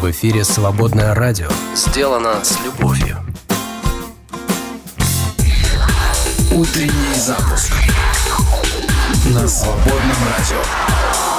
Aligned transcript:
В 0.00 0.10
эфире 0.10 0.44
«Свободное 0.44 1.14
радио». 1.14 1.50
Сделано 1.74 2.42
с 2.42 2.58
любовью. 2.64 3.18
Утренний 6.50 7.14
запуск 7.18 7.70
на 9.26 9.46
«Свободном 9.46 10.16
радио». 10.38 11.29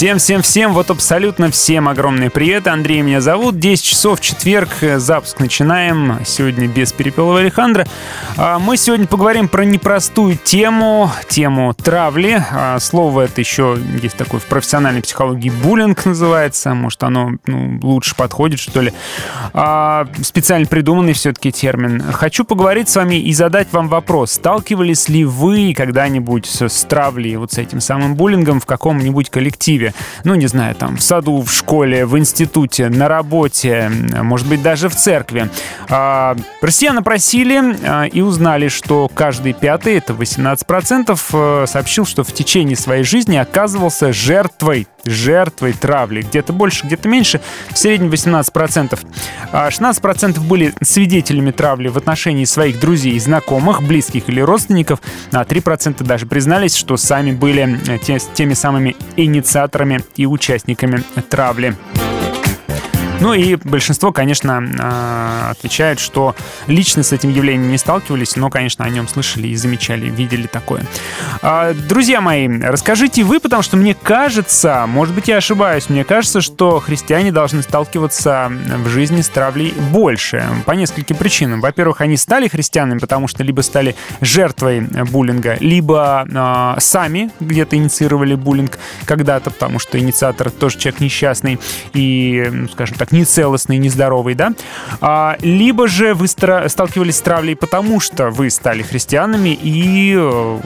Всем-всем-всем, 0.00 0.72
вот 0.72 0.88
абсолютно 0.88 1.50
всем 1.50 1.86
огромный 1.86 2.30
привет. 2.30 2.66
Андрей 2.68 3.02
меня 3.02 3.20
зовут. 3.20 3.58
10 3.58 3.84
часов, 3.84 4.18
четверг, 4.22 4.70
запуск 4.96 5.40
начинаем. 5.40 6.16
Сегодня 6.24 6.68
без 6.68 6.90
перепелого 6.94 7.40
Алехандра. 7.40 7.86
А, 8.38 8.58
мы 8.58 8.78
сегодня 8.78 9.06
поговорим 9.06 9.46
про 9.46 9.62
непростую 9.62 10.38
тему, 10.42 11.12
тему 11.28 11.74
травли. 11.74 12.42
А, 12.50 12.78
слово 12.80 13.26
это 13.26 13.42
еще 13.42 13.76
есть 14.00 14.16
такое 14.16 14.40
в 14.40 14.46
профессиональной 14.46 15.02
психологии 15.02 15.50
буллинг 15.50 16.06
называется. 16.06 16.72
Может, 16.72 17.02
оно 17.02 17.32
ну, 17.44 17.78
лучше 17.82 18.16
подходит, 18.16 18.58
что 18.58 18.80
ли. 18.80 18.94
А, 19.52 20.08
специально 20.22 20.66
придуманный 20.66 21.12
все-таки 21.12 21.52
термин. 21.52 22.02
Хочу 22.10 22.46
поговорить 22.46 22.88
с 22.88 22.96
вами 22.96 23.16
и 23.16 23.34
задать 23.34 23.68
вам 23.72 23.88
вопрос. 23.88 24.32
Сталкивались 24.32 25.10
ли 25.10 25.26
вы 25.26 25.74
когда-нибудь 25.76 26.46
с 26.46 26.84
травлей, 26.84 27.36
вот 27.36 27.52
с 27.52 27.58
этим 27.58 27.82
самым 27.82 28.14
буллингом 28.14 28.49
в 28.58 28.66
каком-нибудь 28.66 29.30
коллективе. 29.30 29.94
Ну, 30.24 30.34
не 30.34 30.48
знаю, 30.48 30.74
там, 30.74 30.96
в 30.96 31.02
саду, 31.02 31.42
в 31.42 31.52
школе, 31.52 32.06
в 32.06 32.18
институте, 32.18 32.88
на 32.88 33.06
работе, 33.06 33.90
может 34.22 34.48
быть, 34.48 34.62
даже 34.62 34.88
в 34.88 34.96
церкви. 34.96 35.48
А, 35.88 36.34
россиян 36.62 36.98
опросили 36.98 37.76
а, 37.84 38.04
и 38.04 38.22
узнали, 38.22 38.68
что 38.68 39.08
каждый 39.12 39.52
пятый, 39.52 39.98
это 39.98 40.14
18%, 40.14 41.20
э, 41.32 41.66
сообщил, 41.66 42.06
что 42.06 42.24
в 42.24 42.32
течение 42.32 42.76
своей 42.76 43.04
жизни 43.04 43.36
оказывался 43.36 44.12
жертвой 44.12 44.88
жертвой 45.04 45.72
травли. 45.72 46.22
Где-то 46.22 46.52
больше, 46.52 46.86
где-то 46.86 47.08
меньше. 47.08 47.40
В 47.70 47.78
среднем 47.78 48.10
18%. 48.10 48.98
16% 49.52 50.34
а 50.36 50.40
были 50.40 50.74
свидетелями 50.82 51.50
травли 51.50 51.88
в 51.88 51.96
отношении 51.96 52.44
своих 52.44 52.80
друзей 52.80 53.18
знакомых, 53.18 53.82
близких 53.82 54.28
или 54.28 54.40
родственников. 54.40 55.00
А 55.32 55.42
3% 55.42 56.02
даже 56.04 56.26
признались, 56.26 56.74
что 56.74 56.96
сами 56.96 57.32
были 57.32 57.78
э, 57.88 57.98
теми 58.40 58.54
самыми 58.54 58.96
инициаторами 59.18 60.00
и 60.16 60.24
участниками 60.24 61.02
травли. 61.28 61.76
Ну 63.20 63.34
и 63.34 63.56
большинство, 63.56 64.12
конечно, 64.12 64.64
а, 64.80 65.50
отвечает, 65.50 66.00
что 66.00 66.34
лично 66.66 67.02
с 67.02 67.12
этим 67.12 67.30
явлением 67.30 67.70
не 67.70 67.76
сталкивались, 67.76 68.34
но, 68.36 68.48
конечно, 68.48 68.84
о 68.84 68.88
нем 68.88 69.06
слышали 69.08 69.48
и 69.48 69.56
замечали, 69.56 70.08
видели 70.08 70.46
такое. 70.46 70.82
А, 71.42 71.74
друзья 71.74 72.22
мои, 72.22 72.48
расскажите 72.48 73.22
вы, 73.22 73.38
потому 73.38 73.62
что 73.62 73.76
мне 73.76 73.94
кажется, 73.94 74.84
может 74.86 75.14
быть, 75.14 75.28
я 75.28 75.36
ошибаюсь, 75.36 75.90
мне 75.90 76.04
кажется, 76.04 76.40
что 76.40 76.80
христиане 76.80 77.30
должны 77.30 77.62
сталкиваться 77.62 78.50
в 78.50 78.88
жизни 78.88 79.20
с 79.20 79.28
травлей 79.28 79.74
больше. 79.92 80.44
По 80.64 80.72
нескольким 80.72 81.16
причинам. 81.16 81.60
Во-первых, 81.60 82.00
они 82.00 82.16
стали 82.16 82.48
христианами, 82.48 82.98
потому 82.98 83.28
что 83.28 83.44
либо 83.44 83.60
стали 83.60 83.96
жертвой 84.22 84.80
буллинга, 84.80 85.56
либо 85.60 86.26
э, 86.26 86.80
сами 86.80 87.30
где-то 87.40 87.76
инициировали 87.76 88.34
буллинг 88.34 88.78
когда-то, 89.04 89.50
потому 89.50 89.78
что 89.78 89.98
инициатор 89.98 90.50
тоже 90.50 90.78
человек 90.78 91.00
несчастный 91.00 91.60
и, 91.92 92.48
ну, 92.50 92.68
скажем 92.68 92.96
так, 92.96 93.09
нецелостный, 93.10 93.78
нездоровый, 93.78 94.34
да? 94.34 94.52
А, 95.00 95.36
либо 95.40 95.88
же 95.88 96.14
вы 96.14 96.28
сталкивались 96.28 97.16
с 97.16 97.20
травлей 97.20 97.56
потому, 97.56 98.00
что 98.00 98.30
вы 98.30 98.50
стали 98.50 98.82
христианами 98.82 99.50
и 99.50 100.14
э, 100.16 100.60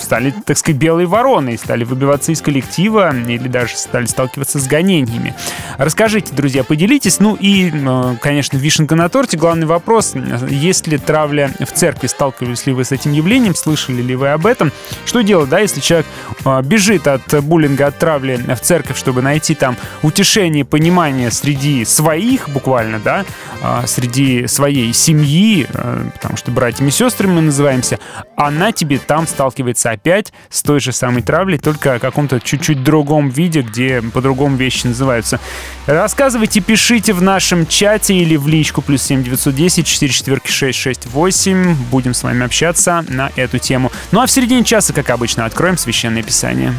стали, 0.00 0.34
так 0.44 0.58
сказать, 0.58 0.78
белой 0.80 1.06
вороной, 1.06 1.58
стали 1.58 1.84
выбиваться 1.84 2.32
из 2.32 2.40
коллектива 2.40 3.14
или 3.14 3.48
даже 3.48 3.76
стали 3.76 4.06
сталкиваться 4.06 4.58
с 4.58 4.66
гонениями. 4.66 5.34
Расскажите, 5.78 6.34
друзья, 6.34 6.64
поделитесь. 6.64 7.20
Ну 7.20 7.34
и, 7.34 7.70
э, 7.72 8.16
конечно, 8.20 8.56
вишенка 8.56 8.94
на 8.94 9.08
торте. 9.08 9.36
Главный 9.36 9.66
вопрос, 9.66 10.14
есть 10.48 10.86
ли 10.86 10.98
травля 10.98 11.50
в 11.60 11.72
церкви, 11.72 12.06
сталкивались 12.06 12.66
ли 12.66 12.72
вы 12.72 12.84
с 12.84 12.92
этим 12.92 13.12
явлением, 13.12 13.54
слышали 13.54 14.02
ли 14.02 14.14
вы 14.14 14.28
об 14.28 14.46
этом? 14.46 14.72
Что 15.04 15.22
делать, 15.22 15.48
да, 15.48 15.60
если 15.60 15.80
человек 15.80 16.06
э, 16.44 16.62
бежит 16.62 17.06
от 17.06 17.44
буллинга, 17.44 17.86
от 17.86 17.98
травли 17.98 18.36
в 18.36 18.60
церковь, 18.60 18.98
чтобы 18.98 19.22
найти 19.22 19.54
там 19.54 19.76
утешение, 20.02 20.64
понимание 20.64 21.30
среди 21.30 21.84
своих 21.86 22.48
буквально, 22.48 22.98
да, 22.98 23.24
а, 23.62 23.86
среди 23.86 24.46
своей 24.46 24.92
семьи, 24.92 25.66
а, 25.72 26.08
потому 26.14 26.36
что 26.36 26.50
братьями 26.50 26.88
и 26.88 26.92
сестрами 26.92 27.32
мы 27.32 27.40
называемся, 27.42 27.98
она 28.36 28.72
тебе 28.72 28.98
там 28.98 29.26
сталкивается 29.26 29.90
опять 29.90 30.32
с 30.50 30.62
той 30.62 30.80
же 30.80 30.92
самой 30.92 31.22
травлей, 31.22 31.58
только 31.58 31.94
о 31.94 31.98
каком-то 31.98 32.40
чуть-чуть 32.40 32.82
другом 32.82 33.28
виде, 33.28 33.62
где 33.62 34.02
по-другому 34.02 34.56
вещи 34.56 34.86
называются. 34.86 35.40
Рассказывайте, 35.86 36.60
пишите 36.60 37.12
в 37.12 37.22
нашем 37.22 37.66
чате 37.66 38.14
или 38.14 38.36
в 38.36 38.48
личку 38.48 38.82
плюс 38.82 39.02
7 39.02 39.22
910 39.22 39.86
4 39.86 40.12
четверки 40.12 40.50
6 40.50 40.78
6 40.78 41.06
8. 41.06 41.74
Будем 41.90 42.14
с 42.14 42.22
вами 42.22 42.44
общаться 42.44 43.04
на 43.08 43.30
эту 43.36 43.58
тему. 43.58 43.92
Ну 44.12 44.20
а 44.20 44.26
в 44.26 44.30
середине 44.30 44.64
часа, 44.64 44.92
как 44.92 45.10
обычно, 45.10 45.44
откроем 45.44 45.78
Священное 45.78 46.22
Писание. 46.22 46.74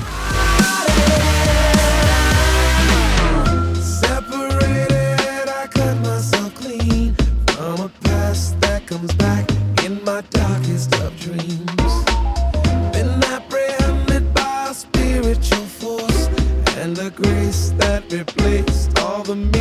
the 19.28 19.57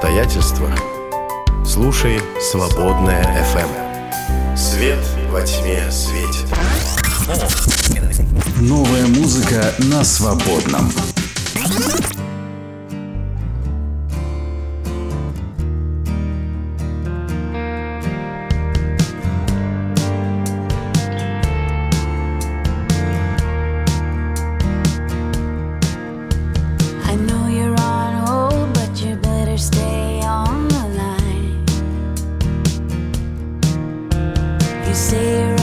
обстоятельствах 0.00 0.70
слушай 1.62 2.22
«Свободная 2.40 3.22
FM». 3.54 4.56
Свет 4.56 4.98
во 5.30 5.42
тьме 5.42 5.90
светит. 5.90 6.46
Новая 8.62 9.06
музыка 9.06 9.74
на 9.78 10.02
свободном. 10.02 10.90
You 34.90 34.96
say 34.96 35.59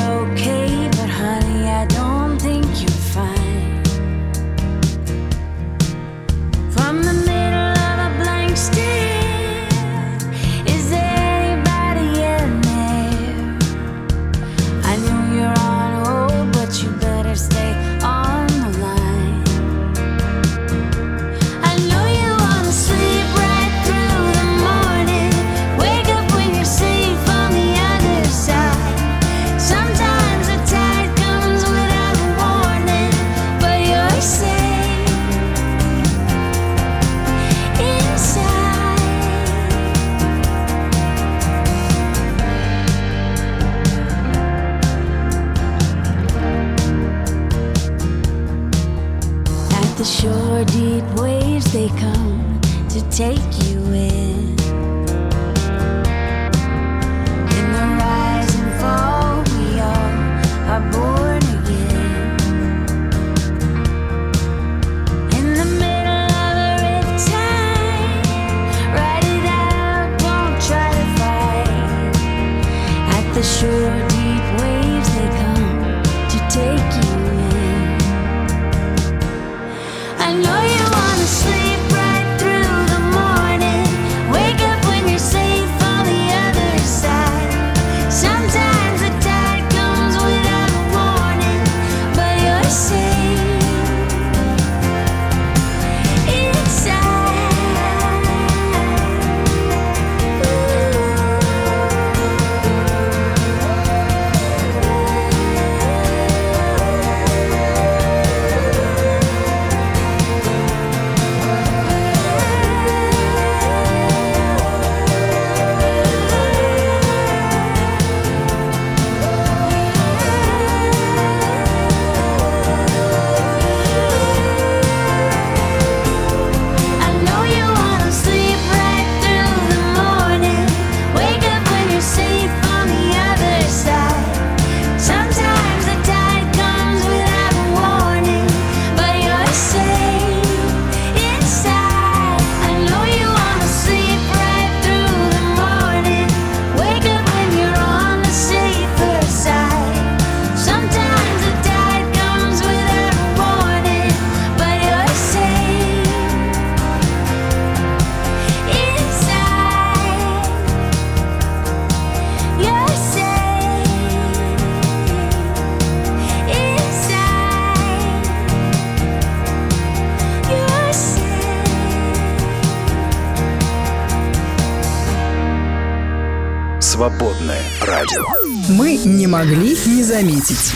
заметить. 180.28 180.74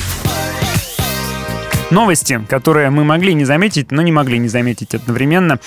Новости, 1.89 2.41
которые 2.48 2.89
мы 2.89 3.03
могли 3.03 3.34
не 3.34 3.43
заметить, 3.43 3.91
но 3.91 4.01
не 4.01 4.13
могли 4.13 4.39
не 4.39 4.48
заметить 4.48 4.96
одновременно. 4.96 5.60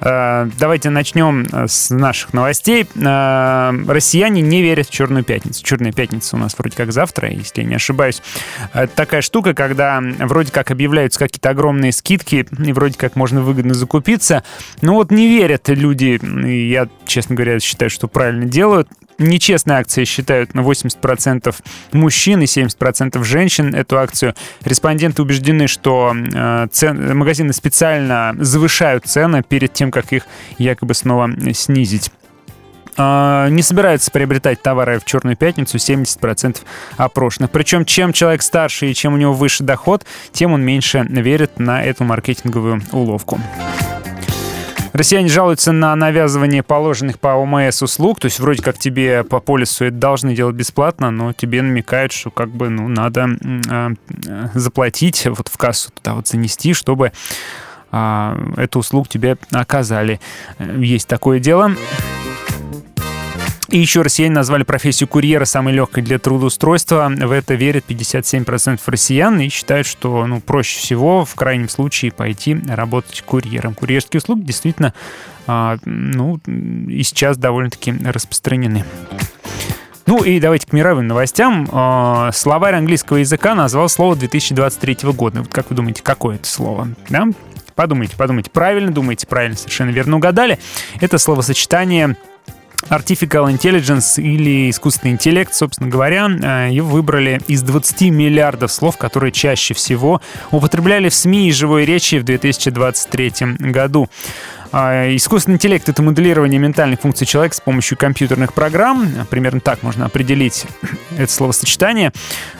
Э, 0.00 0.50
Давайте 0.58 0.90
начнем 0.90 1.46
э, 1.52 1.68
с 1.68 1.90
наших 1.90 2.32
новостей. 2.32 2.88
Э, 2.96 3.72
Россияне 3.86 4.42
не 4.42 4.60
верят 4.60 4.88
в 4.88 4.90
Черную 4.90 5.22
пятницу. 5.22 5.62
Черная 5.64 5.92
пятница 5.92 6.34
у 6.34 6.38
нас 6.40 6.56
вроде 6.58 6.76
как 6.76 6.92
завтра, 6.92 7.30
если 7.30 7.62
я 7.62 7.68
не 7.68 7.76
ошибаюсь. 7.76 8.22
Это 8.74 8.92
такая 8.92 9.22
штука, 9.22 9.54
когда 9.54 10.02
вроде 10.18 10.50
как 10.50 10.72
объявляются 10.72 11.20
какие-то 11.20 11.50
огромные 11.50 11.92
скидки, 11.92 12.44
и 12.58 12.72
вроде 12.72 12.98
как 12.98 13.14
можно 13.14 13.40
выгодно 13.42 13.74
закупиться. 13.74 14.42
Но 14.82 14.94
вот 14.94 15.12
не 15.12 15.28
верят 15.28 15.68
люди, 15.68 16.18
я, 16.68 16.88
честно 17.06 17.36
говоря, 17.36 17.60
считаю, 17.60 17.88
что 17.88 18.08
правильно 18.08 18.46
делают. 18.46 18.88
Нечестной 19.18 19.76
акцией 19.76 20.06
считают 20.06 20.54
на 20.54 20.60
80% 20.60 21.54
мужчин 21.92 22.40
и 22.40 22.44
70% 22.44 23.22
женщин 23.24 23.74
эту 23.74 23.98
акцию. 23.98 24.34
Респонденты 24.64 25.22
убеждены, 25.22 25.66
что 25.66 26.14
э, 26.14 26.68
цен- 26.70 27.16
магазины 27.16 27.52
специально 27.52 28.34
завышают 28.38 29.06
цены 29.06 29.42
перед 29.42 29.72
тем, 29.72 29.90
как 29.90 30.12
их 30.12 30.22
якобы 30.58 30.94
снова 30.94 31.30
снизить. 31.52 32.12
А, 32.96 33.48
Не 33.48 33.62
собираются 33.62 34.10
приобретать 34.10 34.62
товары 34.62 34.98
в 34.98 35.04
Черную 35.04 35.36
пятницу 35.36 35.78
70% 35.78 36.58
опрошенных. 36.96 37.50
Причем, 37.50 37.84
чем 37.84 38.12
человек 38.12 38.42
старше 38.42 38.90
и 38.90 38.94
чем 38.94 39.14
у 39.14 39.16
него 39.16 39.32
выше 39.32 39.64
доход, 39.64 40.04
тем 40.32 40.52
он 40.52 40.62
меньше 40.62 41.06
верит 41.08 41.58
на 41.58 41.84
эту 41.84 42.04
маркетинговую 42.04 42.82
уловку. 42.92 43.40
Россияне 44.92 45.28
жалуются 45.28 45.72
на 45.72 45.94
навязывание 45.94 46.62
положенных 46.62 47.18
по 47.18 47.28
ОМС 47.28 47.82
услуг, 47.82 48.20
то 48.20 48.26
есть 48.26 48.40
вроде 48.40 48.62
как 48.62 48.78
тебе 48.78 49.24
по 49.24 49.40
полису 49.40 49.84
это 49.84 49.96
должны 49.96 50.34
делать 50.34 50.56
бесплатно, 50.56 51.10
но 51.10 51.32
тебе 51.32 51.62
намекают, 51.62 52.12
что 52.12 52.30
как 52.30 52.48
бы 52.48 52.68
ну 52.68 52.88
надо 52.88 53.28
а, 53.68 53.92
а, 54.28 54.50
заплатить, 54.54 55.26
вот 55.26 55.48
в 55.48 55.56
кассу 55.56 55.90
туда 55.92 56.14
вот 56.14 56.28
занести, 56.28 56.72
чтобы 56.72 57.12
а, 57.90 58.36
эту 58.56 58.80
услугу 58.80 59.06
тебе 59.08 59.36
оказали. 59.52 60.20
Э, 60.58 60.76
Есть 60.78 61.08
такое 61.08 61.38
дело. 61.38 61.72
И 63.68 63.78
еще 63.78 64.00
россияне 64.00 64.34
назвали 64.34 64.62
профессию 64.62 65.08
курьера 65.08 65.44
самой 65.44 65.74
легкой 65.74 66.02
для 66.02 66.18
трудоустройства. 66.18 67.12
В 67.14 67.30
это 67.30 67.54
верят 67.54 67.84
57% 67.86 68.80
россиян 68.86 69.38
и 69.40 69.48
считают, 69.48 69.86
что 69.86 70.26
ну, 70.26 70.40
проще 70.40 70.78
всего 70.78 71.26
в 71.26 71.34
крайнем 71.34 71.68
случае 71.68 72.10
пойти 72.10 72.58
работать 72.66 73.22
курьером. 73.22 73.74
Курьерские 73.74 74.18
услуги 74.18 74.42
действительно 74.42 74.94
а, 75.46 75.76
ну, 75.84 76.40
и 76.46 77.02
сейчас 77.02 77.36
довольно-таки 77.36 77.94
распространены. 78.04 78.84
Ну 80.06 80.24
и 80.24 80.40
давайте 80.40 80.66
к 80.66 80.72
мировым 80.72 81.06
новостям. 81.06 81.68
А, 81.70 82.32
Словарь 82.32 82.74
английского 82.74 83.18
языка 83.18 83.54
назвал 83.54 83.90
слово 83.90 84.16
2023 84.16 85.12
года. 85.12 85.44
Как 85.52 85.68
вы 85.68 85.76
думаете, 85.76 86.02
какое 86.02 86.36
это 86.36 86.48
слово? 86.48 86.88
Да? 87.10 87.26
Подумайте, 87.74 88.16
подумайте. 88.16 88.48
Правильно 88.50 88.90
думаете, 88.90 89.26
правильно, 89.26 89.58
совершенно 89.58 89.90
верно 89.90 90.16
угадали. 90.16 90.58
Это 91.00 91.18
словосочетание 91.18 92.16
Artificial 92.84 93.52
Intelligence 93.52 94.20
или 94.22 94.70
искусственный 94.70 95.12
интеллект, 95.12 95.52
собственно 95.52 95.90
говоря, 95.90 96.28
э, 96.28 96.68
его 96.72 96.88
выбрали 96.88 97.40
из 97.48 97.62
20 97.62 98.10
миллиардов 98.10 98.72
слов, 98.72 98.96
которые 98.96 99.32
чаще 99.32 99.74
всего 99.74 100.20
употребляли 100.50 101.08
в 101.08 101.14
СМИ 101.14 101.48
и 101.48 101.52
живой 101.52 101.84
речи 101.84 102.18
в 102.18 102.24
2023 102.24 103.56
году. 103.58 104.08
А, 104.70 105.14
Искусственный 105.16 105.56
интеллект— 105.56 105.88
это 105.90 106.02
моделирование 106.02 106.58
ментальных 106.58 107.00
функций 107.00 107.26
человека 107.26 107.56
с 107.56 107.60
помощью 107.60 107.96
компьютерных 107.96 108.52
программ. 108.52 109.08
Примерно 109.30 109.60
так 109.60 109.82
можно 109.82 110.04
определить 110.04 110.66
это 111.18 111.32
словосочетание. 111.32 112.12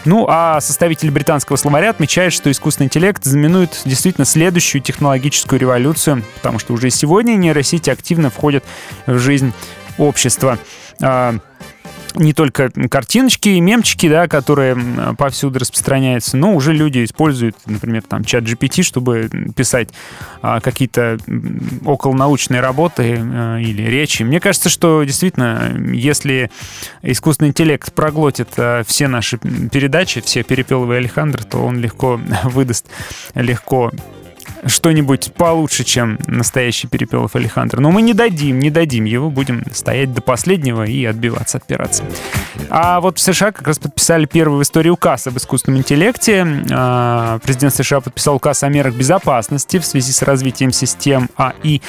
Ну, 0.04 0.26
а 0.28 0.60
составитель 0.60 1.10
британского 1.10 1.56
словаря 1.56 1.90
отмечает, 1.90 2.32
что 2.32 2.50
искусственный 2.50 2.86
интеллект 2.86 3.22
знаменует 3.24 3.82
действительно 3.84 4.24
следующую 4.24 4.80
технологическую 4.80 5.60
революцию, 5.60 6.22
потому 6.36 6.58
что 6.58 6.72
уже 6.72 6.90
сегодня 6.90 7.34
нейросети 7.34 7.90
активно 7.90 8.30
входят 8.30 8.64
в 9.06 9.18
жизнь 9.18 9.52
общества. 9.98 10.58
А, 11.02 11.36
не 12.14 12.32
только 12.32 12.70
картиночки 12.90 13.48
и 13.50 13.60
мемчики, 13.60 14.08
да, 14.08 14.28
которые 14.28 14.76
повсюду 15.16 15.58
распространяются, 15.58 16.36
но 16.36 16.54
уже 16.54 16.72
люди 16.72 17.04
используют, 17.04 17.56
например, 17.66 18.02
там 18.02 18.24
чат 18.24 18.44
GPT, 18.44 18.82
чтобы 18.82 19.28
писать 19.54 19.90
а, 20.42 20.60
какие-то 20.60 21.18
околонаучные 21.84 22.60
работы 22.60 23.18
э, 23.18 23.60
или 23.60 23.82
речи. 23.82 24.22
Мне 24.22 24.40
кажется, 24.40 24.68
что 24.68 25.02
действительно, 25.04 25.76
если 25.92 26.50
искусственный 27.02 27.50
интеллект 27.50 27.92
проглотит 27.92 28.48
э, 28.56 28.82
все 28.86 29.08
наши 29.08 29.38
передачи, 29.38 30.20
все 30.20 30.42
Перепеловы 30.42 30.94
и 30.94 30.98
Александр, 30.98 31.44
то 31.44 31.58
он 31.58 31.78
легко 31.78 32.20
выдаст, 32.44 32.86
легко 33.34 33.92
что-нибудь 34.66 35.32
получше, 35.34 35.84
чем 35.84 36.18
настоящий 36.26 36.86
Перепелов 36.86 37.36
Алехандро. 37.36 37.80
Но 37.80 37.90
мы 37.90 38.02
не 38.02 38.14
дадим, 38.14 38.58
не 38.58 38.70
дадим 38.70 39.04
его, 39.04 39.30
будем 39.30 39.64
стоять 39.72 40.12
до 40.12 40.20
последнего 40.20 40.84
и 40.84 41.04
отбиваться 41.04 41.58
от 41.58 41.66
пиратцев. 41.66 42.04
А 42.70 43.00
вот 43.00 43.18
в 43.18 43.20
США 43.20 43.52
как 43.52 43.66
раз 43.66 43.78
подписали 43.78 44.26
первый 44.26 44.58
в 44.58 44.62
истории 44.62 44.90
указ 44.90 45.26
об 45.26 45.36
искусственном 45.36 45.80
интеллекте. 45.80 46.46
А, 46.70 47.38
Президент 47.40 47.74
США 47.74 48.00
подписал 48.00 48.36
указ 48.36 48.62
о 48.62 48.68
мерах 48.68 48.94
безопасности 48.94 49.78
в 49.78 49.84
связи 49.84 50.12
с 50.12 50.22
развитием 50.22 50.72
систем 50.72 51.30
АИ. 51.36 51.80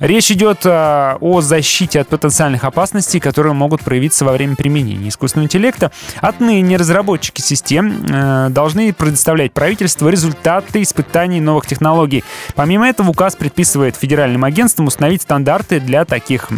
Речь 0.00 0.30
идет 0.30 0.60
а, 0.64 1.16
о 1.20 1.40
защите 1.40 2.00
от 2.00 2.08
потенциальных 2.08 2.64
опасностей, 2.64 3.20
которые 3.20 3.52
могут 3.52 3.82
проявиться 3.82 4.24
во 4.24 4.32
время 4.32 4.56
применения 4.56 5.08
искусственного 5.08 5.46
интеллекта. 5.46 5.92
Отныне 6.20 6.76
разработчики 6.76 7.40
систем 7.40 8.06
э, 8.08 8.48
должны 8.50 8.92
предоставлять 8.92 9.52
правительству 9.52 10.08
результаты 10.08 10.82
испытаний 10.82 11.40
новых 11.40 11.66
технологий. 11.66 12.15
Помимо 12.54 12.88
этого, 12.88 13.10
указ 13.10 13.36
предписывает 13.36 13.96
федеральным 13.96 14.44
агентствам 14.44 14.86
установить 14.86 15.22
стандарты 15.22 15.80
для 15.80 16.04
таких 16.04 16.48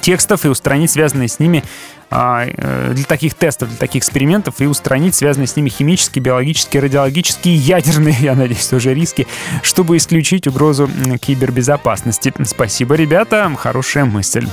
текстов 0.00 0.44
и 0.44 0.48
устранить 0.48 0.90
связанные 0.90 1.28
с 1.28 1.40
ними 1.40 1.64
а, 2.10 2.46
э, 2.46 2.92
для 2.94 3.04
таких 3.04 3.34
тестов, 3.34 3.68
для 3.70 3.78
таких 3.78 4.02
экспериментов 4.02 4.60
и 4.60 4.66
устранить 4.66 5.16
связанные 5.16 5.48
с 5.48 5.56
ними 5.56 5.68
химические, 5.68 6.22
биологические, 6.22 6.82
радиологические, 6.82 7.56
ядерные, 7.56 8.16
я 8.20 8.34
надеюсь, 8.34 8.66
тоже 8.68 8.94
риски, 8.94 9.26
чтобы 9.62 9.96
исключить 9.96 10.46
угрозу 10.46 10.88
кибербезопасности. 11.20 12.32
Спасибо, 12.44 12.94
ребята, 12.94 13.50
хорошая 13.58 14.04
мысль. 14.04 14.46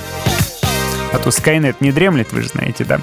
А 1.14 1.20
то 1.20 1.30
Skynet 1.30 1.76
не 1.80 1.92
дремлет, 1.92 2.34
вы 2.34 2.42
же 2.42 2.50
знаете, 2.50 2.86
да. 2.86 3.00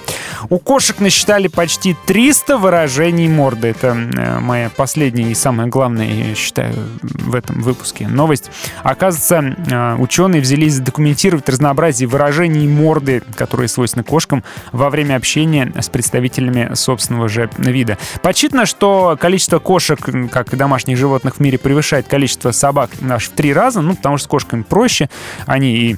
У 0.48 0.58
кошек 0.58 0.98
насчитали 0.98 1.46
почти 1.48 1.96
300 2.06 2.58
выражений 2.58 3.28
морды. 3.28 3.68
Это 3.68 3.88
э, 3.88 4.40
моя 4.40 4.68
последняя 4.68 5.30
и 5.30 5.34
самая 5.34 5.68
главная, 5.68 6.06
я 6.06 6.34
считаю, 6.34 6.74
в 7.02 7.34
этом 7.36 7.60
выпуске 7.60 8.08
новость. 8.08 8.50
Оказывается, 8.82 9.56
э, 9.70 9.96
ученые 10.00 10.42
взялись 10.42 10.74
задокументировать 10.74 11.48
разнообразие 11.48 12.08
выражений 12.08 12.66
морды, 12.66 13.22
которые 13.36 13.68
свойственны 13.68 14.02
кошкам 14.02 14.42
во 14.72 14.90
время 14.90 15.14
общения 15.14 15.72
с 15.78 15.88
представителями 15.88 16.74
собственного 16.74 17.28
же 17.28 17.48
вида. 17.58 17.96
Подсчитано, 18.22 18.66
что 18.66 19.16
количество 19.20 19.60
кошек, 19.60 20.00
как 20.32 20.52
и 20.52 20.56
домашних 20.56 20.96
животных 20.96 21.36
в 21.36 21.40
мире, 21.40 21.58
превышает 21.58 22.08
количество 22.08 22.50
собак 22.50 22.90
аж 23.08 23.28
в 23.28 23.30
три 23.30 23.52
раза, 23.52 23.80
ну, 23.80 23.94
потому 23.94 24.18
что 24.18 24.24
с 24.24 24.28
кошками 24.28 24.62
проще, 24.62 25.08
они 25.46 25.76
и 25.76 25.96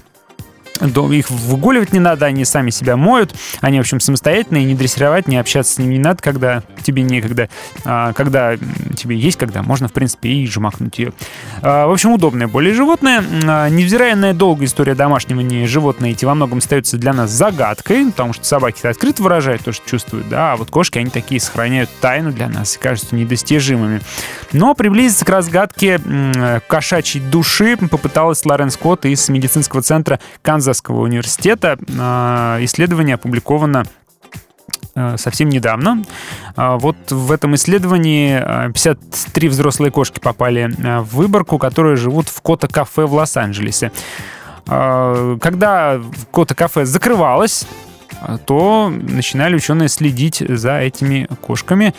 их 0.80 1.30
выгуливать 1.30 1.92
не 1.92 2.00
надо, 2.00 2.26
они 2.26 2.44
сами 2.44 2.70
себя 2.70 2.96
моют, 2.96 3.34
они, 3.60 3.78
в 3.78 3.80
общем, 3.80 4.00
самостоятельные, 4.00 4.64
не 4.64 4.74
дрессировать, 4.74 5.28
не 5.28 5.36
общаться 5.36 5.74
с 5.74 5.78
ними 5.78 5.94
не 5.94 6.00
надо, 6.00 6.22
когда 6.22 6.62
тебе 6.82 7.02
некогда, 7.02 7.48
а, 7.84 8.12
когда 8.12 8.56
тебе 8.96 9.16
есть, 9.16 9.38
когда 9.38 9.62
можно, 9.62 9.88
в 9.88 9.92
принципе, 9.92 10.30
и 10.30 10.46
жмакнуть 10.46 10.98
ее. 10.98 11.12
А, 11.62 11.86
в 11.86 11.92
общем, 11.92 12.12
удобное 12.12 12.48
более 12.48 12.74
животное. 12.74 13.24
А, 13.46 13.68
Невзирая 13.68 14.16
на 14.16 14.32
долгую 14.32 14.66
историю 14.66 14.96
домашнего 14.96 15.40
не 15.40 15.66
животные 15.66 16.12
эти 16.12 16.24
во 16.24 16.34
многом 16.34 16.58
остаются 16.58 16.96
для 16.98 17.12
нас 17.12 17.30
загадкой, 17.30 18.06
потому 18.06 18.32
что 18.32 18.44
собаки 18.44 18.86
открыто 18.86 19.22
выражают 19.22 19.62
то, 19.62 19.72
что 19.72 19.88
чувствуют, 19.88 20.28
да, 20.28 20.52
а 20.52 20.56
вот 20.56 20.70
кошки, 20.70 20.98
они 20.98 21.10
такие 21.10 21.40
сохраняют 21.40 21.90
тайну 22.00 22.32
для 22.32 22.48
нас 22.48 22.76
и 22.76 22.78
кажутся 22.78 23.14
недостижимыми. 23.14 24.00
Но 24.52 24.74
приблизиться 24.74 25.24
к 25.24 25.28
разгадке 25.28 26.00
кошачьей 26.66 27.24
души 27.24 27.76
попыталась 27.76 28.44
Лорен 28.44 28.70
Скотт 28.70 29.06
из 29.06 29.28
медицинского 29.28 29.82
центра 29.82 30.20
Канзасского 30.62 31.00
университета. 31.00 31.76
А, 31.98 32.58
Исследование 32.60 33.16
опубликовано 33.16 33.82
э, 34.94 35.16
совсем 35.16 35.48
недавно. 35.48 36.04
А, 36.54 36.78
Вот 36.78 36.94
в 37.10 37.32
этом 37.32 37.56
исследовании 37.56 38.40
а, 38.40 38.68
53 38.68 39.48
взрослые 39.48 39.90
кошки 39.90 40.20
попали 40.20 40.70
а, 40.84 41.00
в 41.00 41.14
выборку, 41.16 41.58
которые 41.58 41.96
живут 41.96 42.28
в 42.28 42.40
Кота-кафе 42.42 43.06
в 43.06 43.14
Лос-Анджелесе. 43.14 43.90
А, 44.68 45.36
Когда 45.38 46.00
Кота-кафе 46.30 46.84
закрывалось, 46.84 47.66
а, 48.20 48.38
то 48.38 48.88
начинали 48.88 49.56
ученые 49.56 49.88
следить 49.88 50.44
за 50.48 50.78
этими 50.78 51.28
кошками. 51.40 51.92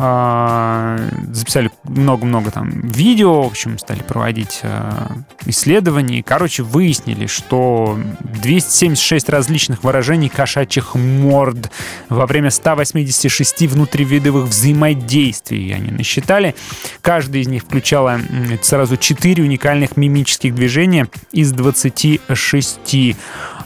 А, 0.00 0.96
Записали 1.32 1.70
много-много 1.82 2.52
там 2.52 2.70
видео, 2.82 3.42
в 3.42 3.46
общем, 3.46 3.78
стали 3.78 4.00
проводить 4.00 4.60
а, 4.62 5.10
исследования. 5.44 6.22
Короче, 6.22 6.62
выяснили, 6.62 7.26
что 7.26 7.98
276 8.20 9.28
различных 9.28 9.82
выражений 9.82 10.28
кошачьих 10.28 10.94
морд 10.94 11.72
во 12.08 12.26
время 12.26 12.50
186 12.50 13.62
внутривидовых 13.62 14.48
взаимодействий 14.48 15.74
они 15.74 15.90
насчитали. 15.90 16.54
Каждый 17.00 17.40
из 17.40 17.48
них 17.48 17.64
включала 17.64 18.20
сразу 18.62 18.96
4 18.96 19.42
уникальных 19.42 19.96
мимических 19.96 20.54
движения 20.54 21.08
из 21.32 21.50
26. 21.52 23.16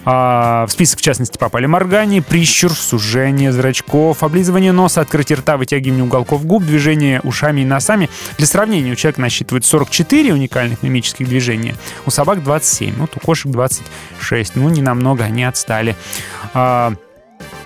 А, 0.04 0.66
в 0.66 0.72
список, 0.72 0.98
в 0.98 1.02
частности, 1.02 1.38
попали 1.38 1.66
моргание, 1.66 2.22
прищур, 2.22 2.72
сужение 2.72 3.52
зрачков, 3.52 4.22
облизывание 4.22 4.72
носа, 4.72 5.00
открытие 5.00 5.38
рта, 5.38 5.56
вытягивание 5.56 6.04
уголков 6.04 6.44
губ, 6.44 6.64
движение 6.64 7.20
ушами 7.20 7.60
и 7.60 7.64
носами. 7.64 8.10
Для 8.38 8.46
сравнения, 8.46 8.92
у 8.92 8.96
человека 8.96 9.20
насчитывает 9.20 9.64
44 9.64 10.32
уникальных 10.32 10.82
мимических 10.82 11.28
движения, 11.28 11.76
у 12.06 12.10
собак 12.10 12.42
27, 12.42 12.96
вот 12.96 13.16
у 13.16 13.20
кошек 13.20 13.50
26. 13.50 14.56
Ну, 14.56 14.68
не 14.68 14.82
намного 14.82 15.24
они 15.24 15.44
отстали. 15.44 15.96
А, 16.54 16.94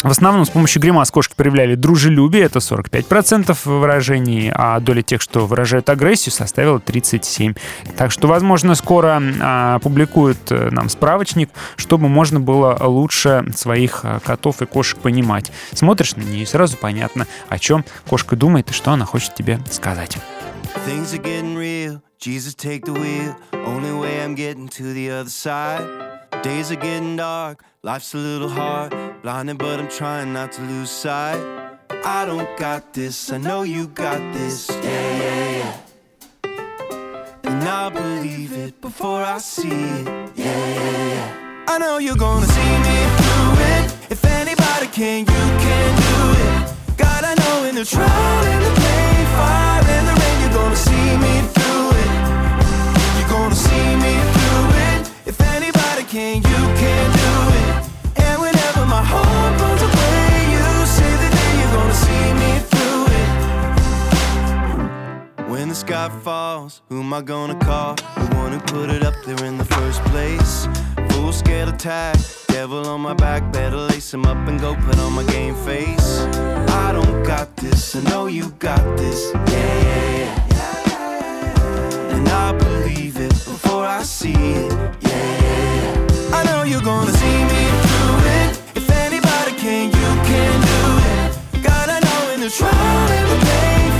в 0.02 0.10
основном 0.10 0.44
с 0.44 0.50
помощью 0.50 0.82
гримас 0.82 1.10
кошки 1.10 1.34
проявляли 1.34 1.74
дружелюбие, 1.74 2.44
это 2.44 2.58
45% 2.58 3.56
выражений, 3.64 4.50
а 4.52 4.78
доля 4.80 5.02
тех, 5.02 5.20
что 5.20 5.46
выражают 5.46 5.88
агрессию, 5.88 6.32
составила 6.32 6.78
37%. 6.78 7.58
Так 7.96 8.10
что, 8.10 8.28
возможно, 8.28 8.74
скоро 8.74 9.22
а, 9.40 9.76
опубликуют 9.76 10.38
э, 10.50 10.70
нам 10.70 10.88
справочник, 10.88 11.50
чтобы 11.76 12.08
можно 12.08 12.40
было 12.40 12.76
лучше 12.80 13.44
своих 13.54 14.00
а, 14.04 14.20
котов 14.20 14.62
и 14.62 14.66
кошек 14.66 14.98
понимать. 14.98 15.50
Смотришь 15.72 16.16
на 16.16 16.22
нее, 16.22 16.42
и 16.42 16.46
сразу 16.46 16.76
понятно, 16.76 17.26
о 17.48 17.58
чем 17.58 17.84
кошка 18.08 18.36
думает 18.36 18.70
и 18.70 18.74
что 18.74 18.92
она 18.92 19.04
хочет 19.04 19.34
тебе 19.34 19.60
сказать. 19.70 20.18
Days 26.46 26.70
are 26.70 26.76
getting 26.76 27.16
dark, 27.16 27.64
life's 27.82 28.14
a 28.14 28.18
little 28.18 28.48
hard. 28.48 28.94
Blinded, 29.22 29.58
but 29.58 29.80
I'm 29.80 29.88
trying 29.88 30.32
not 30.32 30.52
to 30.52 30.62
lose 30.62 30.90
sight. 30.90 31.42
I 32.04 32.24
don't 32.24 32.56
got 32.56 32.94
this, 32.94 33.32
I 33.32 33.38
know 33.38 33.64
you 33.64 33.88
got 33.88 34.20
this. 34.32 34.70
Yeah, 34.70 34.80
yeah, 35.22 35.74
yeah. 36.44 37.50
And 37.50 37.68
I 37.68 37.88
believe 37.88 38.52
it 38.52 38.80
before 38.80 39.24
I 39.24 39.38
see 39.38 39.66
it. 39.66 40.06
Yeah, 40.36 40.44
yeah, 40.46 41.14
yeah. 41.14 41.64
I 41.66 41.78
know 41.78 41.98
you're 41.98 42.14
gonna 42.14 42.46
see 42.46 42.74
me 42.86 42.98
through 43.18 43.52
it. 43.74 44.12
If 44.12 44.24
anybody 44.24 44.86
can, 44.86 45.18
you 45.26 45.44
can 45.64 45.90
do 46.06 46.16
it. 46.46 46.96
God, 46.96 47.24
I 47.24 47.34
know 47.42 47.68
in 47.68 47.74
the 47.74 47.84
trial 47.84 48.44
in 48.54 48.60
the 48.62 48.72
pain, 48.82 49.26
fire 49.34 49.82
in 49.98 50.04
the 50.06 50.14
rain, 50.22 50.36
you're 50.42 50.56
gonna 50.60 50.76
see 50.76 51.08
me 51.24 51.34
through 51.54 51.88
it. 52.04 52.10
You're 53.18 53.30
gonna 53.30 53.56
see 53.56 53.96
me 53.96 54.35
can, 56.16 56.36
you 56.36 56.62
can 56.80 57.06
do 57.22 57.32
it. 57.60 57.68
And 58.24 58.36
whenever 58.40 58.82
my 58.86 59.04
hope 59.12 59.60
runs 59.60 59.82
away, 59.82 60.28
you 60.54 60.66
say 60.96 61.12
that 61.22 61.34
you're 61.58 61.72
gonna 61.76 62.00
see 62.06 62.26
me 62.42 62.52
through 62.70 63.04
it. 63.20 63.30
When 65.50 65.66
the 65.68 65.74
sky 65.74 66.08
falls, 66.24 66.80
who 66.88 67.00
am 67.00 67.12
I 67.12 67.20
gonna 67.20 67.56
call? 67.56 67.96
The 67.96 68.34
one 68.34 68.52
who 68.52 68.60
put 68.60 68.88
it 68.88 69.02
up 69.02 69.14
there 69.26 69.44
in 69.44 69.58
the 69.58 69.66
first 69.66 70.02
place. 70.04 70.66
Full 71.10 71.32
scale 71.32 71.68
attack, 71.68 72.16
devil 72.48 72.88
on 72.88 73.02
my 73.02 73.12
back, 73.12 73.52
better 73.52 73.76
lace 73.76 74.14
him 74.14 74.24
up 74.24 74.38
and 74.48 74.58
go 74.58 74.74
put 74.74 74.98
on 74.98 75.12
my 75.12 75.24
game 75.24 75.54
face. 75.66 76.20
I 76.84 76.92
don't 76.92 77.24
got 77.24 77.54
this, 77.56 77.94
I 77.94 78.00
know 78.08 78.26
you 78.26 78.52
got 78.58 78.96
this, 78.96 79.32
yeah. 79.34 79.82
yeah, 79.88 80.46
yeah. 80.54 82.16
And 82.16 82.26
I 82.26 82.52
believe 82.56 83.18
it 83.18 83.32
before 83.32 83.84
I 83.84 84.02
see 84.02 84.32
it, 84.32 84.72
yeah. 85.02 85.45
I 86.38 86.42
know 86.44 86.62
you're 86.64 86.82
gonna 86.82 87.12
see 87.22 87.38
me 87.52 87.62
through 87.84 88.18
it. 88.40 88.50
If 88.80 88.90
anybody 89.06 89.52
can, 89.64 89.86
you 90.00 90.10
can 90.30 90.54
do 90.72 90.82
it. 91.14 91.62
God, 91.62 91.88
I 91.88 91.98
know 92.06 92.34
in 92.34 92.40
the 92.40 92.50
trial 92.50 93.10
and 93.18 93.26
the 93.32 93.38
pain. 93.46 93.95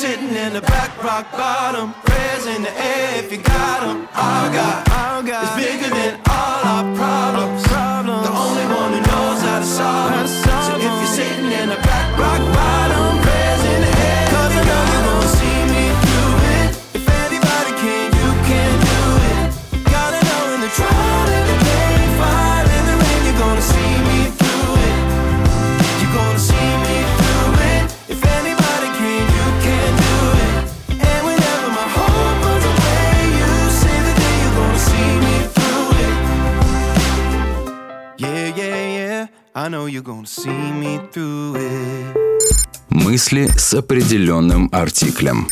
Sitting 0.00 0.34
in 0.34 0.54
the 0.54 0.62
back, 0.62 0.96
rock 1.04 1.30
bottom. 1.32 1.92
Prayers 1.92 2.46
in 2.46 2.62
the 2.62 2.72
air 2.72 3.22
if 3.22 3.30
you 3.30 3.36
got 3.36 3.80
them. 3.82 4.08
All 4.14 4.50
God, 4.50 4.88
all 4.88 5.22
God 5.22 5.58
is 5.58 5.62
bigger 5.62 5.94
than 5.94 6.18
all 6.26 6.64
our 6.64 6.96
problems. 6.96 7.69
Мысли 42.88 43.48
с 43.56 43.74
определенным 43.74 44.68
артиклем. 44.70 45.48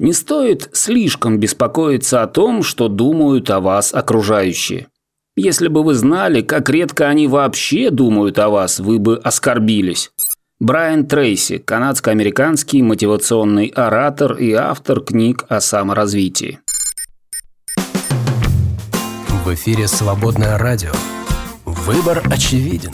Не 0.00 0.12
стоит 0.12 0.68
слишком 0.72 1.38
беспокоиться 1.38 2.20
о 2.22 2.26
том, 2.26 2.64
что 2.64 2.88
думают 2.88 3.48
о 3.50 3.60
вас 3.60 3.94
окружающие. 3.94 4.88
Если 5.36 5.68
бы 5.68 5.84
вы 5.84 5.94
знали, 5.94 6.42
как 6.42 6.68
редко 6.68 7.08
они 7.08 7.28
вообще 7.28 7.90
думают 7.90 8.40
о 8.40 8.48
вас, 8.48 8.80
вы 8.80 8.98
бы 8.98 9.18
оскорбились. 9.18 10.10
Брайан 10.58 11.06
Трейси, 11.06 11.58
канадско-американский 11.58 12.82
мотивационный 12.82 13.68
оратор 13.68 14.34
и 14.34 14.52
автор 14.52 15.00
книг 15.00 15.44
о 15.48 15.60
саморазвитии. 15.60 16.58
В 19.44 19.54
эфире 19.54 19.86
«Свободное 19.86 20.58
радио». 20.58 20.90
Выбор 21.84 22.22
очевиден. 22.30 22.92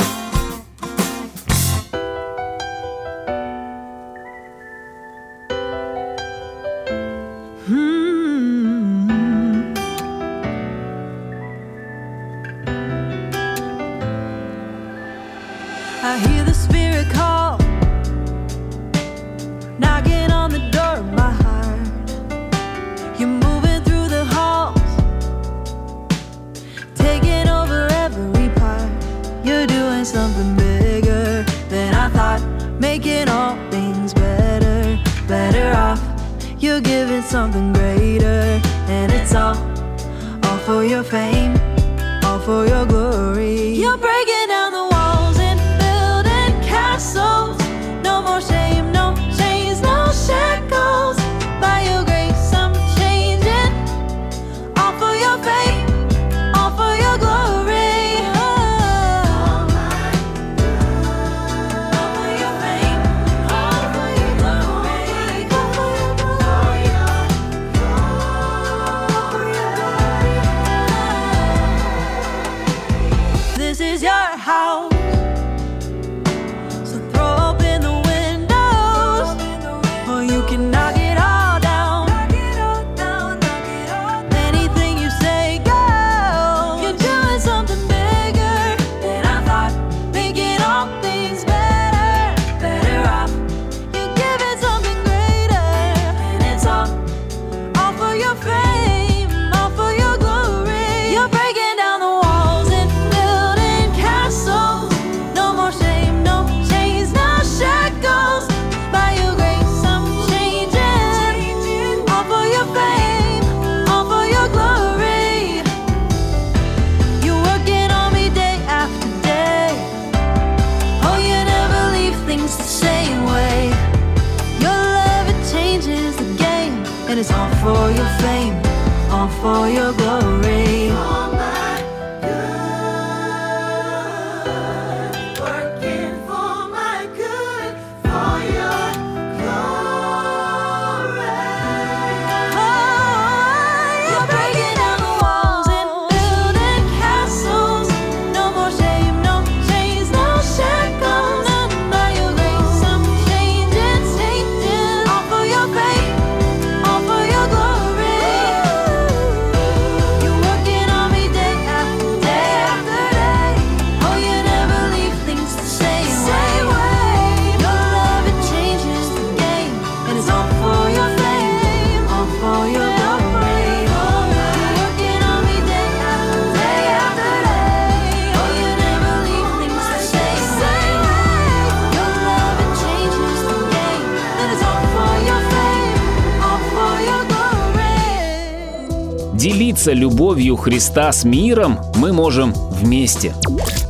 поделиться 189.89 189.93
любовью 189.93 190.57
Христа 190.57 191.13
с 191.13 191.25
миром 191.25 191.79
мы 191.97 192.13
можем 192.13 192.53
вместе. 192.53 193.35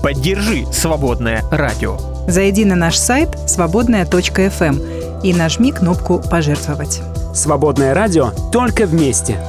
Поддержи 0.02 0.64
«Свободное 0.72 1.42
радио». 1.50 1.98
Зайди 2.28 2.64
на 2.64 2.76
наш 2.76 2.96
сайт 2.96 3.30
свободная.фм 3.46 4.62
эм 4.62 4.80
и 5.22 5.32
нажми 5.32 5.72
кнопку 5.72 6.22
«Пожертвовать». 6.30 7.00
«Свободное 7.34 7.94
радио» 7.94 8.30
только 8.52 8.86
вместе. 8.86 9.40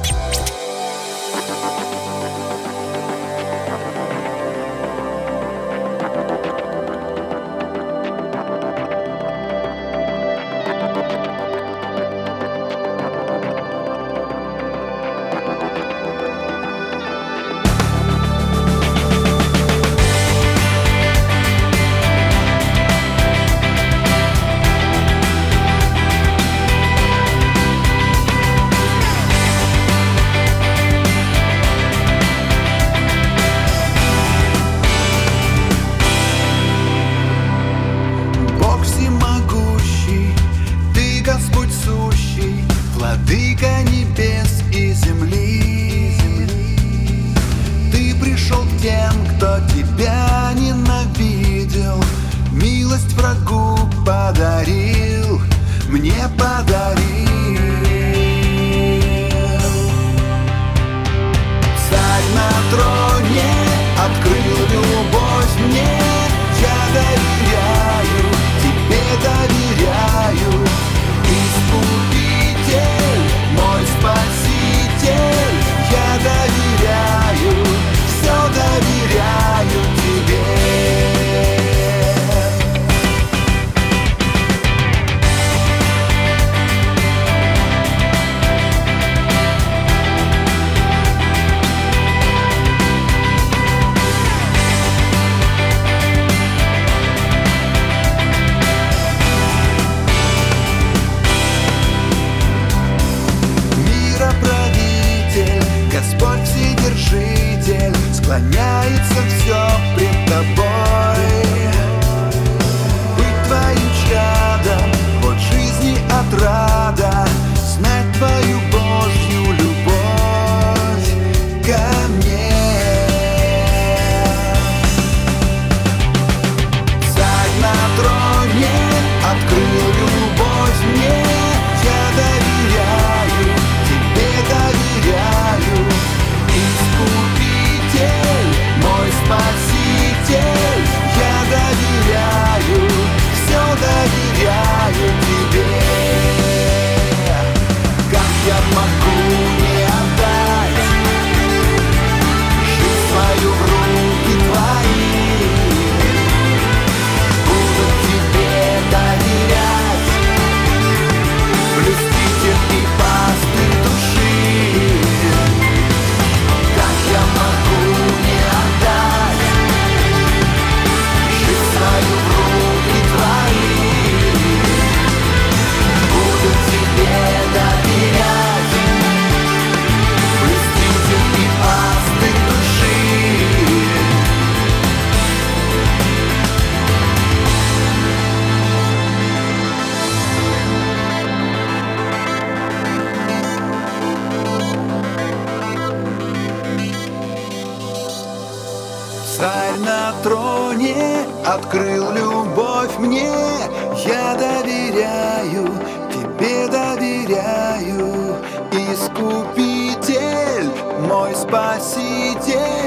искупитель, 209.00 210.70
мой 211.08 211.34
спаситель. 211.34 212.79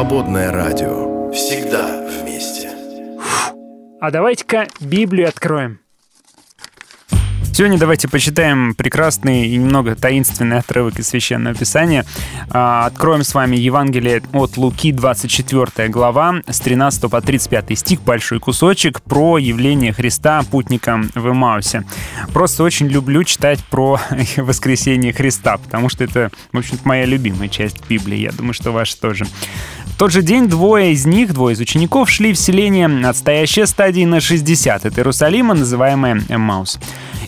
Свободное 0.00 0.50
радио. 0.50 1.30
Всегда 1.30 2.08
вместе. 2.08 2.70
А 4.00 4.10
давайте-ка 4.10 4.66
Библию 4.80 5.28
откроем. 5.28 5.80
Сегодня 7.60 7.76
давайте 7.76 8.08
почитаем 8.08 8.74
прекрасный 8.74 9.46
и 9.48 9.58
немного 9.58 9.94
таинственный 9.94 10.60
отрывок 10.60 10.98
из 10.98 11.08
Священного 11.08 11.54
Писания. 11.54 12.06
А, 12.48 12.86
Откроем 12.86 13.22
с 13.22 13.34
вами 13.34 13.54
Евангелие 13.56 14.22
от 14.32 14.56
Луки, 14.56 14.92
24 14.92 15.90
глава, 15.90 16.36
с 16.46 16.58
13 16.58 17.10
по 17.10 17.20
35 17.20 17.78
стих, 17.78 18.00
большой 18.00 18.40
кусочек 18.40 19.02
про 19.02 19.36
явление 19.36 19.92
Христа 19.92 20.42
путникам 20.50 21.10
в 21.14 21.28
Эмаусе. 21.28 21.84
Просто 22.32 22.62
очень 22.62 22.86
люблю 22.86 23.24
читать 23.24 23.62
про 23.68 24.00
воскресение 24.38 25.12
Христа, 25.12 25.58
потому 25.58 25.90
что 25.90 26.02
это, 26.02 26.30
в 26.54 26.56
общем-то, 26.56 26.88
моя 26.88 27.04
любимая 27.04 27.50
часть 27.50 27.86
Библии. 27.86 28.20
Я 28.20 28.32
думаю, 28.32 28.54
что 28.54 28.70
ваша 28.70 28.98
тоже. 28.98 29.26
В 29.84 29.98
тот 29.98 30.12
же 30.12 30.22
день 30.22 30.48
двое 30.48 30.92
из 30.92 31.04
них, 31.04 31.34
двое 31.34 31.52
из 31.52 31.60
учеников, 31.60 32.08
шли 32.08 32.32
в 32.32 32.38
селение, 32.38 33.06
отстоящее 33.06 33.66
стадии 33.66 34.06
на 34.06 34.18
60 34.18 34.86
от 34.86 34.96
Иерусалима, 34.96 35.52
называемое 35.52 36.22
Эмаус, 36.30 36.78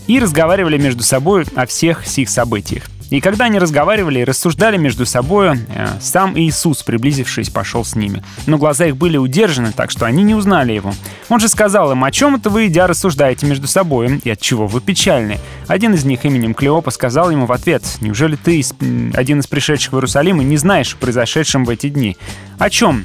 и 0.07 0.19
разговаривали 0.19 0.79
между 0.79 1.03
собой 1.03 1.45
о 1.55 1.67
всех 1.67 2.07
сих 2.07 2.29
событиях. 2.29 2.85
И 3.13 3.21
когда 3.21 3.45
они 3.45 3.59
разговаривали 3.59 4.21
и 4.21 4.25
рассуждали 4.25 4.79
между 4.79 5.05
собой, 5.05 5.59
э, 5.69 5.87
сам 6.01 6.39
Иисус, 6.39 6.83
приблизившись, 6.83 7.51
пошел 7.51 7.85
с 7.85 7.95
ними. 7.95 8.25
Но 8.47 8.57
глаза 8.57 8.87
их 8.87 8.97
были 8.97 9.19
удержаны, 9.19 9.73
так 9.73 9.91
что 9.91 10.07
они 10.07 10.23
не 10.23 10.35
узнали 10.35 10.73
его. 10.73 10.95
Он 11.29 11.39
же 11.39 11.49
сказал 11.49 11.93
им, 11.93 12.05
о 12.05 12.11
чем 12.11 12.37
это 12.37 12.49
вы, 12.49 12.69
идя, 12.69 12.87
рассуждаете 12.87 13.45
между 13.45 13.67
собой, 13.67 14.19
и 14.25 14.31
от 14.31 14.41
чего 14.41 14.67
вы 14.67 14.81
печальны? 14.81 15.39
Один 15.67 15.93
из 15.93 16.07
них 16.07 16.25
именем 16.25 16.55
Клеопа 16.55 16.91
сказал 16.91 17.31
ему 17.31 17.45
в 17.45 17.53
ответ, 17.53 17.83
неужели 18.01 18.37
ты, 18.37 18.65
один 19.13 19.41
из 19.41 19.47
пришедших 19.47 19.93
в 19.93 19.97
Иерусалим, 19.97 20.41
и 20.41 20.45
не 20.45 20.57
знаешь 20.57 20.95
о 20.95 20.97
произошедшем 20.97 21.67
в 21.67 21.69
эти 21.69 21.91
дни? 21.91 22.17
О 22.59 22.71
чем? 22.71 23.05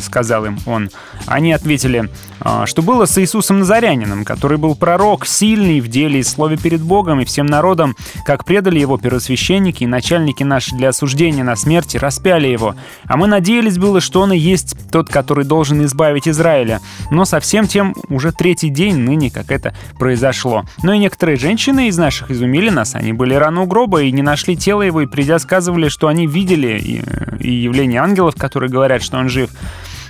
Сказал 0.00 0.46
им 0.46 0.58
он. 0.66 0.90
Они 1.26 1.52
ответили, 1.52 2.08
«А, 2.40 2.66
что 2.66 2.82
было 2.82 3.06
с 3.06 3.18
Иисусом 3.18 3.60
Назарянином, 3.60 4.24
который 4.24 4.58
был 4.58 4.74
пророк, 4.74 5.26
сильный 5.26 5.80
в 5.80 5.88
деле 5.88 6.20
и 6.20 6.22
слове 6.22 6.56
перед 6.56 6.80
Богом 6.80 7.20
и 7.20 7.24
всем 7.24 7.46
народом, 7.46 7.96
как 8.24 8.44
предали 8.44 8.80
его 8.80 8.98
первосвященники 8.98 9.84
и 9.84 9.86
начальники 9.86 10.42
наши 10.42 10.74
для 10.74 10.88
осуждения 10.88 11.44
на 11.44 11.56
смерть 11.56 11.94
и 11.94 11.98
распяли 11.98 12.48
его. 12.48 12.74
А 13.04 13.16
мы 13.16 13.26
надеялись 13.26 13.78
было, 13.78 14.00
что 14.00 14.22
он 14.22 14.32
и 14.32 14.38
есть 14.38 14.76
тот, 14.90 15.08
который 15.08 15.44
должен 15.44 15.84
избавить 15.84 16.28
Израиля. 16.28 16.80
Но 17.10 17.24
совсем 17.24 17.66
тем 17.66 17.94
уже 18.08 18.32
третий 18.32 18.70
день 18.70 18.96
ныне, 18.96 19.30
как 19.30 19.50
это 19.50 19.74
произошло. 19.98 20.64
Но 20.82 20.92
и 20.92 20.98
некоторые 20.98 21.36
женщины 21.36 21.88
из 21.88 21.98
наших 21.98 22.30
изумили 22.30 22.70
нас. 22.70 22.94
Они 22.94 23.12
были 23.12 23.34
рано 23.34 23.62
у 23.62 23.66
гроба 23.66 24.02
и 24.02 24.12
не 24.12 24.22
нашли 24.22 24.56
тело 24.56 24.82
его, 24.82 25.02
и 25.02 25.06
придя 25.06 25.38
сказывали, 25.38 25.88
что 25.88 26.08
они 26.08 26.26
видели 26.26 26.78
и, 26.78 27.02
и 27.40 27.52
явление 27.52 28.00
ангелов, 28.00 28.34
которые 28.36 28.70
говорят, 28.70 29.02
что 29.02 29.18
он 29.18 29.28
жив. 29.28 29.50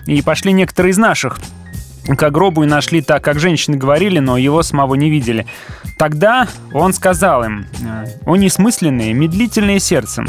И 0.06 0.22
пошли 0.22 0.52
некоторые 0.52 0.92
из 0.92 0.98
наших 0.98 1.38
к 2.04 2.30
гробу 2.30 2.64
и 2.64 2.66
нашли 2.66 3.00
так, 3.00 3.22
как 3.22 3.38
женщины 3.38 3.76
говорили, 3.76 4.18
но 4.18 4.36
его 4.36 4.62
самого 4.62 4.94
не 4.96 5.08
видели. 5.08 5.46
Тогда 5.98 6.48
он 6.72 6.92
сказал 6.92 7.44
им, 7.44 7.66
э, 7.80 8.06
«О 8.26 8.36
несмысленные, 8.36 9.12
медлительные 9.12 9.78
сердцем, 9.78 10.26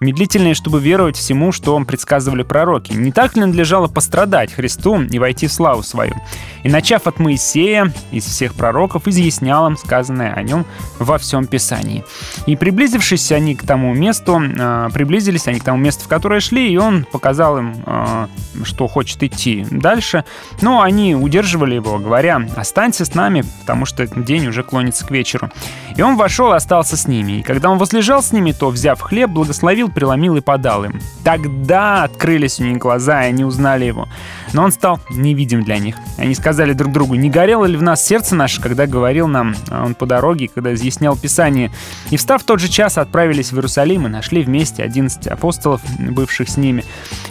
медлительные, 0.00 0.54
чтобы 0.54 0.80
веровать 0.80 1.16
всему, 1.16 1.52
что 1.52 1.72
вам 1.72 1.86
предсказывали 1.86 2.42
пророки. 2.42 2.92
Не 2.92 3.12
так 3.12 3.36
ли 3.36 3.42
надлежало 3.42 3.88
пострадать 3.88 4.52
Христу 4.52 5.00
и 5.00 5.18
войти 5.18 5.46
в 5.46 5.52
славу 5.52 5.82
свою? 5.82 6.14
И 6.62 6.68
начав 6.68 7.06
от 7.06 7.18
Моисея, 7.18 7.92
из 8.10 8.24
всех 8.24 8.54
пророков, 8.54 9.06
изъяснял 9.06 9.66
им 9.68 9.76
сказанное 9.76 10.32
о 10.32 10.42
нем 10.42 10.66
во 10.98 11.16
всем 11.18 11.46
Писании. 11.46 12.04
И 12.46 12.56
приблизившись 12.56 13.32
они 13.32 13.54
к 13.54 13.62
тому 13.64 13.94
месту, 13.94 14.40
э, 14.40 14.88
приблизились 14.92 15.46
они 15.46 15.60
к 15.60 15.64
тому 15.64 15.78
месту, 15.78 16.04
в 16.04 16.08
которое 16.08 16.40
шли, 16.40 16.72
и 16.72 16.76
он 16.76 17.04
показал 17.04 17.58
им, 17.58 17.74
э, 17.86 18.26
что 18.64 18.88
хочет 18.88 19.22
идти 19.22 19.66
дальше. 19.70 20.24
Но 20.60 20.82
они 20.82 21.14
удерживали 21.14 21.76
его, 21.76 21.98
говоря, 21.98 22.48
останься 22.56 23.04
с 23.04 23.14
нами, 23.14 23.44
потому 23.60 23.86
что 23.86 24.06
день 24.06 24.48
уже 24.48 24.62
клонится 24.62 25.06
к 25.06 25.10
вечеру. 25.10 25.50
И 25.96 26.02
он 26.02 26.16
вошел 26.16 26.52
и 26.52 26.56
остался 26.56 26.96
с 26.96 27.06
ними. 27.06 27.38
И 27.38 27.42
когда 27.42 27.70
он 27.70 27.78
возлежал 27.78 28.22
с 28.22 28.32
ними, 28.32 28.52
то, 28.52 28.70
взяв 28.70 29.00
хлеб, 29.00 29.30
благословил, 29.30 29.85
преломил 29.90 30.36
и 30.36 30.40
подал 30.40 30.84
им. 30.84 31.00
Тогда 31.24 32.04
открылись 32.04 32.60
у 32.60 32.64
них 32.64 32.78
глаза, 32.78 33.24
и 33.24 33.28
они 33.28 33.44
узнали 33.44 33.84
его. 33.84 34.08
Но 34.52 34.64
он 34.64 34.72
стал 34.72 35.00
невидим 35.10 35.64
для 35.64 35.78
них. 35.78 35.96
Они 36.18 36.34
сказали 36.34 36.72
друг 36.72 36.92
другу, 36.92 37.14
не 37.14 37.30
горело 37.30 37.64
ли 37.64 37.76
в 37.76 37.82
нас 37.82 38.04
сердце 38.04 38.34
наше, 38.34 38.60
когда 38.60 38.86
говорил 38.86 39.26
нам 39.28 39.54
а 39.70 39.84
он 39.84 39.94
по 39.94 40.06
дороге, 40.06 40.48
когда 40.52 40.74
изъяснял 40.74 41.16
Писание. 41.16 41.70
И 42.10 42.16
встав 42.16 42.42
в 42.42 42.44
тот 42.44 42.60
же 42.60 42.68
час, 42.68 42.98
отправились 42.98 43.52
в 43.52 43.56
Иерусалим 43.56 44.06
и 44.06 44.10
нашли 44.10 44.42
вместе 44.42 44.82
11 44.82 45.26
апостолов, 45.26 45.80
бывших 45.98 46.48
с 46.48 46.56
ними, 46.56 46.84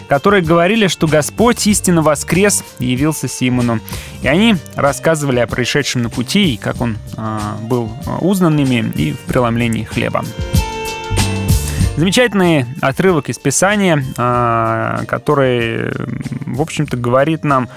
которые 0.08 0.44
говорили, 0.44 0.88
что 0.88 1.08
Господь 1.08 1.66
истинно 1.68 2.02
воскрес 2.02 2.64
и 2.80 2.88
явился 2.88 3.28
Симону. 3.28 3.80
И 4.22 4.28
они 4.28 4.56
рассказывали 4.76 5.40
о 5.40 5.48
происшедшем 5.48 6.04
на 6.04 6.10
пути, 6.10 6.54
и 6.54 6.58
как 6.58 6.82
он 6.82 6.98
а, 7.18 7.58
был 7.62 7.92
а, 8.06 8.18
узнан 8.18 8.58
ими 8.58 8.92
и 8.96 9.14
в 9.14 9.20
преломлении 9.20 9.84
хлеба. 9.84 10.24
Замечательный 11.98 12.66
отрывок 12.82 13.30
из 13.30 13.38
Писания, 13.38 14.04
а, 14.18 15.06
который, 15.08 15.94
в 16.46 16.62
общем-то, 16.62 16.98
говорит 16.98 17.46
нам 17.46 17.70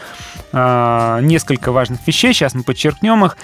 а, 0.52 1.20
несколько 1.20 1.70
важных 1.70 2.04
вещей. 2.04 2.32
Сейчас 2.32 2.54
мы 2.54 2.64
подчеркнем 2.64 3.24
их. 3.24 3.36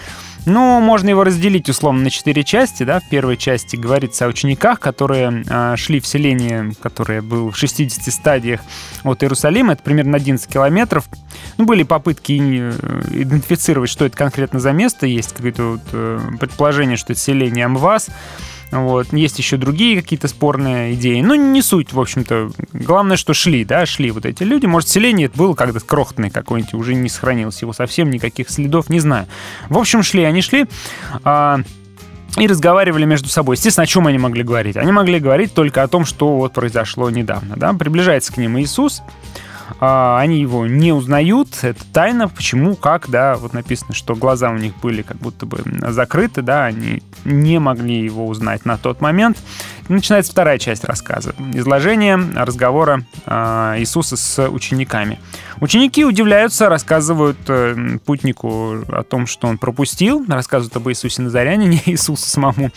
Ну, 0.46 0.80
можно 0.80 1.08
его 1.08 1.22
разделить 1.24 1.68
условно 1.68 2.02
на 2.02 2.10
четыре 2.10 2.42
части. 2.42 2.82
Да? 2.82 2.98
В 2.98 3.08
первой 3.08 3.36
части 3.36 3.76
говорится 3.76 4.26
о 4.26 4.28
учениках, 4.28 4.80
которые 4.80 5.44
а, 5.48 5.76
шли 5.76 6.00
в 6.00 6.08
селение, 6.08 6.72
которое 6.82 7.22
было 7.22 7.52
в 7.52 7.56
60 7.56 8.12
стадиях 8.12 8.60
от 9.04 9.22
Иерусалима. 9.22 9.74
Это 9.74 9.82
примерно 9.84 10.16
11 10.16 10.52
километров. 10.52 11.08
Ну, 11.56 11.66
были 11.66 11.84
попытки 11.84 12.32
э, 12.32 12.72
идентифицировать, 13.12 13.90
что 13.90 14.06
это 14.06 14.16
конкретно 14.16 14.58
за 14.58 14.72
место. 14.72 15.06
Есть 15.06 15.34
какое-то 15.34 15.62
вот, 15.62 15.82
э, 15.92 16.20
предположение, 16.40 16.96
что 16.96 17.12
это 17.12 17.22
селение 17.22 17.66
Амвас. 17.66 18.08
Вот. 18.70 19.12
Есть 19.12 19.38
еще 19.38 19.56
другие 19.56 20.00
какие-то 20.00 20.28
спорные 20.28 20.94
идеи. 20.94 21.20
Ну, 21.20 21.34
не 21.34 21.62
суть, 21.62 21.92
в 21.92 22.00
общем-то. 22.00 22.50
Главное, 22.72 23.16
что 23.16 23.34
шли, 23.34 23.64
да, 23.64 23.86
шли 23.86 24.10
вот 24.10 24.26
эти 24.26 24.42
люди. 24.42 24.66
Может, 24.66 24.88
селение 24.88 25.26
это 25.26 25.38
было 25.38 25.54
когда-то 25.54 25.84
крохотное 25.84 26.30
какое-нибудь, 26.30 26.74
уже 26.74 26.94
не 26.94 27.08
сохранилось 27.08 27.60
его 27.62 27.72
совсем, 27.72 28.10
никаких 28.10 28.50
следов, 28.50 28.90
не 28.90 29.00
знаю. 29.00 29.26
В 29.68 29.78
общем, 29.78 30.02
шли, 30.02 30.24
они 30.24 30.42
шли. 30.42 30.66
а, 31.22 31.60
и 32.36 32.46
разговаривали 32.46 33.04
между 33.04 33.28
собой. 33.28 33.56
Естественно, 33.56 33.84
о 33.84 33.86
чем 33.86 34.06
они 34.06 34.18
могли 34.18 34.42
говорить? 34.42 34.76
Они 34.76 34.90
могли 34.90 35.20
говорить 35.20 35.54
только 35.54 35.82
о 35.82 35.88
том, 35.88 36.04
что 36.04 36.36
вот 36.36 36.52
произошло 36.52 37.08
недавно. 37.10 37.56
Да? 37.56 37.72
Приближается 37.74 38.32
к 38.32 38.36
ним 38.38 38.58
Иисус, 38.58 39.02
они 39.80 40.40
его 40.40 40.66
не 40.66 40.92
узнают, 40.92 41.48
это 41.62 41.84
тайна, 41.92 42.28
почему, 42.28 42.76
как, 42.76 43.08
да, 43.08 43.36
вот 43.36 43.52
написано, 43.52 43.94
что 43.94 44.14
глаза 44.14 44.50
у 44.50 44.56
них 44.56 44.76
были 44.80 45.02
как 45.02 45.16
будто 45.18 45.46
бы 45.46 45.62
закрыты, 45.90 46.42
да, 46.42 46.66
они 46.66 47.02
не 47.24 47.58
могли 47.58 48.04
его 48.04 48.26
узнать 48.26 48.64
на 48.64 48.76
тот 48.76 49.00
момент. 49.00 49.38
Начинается 49.88 50.32
вторая 50.32 50.58
часть 50.58 50.84
рассказа. 50.84 51.34
Изложение 51.52 52.16
разговора 52.16 53.04
а, 53.26 53.74
Иисуса 53.78 54.16
с 54.16 54.48
учениками. 54.48 55.18
Ученики 55.60 56.04
удивляются, 56.04 56.68
рассказывают 56.68 57.38
э, 57.48 57.98
путнику 58.04 58.82
о 58.88 59.02
том, 59.02 59.26
что 59.26 59.46
он 59.46 59.58
пропустил, 59.58 60.24
рассказывают 60.28 60.76
об 60.76 60.88
Иисусе 60.88 61.22
Назарянине, 61.22 61.80
Иисусу 61.86 62.26
самому. 62.26 62.70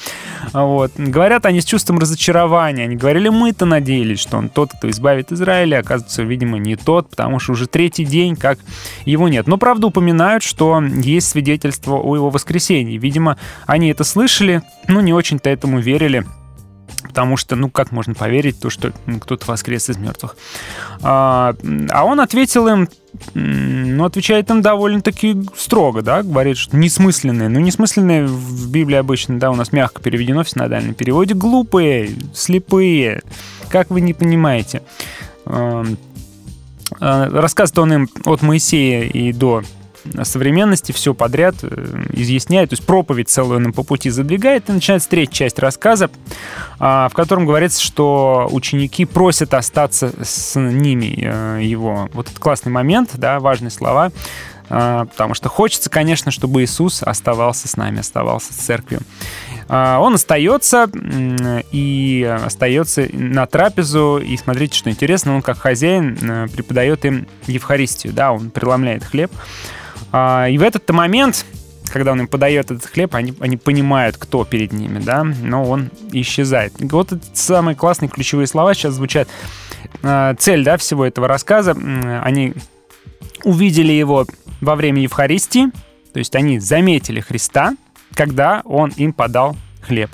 Вот. 0.54 0.92
Говорят 0.98 1.46
они 1.46 1.62
с 1.62 1.66
чувством 1.66 1.98
разочарования. 2.00 2.84
Они 2.84 2.96
говорили, 2.96 3.30
мы-то 3.30 3.66
надеялись, 3.66 4.20
что 4.20 4.38
он 4.38 4.50
тот, 4.50 4.72
кто 4.74 4.90
избавит 4.90 5.32
Израиля. 5.32 5.80
Оказывается, 5.80 6.24
видимо, 6.24 6.58
не 6.58 6.76
тот, 6.76 7.10
потому 7.10 7.40
что 7.40 7.54
уже 7.54 7.68
третий 7.68 8.06
день, 8.06 8.36
как 8.36 8.60
его 9.06 9.28
нет. 9.28 9.48
Но, 9.48 9.58
правда, 9.58 9.88
упоминают, 9.88 10.44
что 10.44 10.82
есть 10.82 11.30
свидетельство 11.30 11.96
о 11.96 12.16
его 12.16 12.30
воскресении. 12.30 12.98
Видимо, 12.98 13.38
они 13.66 13.90
это 13.90 14.04
слышали, 14.04 14.62
но 14.88 15.02
не 15.02 15.14
очень-то 15.14 15.50
этому 15.50 15.80
верили. 15.80 16.26
Потому 17.18 17.36
что, 17.36 17.56
ну, 17.56 17.72
как 17.72 17.92
можно 17.92 18.14
поверить 18.14 18.60
то, 18.60 18.70
что 18.70 18.94
кто-то 19.22 19.48
воскрес 19.48 19.90
из 19.90 19.98
мертвых? 19.98 20.38
А, 21.02 21.56
а 21.90 22.06
он 22.06 22.20
ответил 22.20 22.68
им, 22.68 22.90
ну, 23.34 24.06
отвечает 24.06 24.52
им 24.52 24.62
довольно-таки 24.62 25.36
строго, 25.56 26.04
да, 26.04 26.22
говорит, 26.22 26.58
что 26.58 26.78
несмысленные. 26.78 27.50
Ну, 27.50 27.60
несмысленные 27.60 28.28
в 28.28 28.70
Библии 28.70 28.98
обычно, 28.98 29.40
да, 29.40 29.50
у 29.50 29.56
нас 29.56 29.72
мягко 29.72 30.00
переведено 30.00 30.44
в 30.44 30.50
синодальном 30.52 30.94
переводе. 30.94 31.34
Глупые, 31.34 32.12
слепые, 32.36 33.24
как 33.70 33.90
вы 33.90 34.02
не 34.02 34.14
понимаете. 34.14 34.84
А, 35.48 35.86
а, 37.00 37.30
Рассказывает 37.32 37.80
он 37.80 37.94
им 37.94 38.10
от 38.26 38.44
Моисея 38.44 39.06
и 39.06 39.34
до 39.34 39.64
современности 40.24 40.92
все 40.92 41.14
подряд 41.14 41.56
э, 41.62 42.04
изъясняет, 42.14 42.70
то 42.70 42.74
есть 42.74 42.86
проповедь 42.86 43.30
целую 43.30 43.60
нам 43.60 43.74
по 43.74 43.84
пути 43.84 44.10
задвигает, 44.10 44.70
и 44.70 44.74
начинается 44.74 45.10
третья 45.10 45.34
часть 45.34 45.60
рассказа, 45.60 46.10
а, 46.80 47.10
в 47.10 47.14
котором 47.14 47.46
говорится, 47.46 47.82
что 47.82 48.48
ученики 48.52 49.06
просят 49.06 49.54
остаться 49.54 50.12
с 50.24 50.60
ними 50.60 51.18
э, 51.22 51.60
его. 51.64 52.10
Вот 52.14 52.28
этот 52.28 52.40
классный 52.40 52.72
момент, 52.72 53.12
да, 53.16 53.40
важные 53.40 53.72
слова, 53.72 54.12
а, 54.70 55.06
потому 55.06 55.34
что 55.34 55.50
хочется, 55.50 55.90
конечно, 55.90 56.32
чтобы 56.32 56.64
Иисус 56.64 57.02
оставался 57.04 57.68
с 57.68 57.78
нами, 57.78 58.00
оставался 58.00 58.54
с 58.54 58.58
церковью. 58.58 59.02
А, 59.70 60.00
Он 60.00 60.16
остается 60.16 60.90
и 61.72 62.40
остается 62.46 63.08
на 63.14 63.46
трапезу, 63.46 64.18
и 64.18 64.36
смотрите, 64.38 64.78
что 64.78 64.90
интересно, 64.90 65.36
он 65.36 65.42
как 65.42 65.58
хозяин 65.58 66.18
э, 66.22 66.48
преподает 66.48 67.06
им 67.06 67.28
Евхаристию, 67.48 68.14
да, 68.14 68.32
он 68.32 68.50
преломляет 68.50 69.04
хлеб, 69.04 69.32
а, 70.12 70.48
И 70.48 70.58
в 70.58 70.62
этот 70.62 70.90
момент 70.90 71.46
когда 71.90 72.12
он 72.12 72.20
им 72.20 72.28
подает 72.28 72.70
этот 72.70 72.86
хлеб, 72.86 73.16
они, 73.16 73.34
они 73.40 73.58
понимают, 73.58 74.18
кто 74.18 74.44
перед 74.44 74.74
ними, 74.74 75.00
да, 75.00 75.24
но 75.24 75.64
он 75.64 75.90
исчезает. 76.12 76.74
Вот 76.80 77.14
самые 77.34 77.76
классные 77.76 78.10
ключевые 78.10 78.46
слова 78.46 78.74
сейчас 78.74 78.96
звучат. 78.96 79.28
Э, 80.04 80.36
Цель, 80.38 80.64
да, 80.64 80.78
всего 80.78 81.06
этого 81.06 81.28
рассказа, 81.28 81.72
они 82.22 82.54
увидели 83.44 83.94
его 83.94 84.26
во 84.62 84.76
время 84.76 85.02
Евхаристии, 85.02 85.68
то 86.14 86.20
есть 86.20 86.36
они 86.36 86.60
заметили 86.60 87.20
Христа, 87.20 87.76
когда 88.14 88.62
он 88.66 88.92
им 88.98 89.14
подал 89.14 89.56
хлеб. 89.82 90.10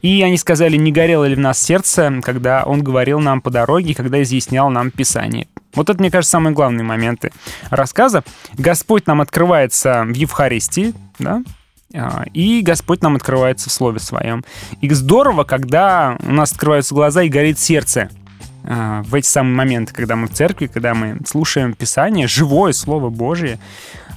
И 0.00 0.22
они 0.22 0.36
сказали, 0.36 0.76
не 0.76 0.90
горело 0.92 1.24
ли 1.24 1.34
в 1.34 1.38
нас 1.38 1.60
сердце, 1.60 2.20
когда 2.22 2.64
он 2.64 2.82
говорил 2.82 3.20
нам 3.20 3.40
по 3.40 3.50
дороге, 3.50 3.94
когда 3.94 4.22
изъяснял 4.22 4.70
нам 4.70 4.90
Писание. 4.90 5.46
Вот 5.74 5.90
это, 5.90 5.98
мне 5.98 6.10
кажется, 6.10 6.32
самые 6.32 6.54
главные 6.54 6.84
моменты 6.84 7.32
рассказа. 7.70 8.24
Господь 8.54 9.06
нам 9.06 9.20
открывается 9.20 10.04
в 10.04 10.14
Евхаристии, 10.14 10.94
да, 11.18 11.42
а, 11.94 12.24
и 12.32 12.62
Господь 12.62 13.02
нам 13.02 13.16
открывается 13.16 13.68
в 13.68 13.72
Слове 13.72 13.98
Своем. 13.98 14.44
И 14.80 14.88
здорово, 14.90 15.44
когда 15.44 16.16
у 16.20 16.32
нас 16.32 16.52
открываются 16.52 16.94
глаза 16.94 17.22
и 17.22 17.28
горит 17.28 17.58
сердце 17.58 18.10
а, 18.64 19.02
в 19.02 19.14
эти 19.14 19.26
самые 19.26 19.54
моменты, 19.54 19.92
когда 19.92 20.16
мы 20.16 20.28
в 20.28 20.32
церкви, 20.32 20.66
когда 20.66 20.94
мы 20.94 21.18
слушаем 21.26 21.74
Писание, 21.74 22.26
живое 22.26 22.72
Слово 22.72 23.10
Божие, 23.10 23.58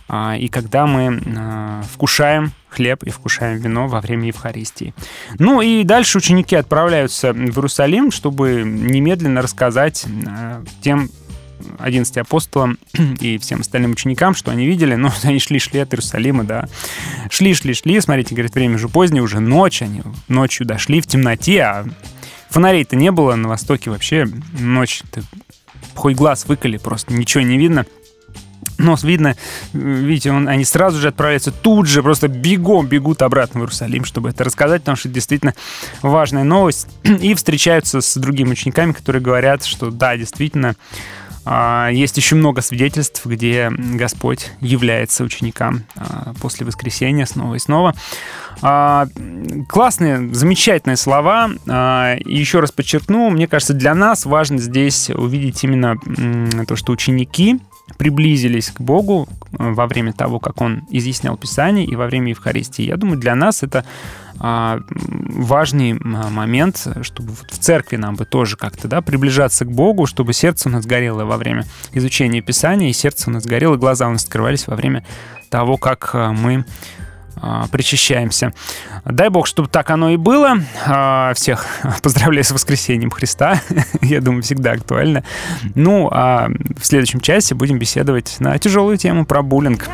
а, 0.08 0.36
и 0.38 0.47
когда 0.47 0.86
мы 0.86 1.84
вкушаем 1.93 2.51
хлеб 2.70 3.03
и 3.03 3.10
вкушаем 3.10 3.58
вино 3.58 3.88
во 3.88 4.01
время 4.01 4.28
Евхаристии. 4.28 4.93
Ну 5.39 5.62
и 5.62 5.86
дальше 5.86 6.18
ученики 6.18 6.58
отправляются 6.58 7.32
в 7.32 7.38
Иерусалим, 7.38 8.12
чтобы 8.12 8.64
немедленно 8.66 9.41
рассказать 9.41 10.06
тем 10.82 11.10
11 11.80 12.18
апостолам 12.18 12.78
и 13.20 13.38
всем 13.38 13.62
остальным 13.62 13.91
ученикам, 13.91 14.36
что 14.36 14.51
они 14.51 14.66
видели. 14.66 14.95
Ну, 14.95 15.12
они 15.24 15.39
шли-шли 15.39 15.80
от 15.80 15.93
Иерусалима, 15.93 16.43
да. 16.43 16.68
Шли-шли-шли, 17.30 17.99
смотрите, 18.01 18.36
говорит, 18.36 18.56
время 18.56 18.76
уже 18.76 18.89
позднее, 18.89 19.22
уже 19.22 19.39
ночь. 19.39 19.82
Они 19.82 20.01
ночью 20.28 20.66
дошли 20.66 21.01
в 21.01 21.08
темноте, 21.08 21.62
а 21.62 21.86
фонарей-то 22.49 22.95
не 22.95 23.12
было 23.12 23.36
на 23.36 23.49
востоке 23.49 23.89
вообще. 23.89 24.28
Ночь, 24.60 25.03
хоть 25.95 26.16
глаз 26.16 26.45
выколи, 26.47 26.78
просто 26.78 27.14
ничего 27.14 27.43
не 27.43 27.58
видно. 27.58 27.86
Но 28.78 28.97
видно, 29.01 29.36
видите, 29.74 30.32
он, 30.32 30.49
они 30.49 30.66
сразу 30.66 30.99
же 30.99 31.08
отправляются 31.08 31.51
тут 31.51 31.88
же, 31.88 32.03
просто 32.03 32.28
бегом 32.28 32.88
бегут 32.88 33.22
обратно 33.22 33.62
в 33.62 33.64
Иерусалим, 33.64 34.03
чтобы 34.03 34.30
это 34.30 34.43
рассказать, 34.43 34.82
потому 34.82 34.97
что 34.97 35.08
это 35.08 35.16
действительно 35.16 35.53
важная 36.01 36.43
новость. 36.43 36.88
И 37.03 37.34
встречаются 37.36 38.01
с 38.01 38.18
другими 38.18 38.51
учениками, 38.51 38.91
которые 38.91 39.22
говорят, 39.22 39.64
что 39.64 39.91
да, 39.91 40.18
действительно, 40.18 40.76
есть 41.91 42.17
еще 42.17 42.35
много 42.35 42.61
свидетельств, 42.61 43.25
где 43.25 43.69
Господь 43.69 44.51
является 44.61 45.23
ученикам 45.23 45.83
а, 45.95 46.33
после 46.41 46.65
воскресения 46.65 47.25
снова 47.25 47.55
и 47.55 47.59
снова. 47.59 47.93
А, 48.61 49.07
Классные, 49.67 50.33
замечательные 50.33 50.97
слова. 50.97 51.51
А, 51.67 52.15
еще 52.25 52.59
раз 52.59 52.71
подчеркну, 52.71 53.29
мне 53.29 53.47
кажется, 53.47 53.73
для 53.73 53.93
нас 53.93 54.25
важно 54.25 54.57
здесь 54.57 55.09
увидеть 55.09 55.63
именно 55.63 55.97
то, 56.67 56.75
что 56.75 56.91
ученики 56.91 57.59
приблизились 57.97 58.71
к 58.71 58.81
Богу 58.81 59.27
э, 59.57 59.71
во 59.71 59.88
время 59.88 60.13
того, 60.13 60.39
как 60.39 60.61
Он 60.61 60.83
изъяснял 60.89 61.38
Писание 61.38 61.86
и 61.86 61.95
во 61.95 62.05
время 62.07 62.29
Евхаристии. 62.29 62.83
Я 62.83 62.97
думаю, 62.97 63.19
для 63.19 63.36
нас 63.36 63.63
это 63.63 63.86
а, 64.38 64.81
важный 64.89 65.93
момент, 65.93 66.88
чтобы 67.03 67.33
в 67.33 67.57
церкви 67.57 67.95
нам 67.95 68.15
бы 68.15 68.25
тоже 68.25 68.57
как-то 68.57 68.88
да, 68.88 69.01
приближаться 69.01 69.63
к 69.63 69.71
Богу, 69.71 70.05
чтобы 70.05 70.33
сердце 70.33 70.67
у 70.67 70.71
нас 70.71 70.86
горело 70.86 71.23
во 71.23 71.38
время 71.38 71.65
изучения 71.93 72.41
Писания, 72.41 72.89
и 72.89 72.93
сердце 72.93 73.29
у 73.29 73.33
нас 73.33 73.45
горело, 73.45 73.77
глаза 73.77 74.07
у 74.07 74.11
нас 74.11 74.25
открывались 74.25 74.67
во 74.67 74.75
время 74.75 75.05
того, 75.49 75.77
как 75.77 76.09
а, 76.13 76.33
мы 76.33 76.65
причащаемся. 77.71 78.53
Дай 79.05 79.29
Бог, 79.29 79.47
чтобы 79.47 79.67
так 79.69 79.89
оно 79.89 80.09
и 80.11 80.17
было. 80.17 80.59
А, 80.86 81.33
Всех 81.33 81.65
поздравляю 82.01 82.43
с 82.43 82.51
воскресением 82.51 83.11
Христа. 83.11 83.61
Я 84.01 84.21
думаю, 84.21 84.43
всегда 84.43 84.71
актуально. 84.71 85.23
Ну, 85.75 86.09
а 86.11 86.49
в 86.77 86.86
следующем 86.86 87.19
часе 87.19 87.55
будем 87.55 87.79
беседовать 87.79 88.38
на 88.39 88.57
тяжелую 88.57 88.97
тему 88.97 89.25
про 89.25 89.41
буллинг. 89.41 89.89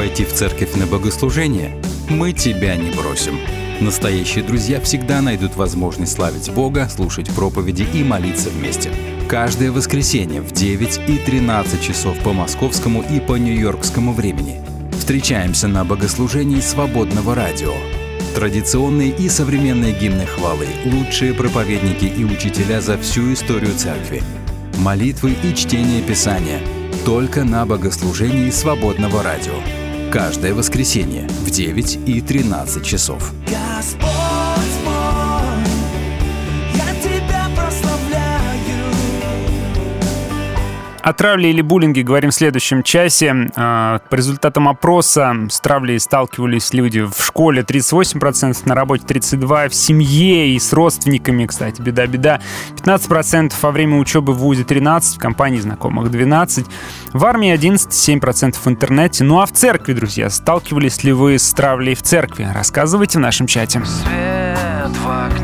Пойти 0.00 0.24
в 0.24 0.32
церковь 0.32 0.76
на 0.76 0.86
богослужение? 0.86 1.76
Мы 2.08 2.32
тебя 2.32 2.74
не 2.74 2.90
бросим. 2.90 3.38
Настоящие 3.82 4.42
друзья 4.42 4.80
всегда 4.80 5.20
найдут 5.20 5.56
возможность 5.56 6.12
славить 6.12 6.50
Бога, 6.50 6.88
слушать 6.88 7.28
проповеди 7.34 7.86
и 7.92 8.02
молиться 8.02 8.48
вместе. 8.48 8.90
Каждое 9.28 9.70
воскресенье 9.70 10.40
в 10.40 10.52
9 10.52 11.00
и 11.06 11.18
13 11.18 11.82
часов 11.82 12.18
по 12.20 12.32
московскому 12.32 13.02
и 13.02 13.20
по 13.20 13.36
нью-йоркскому 13.36 14.14
времени. 14.14 14.62
Встречаемся 14.98 15.68
на 15.68 15.84
богослужении 15.84 16.60
свободного 16.60 17.34
радио. 17.34 17.74
Традиционные 18.34 19.10
и 19.10 19.28
современные 19.28 19.92
гимны 19.92 20.24
хвалы, 20.24 20.66
лучшие 20.86 21.34
проповедники 21.34 22.06
и 22.06 22.24
учителя 22.24 22.80
за 22.80 22.96
всю 22.96 23.34
историю 23.34 23.74
церкви. 23.74 24.22
Молитвы 24.78 25.36
и 25.44 25.54
чтение 25.54 26.00
Писания. 26.00 26.60
Только 27.04 27.44
на 27.44 27.66
богослужении 27.66 28.48
свободного 28.48 29.22
радио. 29.22 29.52
Каждое 30.10 30.54
воскресенье 30.54 31.28
в 31.28 31.50
9 31.52 32.08
и 32.08 32.20
13 32.20 32.84
часов. 32.84 33.32
Господь 33.46 34.09
О 41.10 41.12
травле 41.12 41.50
или 41.50 41.60
буллинге 41.60 42.04
говорим 42.04 42.30
в 42.30 42.34
следующем 42.34 42.84
часе. 42.84 43.50
А, 43.56 43.98
По 44.10 44.14
результатам 44.14 44.68
опроса 44.68 45.34
с 45.50 45.58
травлей 45.58 45.98
сталкивались 45.98 46.72
люди 46.72 47.00
в 47.00 47.16
школе 47.20 47.62
38%, 47.62 48.56
на 48.64 48.76
работе 48.76 49.04
32%, 49.04 49.70
в 49.70 49.74
семье 49.74 50.50
и 50.50 50.58
с 50.60 50.72
родственниками, 50.72 51.46
кстати, 51.46 51.82
беда-беда, 51.82 52.40
15%, 52.76 53.52
во 53.60 53.72
время 53.72 53.98
учебы 53.98 54.34
в 54.34 54.36
ВУЗе 54.36 54.62
13%, 54.62 55.16
в 55.16 55.18
компании 55.18 55.58
знакомых 55.58 56.12
12%, 56.12 56.68
в 57.12 57.26
армии 57.26 57.52
11%, 57.52 57.88
7% 57.88 58.54
в 58.64 58.68
интернете. 58.68 59.24
Ну 59.24 59.40
а 59.40 59.46
в 59.46 59.52
церкви, 59.52 59.94
друзья, 59.94 60.30
сталкивались 60.30 61.02
ли 61.02 61.12
вы 61.12 61.40
с 61.40 61.52
травлей 61.52 61.96
в 61.96 62.02
церкви? 62.02 62.46
Рассказывайте 62.54 63.18
в 63.18 63.20
нашем 63.20 63.48
чате. 63.48 63.82
Свет 63.84 64.96
в 64.96 65.10
окне, 65.10 65.39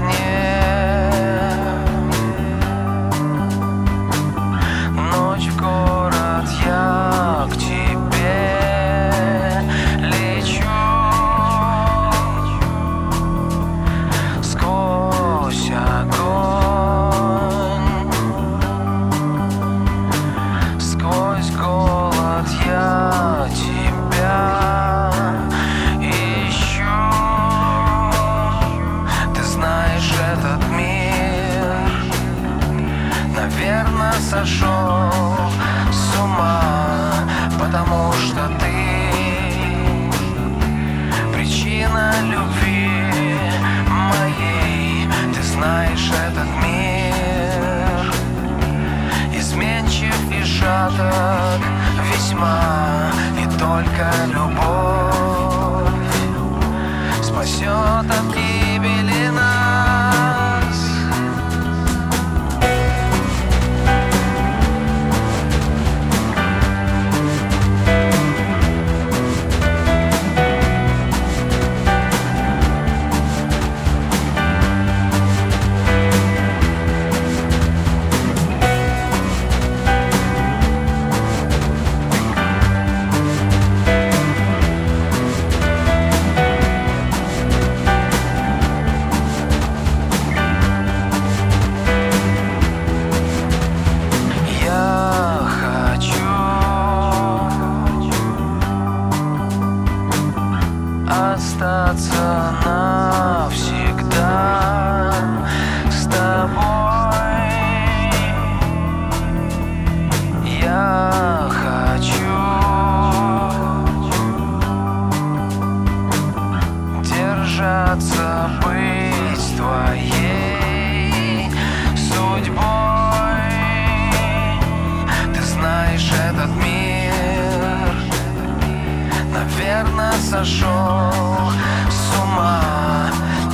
наверное, 129.76 130.12
сошел 130.12 131.52
с 131.90 132.18
ума, 132.22 132.62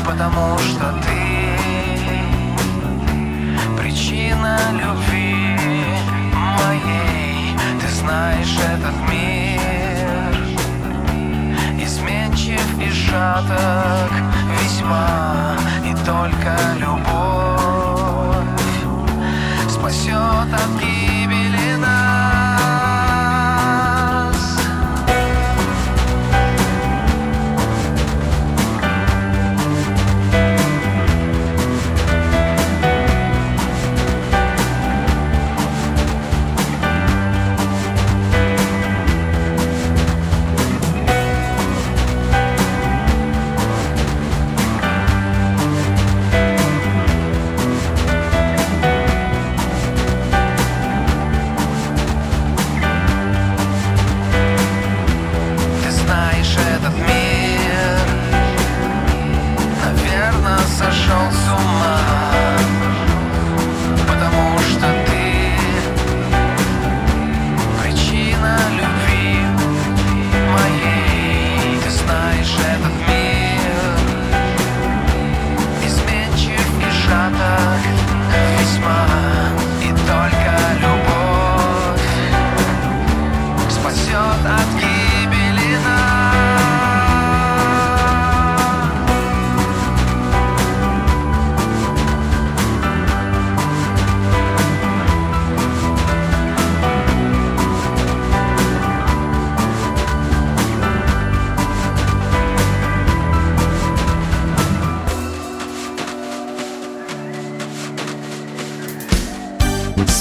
потому 0.06 0.58
что 0.58 0.94
ты 1.02 1.48
причина 3.76 4.58
любви 4.72 5.56
моей. 6.58 7.56
Ты 7.80 7.88
знаешь 7.88 8.56
этот 8.72 8.94
мир, 9.10 10.36
изменчив 11.80 12.78
и 12.78 12.90
шаток 12.92 14.12
весьма, 14.60 15.56
и 15.84 15.92
только 16.06 16.56
любовь 16.78 17.02
спасет 19.68 20.54
от 20.54 20.80
гибели 20.80 20.91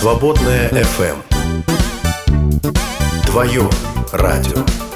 Свободная 0.01 0.67
FM. 0.69 1.21
Твое 3.27 3.69
радио. 4.11 4.90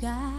Sky. 0.00 0.37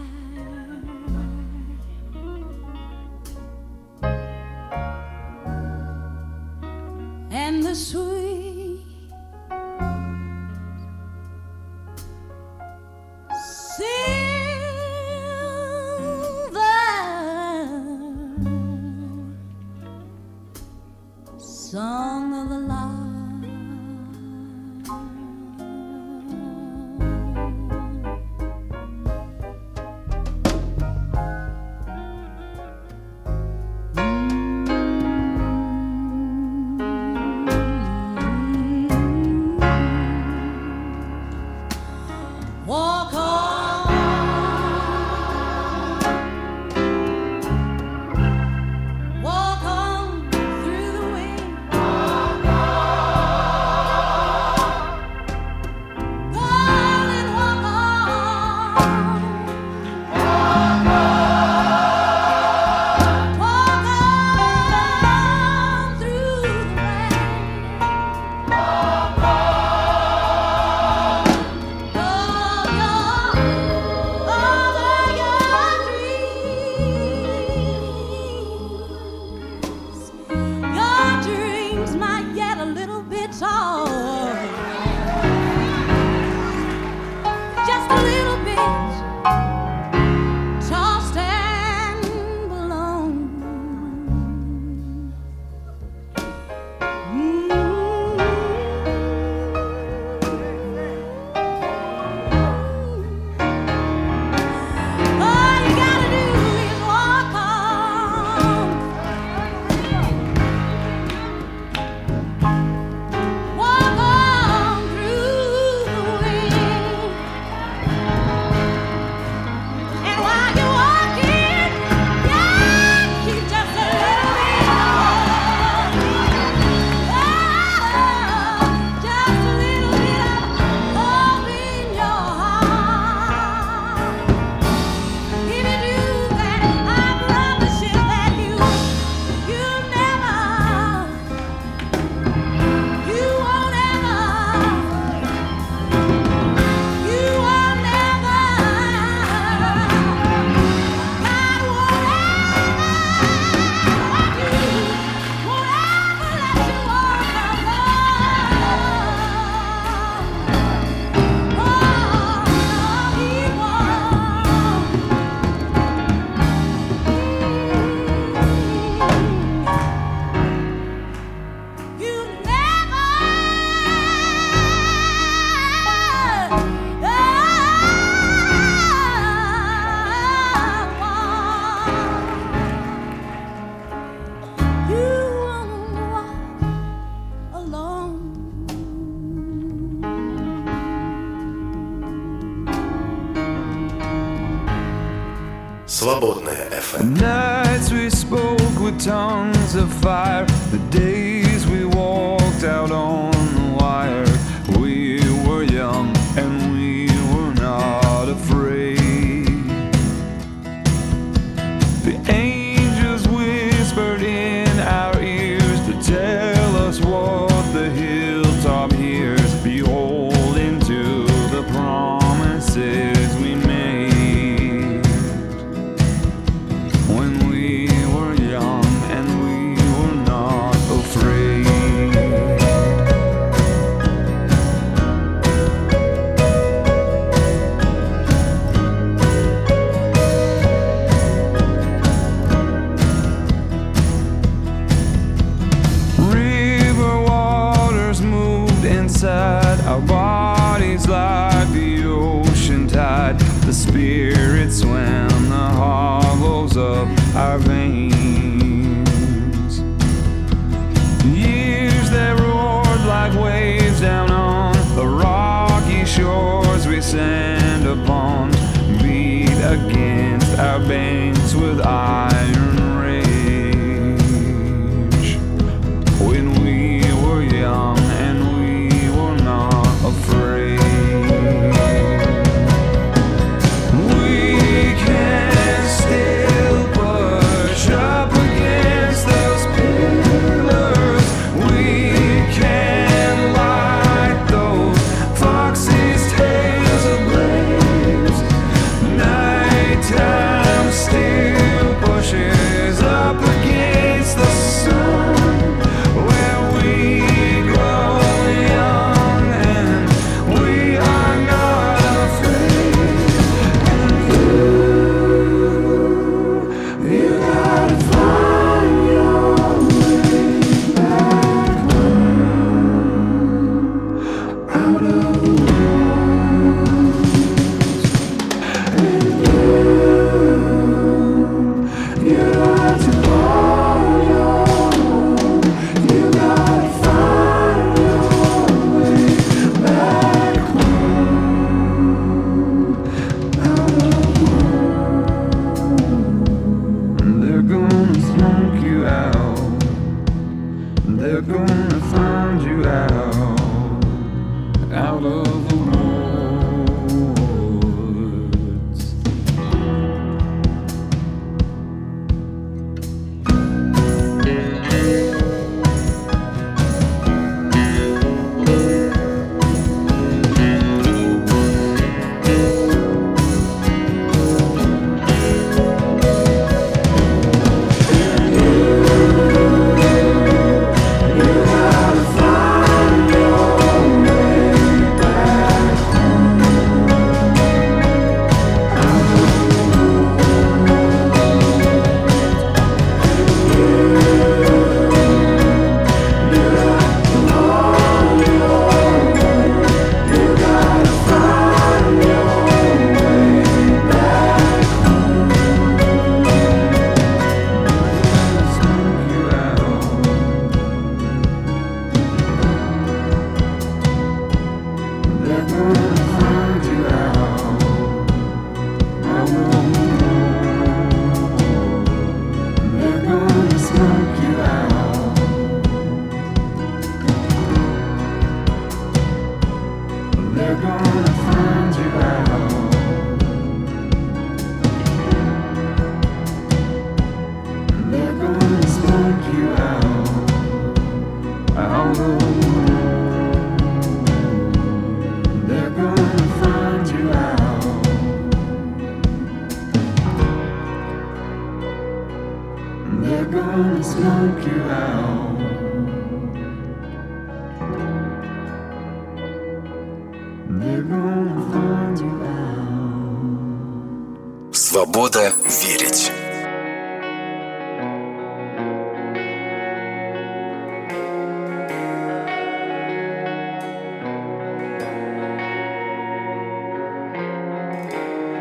Свобода 465.00 465.50
верить. 465.64 466.30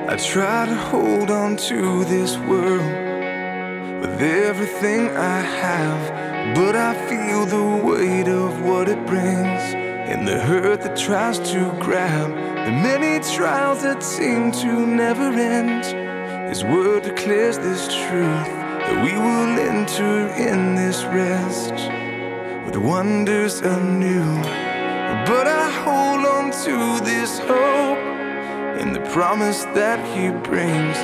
I 0.08 0.16
try 0.16 0.66
to 0.66 0.76
hold 0.76 1.30
on 1.30 1.58
to 1.58 2.06
this 2.06 2.38
world 2.38 2.80
with 4.00 4.22
everything 4.22 5.10
I 5.18 5.42
have, 5.42 6.56
but 6.56 6.78
I 6.78 6.94
feel 7.10 7.46
the 7.46 7.86
weight 7.86 8.30
of 8.30 8.62
what 8.62 8.88
it 8.88 9.06
brings 9.06 9.62
and 10.10 10.26
the 10.26 10.40
hurt 10.40 10.84
that 10.84 10.96
tries 10.96 11.38
to 11.52 11.70
grab 11.82 12.30
the 12.66 12.72
many 12.72 13.20
trials 13.36 13.84
that 13.84 14.02
seem 14.02 14.54
to 14.54 14.86
never 14.88 15.34
end. 15.34 16.09
His 16.50 16.64
word 16.64 17.04
declares 17.04 17.60
this 17.60 17.86
truth 17.88 18.50
that 18.50 19.06
we 19.06 19.14
will 19.14 19.60
enter 19.60 20.28
in 20.50 20.74
this 20.74 21.04
rest 21.06 21.76
with 22.66 22.76
wonders 22.76 23.62
anew. 23.62 24.26
But 25.30 25.46
I 25.46 25.70
hold 25.86 26.26
on 26.26 26.46
to 26.66 27.06
this 27.06 27.38
hope 27.38 28.00
in 28.82 28.94
the 28.94 29.02
promise 29.12 29.66
that 29.78 30.00
He 30.14 30.32
brings. 30.50 30.98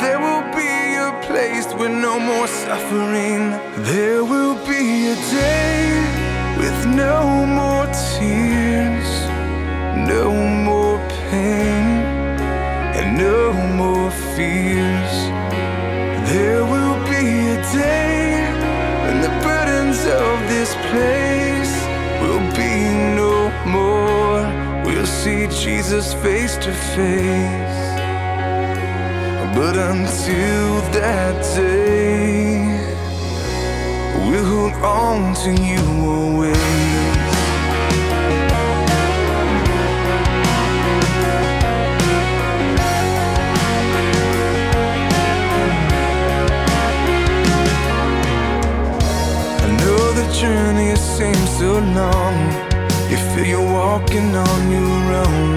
There 0.00 0.18
will 0.18 0.46
be 0.56 0.72
a 1.08 1.12
place 1.28 1.68
with 1.74 1.90
no 1.90 2.18
more 2.18 2.46
suffering. 2.46 3.42
There 3.92 4.24
will 4.24 4.56
be 4.66 5.08
a 5.08 5.16
day 5.30 6.16
with 6.56 6.86
no 6.86 7.44
more 7.44 7.84
tears, 8.16 9.10
no 10.08 10.32
more 10.68 10.98
pain, 11.28 11.75
no 13.16 13.52
more 13.52 14.10
fears. 14.36 15.14
There 16.30 16.64
will 16.64 16.98
be 17.08 17.48
a 17.56 17.58
day 17.72 18.44
when 19.04 19.22
the 19.22 19.32
burdens 19.42 20.00
of 20.04 20.34
this 20.52 20.74
place 20.90 21.74
will 22.20 22.44
be 22.52 22.74
no 23.16 23.50
more. 23.66 24.42
We'll 24.84 25.06
see 25.06 25.46
Jesus 25.46 26.12
face 26.14 26.56
to 26.58 26.72
face. 26.72 27.84
But 29.56 29.76
until 29.76 30.66
that 31.00 31.42
day, 31.56 32.68
we'll 34.28 34.44
hold 34.44 34.74
on 34.84 35.34
to 35.42 35.50
you 35.62 35.80
always. 36.04 37.05
So 51.58 51.78
long. 52.00 52.36
You 53.10 53.18
feel 53.32 53.46
you're 53.46 53.72
walking 53.82 54.34
on 54.36 54.60
your 54.70 55.02
own. 55.24 55.48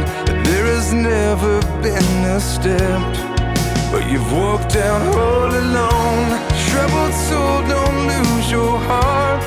There 0.47 0.67
has 0.73 0.93
never 0.93 1.59
been 1.81 2.25
a 2.37 2.39
step 2.39 3.29
but 3.91 4.09
you've 4.09 4.31
walked 4.31 4.73
down 4.73 5.01
all 5.17 5.49
alone. 5.63 6.27
Troubled 6.69 7.13
soul, 7.27 7.57
don't 7.67 7.99
lose 8.07 8.51
your 8.51 8.77
heart. 8.77 9.41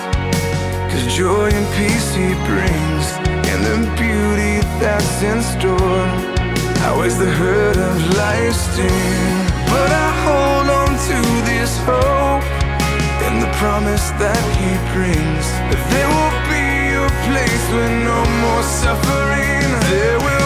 Cause 0.90 1.06
joy 1.16 1.48
and 1.58 1.66
peace 1.76 2.08
he 2.14 2.34
brings, 2.50 3.06
and 3.50 3.60
the 3.68 3.78
beauty 3.96 4.54
that's 4.80 5.22
in 5.22 5.40
store. 5.54 6.06
Outweighs 6.84 7.18
the 7.18 7.30
hurt 7.30 7.76
of 7.76 7.96
life's 8.16 8.60
sting. 8.72 9.32
But 9.72 9.90
I 10.04 10.08
hold 10.24 10.68
on 10.80 10.90
to 11.08 11.18
this 11.50 11.78
hope 11.86 12.31
promise 13.58 14.10
that 14.22 14.42
he 14.58 14.70
brings. 14.94 15.46
There 15.92 16.08
will 16.08 16.38
be 16.48 16.66
a 16.96 17.08
place 17.26 17.64
with 17.76 17.92
no 18.04 18.20
more 18.42 18.62
suffering. 18.62 19.64
There 19.90 20.18
will 20.18 20.41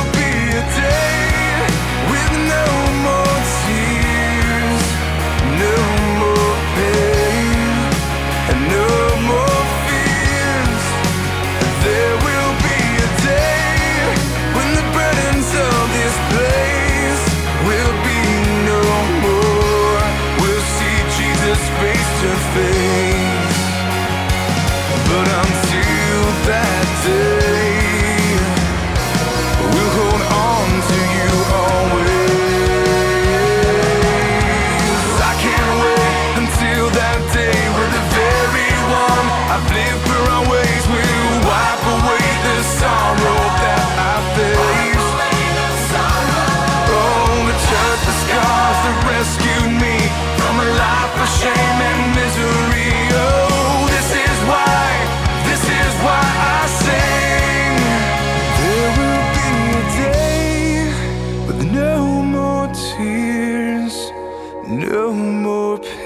back 26.46 26.75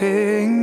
pink 0.00 0.59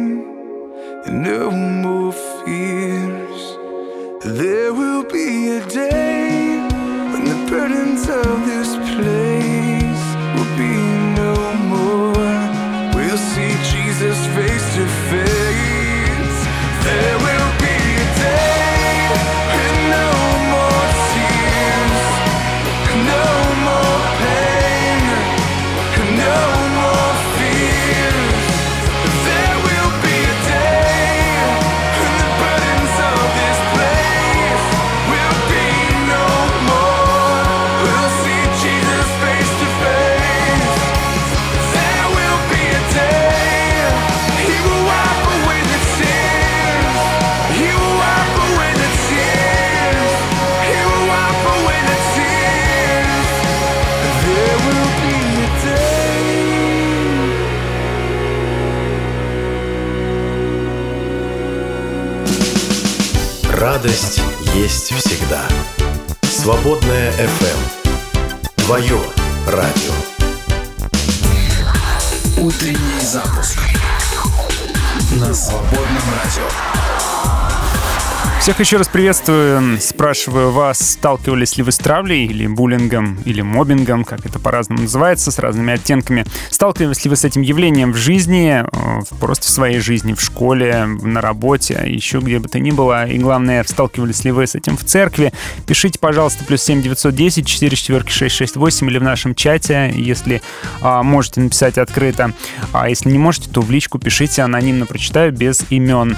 Всех 78.47 78.61
еще 78.61 78.77
раз 78.77 78.87
приветствую. 78.87 79.77
Спрашиваю 79.81 80.51
вас, 80.51 80.79
сталкивались 80.79 81.57
ли 81.57 81.63
вы 81.63 81.73
с 81.73 81.77
травлей 81.77 82.25
или 82.27 82.47
буллингом, 82.47 83.17
или 83.25 83.41
мобингом, 83.41 84.05
как 84.05 84.25
это 84.25 84.39
по-разному 84.39 84.83
называется, 84.83 85.31
с 85.31 85.39
разными 85.39 85.73
оттенками. 85.73 86.25
Сталкивались 86.49 87.03
ли 87.03 87.09
вы 87.09 87.17
с 87.17 87.25
этим 87.25 87.41
явлением 87.41 87.91
в 87.91 87.97
жизни, 87.97 88.63
э, 88.63 89.01
просто 89.19 89.47
в 89.47 89.49
своей 89.49 89.79
жизни, 89.79 90.13
в 90.13 90.21
школе, 90.21 90.85
на 90.85 91.19
работе, 91.19 91.83
еще 91.87 92.19
где 92.19 92.39
бы 92.39 92.47
то 92.47 92.57
ни 92.57 92.71
было. 92.71 93.05
И 93.05 93.17
главное, 93.17 93.65
сталкивались 93.65 94.23
ли 94.23 94.31
вы 94.31 94.47
с 94.47 94.55
этим 94.55 94.77
в 94.77 94.85
церкви. 94.85 95.33
Пишите, 95.65 95.99
пожалуйста, 95.99 96.45
плюс 96.45 96.63
7 96.63 96.81
910 96.81 97.45
4 97.45 97.75
четверки 97.75 98.11
668 98.11 98.87
или 98.87 98.97
в 98.97 99.03
нашем 99.03 99.35
чате, 99.35 99.93
если 99.93 100.41
а, 100.79 101.03
можете 101.03 101.41
написать 101.41 101.77
открыто. 101.77 102.31
А 102.71 102.87
если 102.87 103.09
не 103.09 103.19
можете, 103.19 103.49
то 103.49 103.59
в 103.59 103.69
личку 103.69 103.99
пишите, 103.99 104.41
анонимно 104.41 104.85
прочитаю, 104.85 105.33
без 105.33 105.65
имен. 105.69 106.15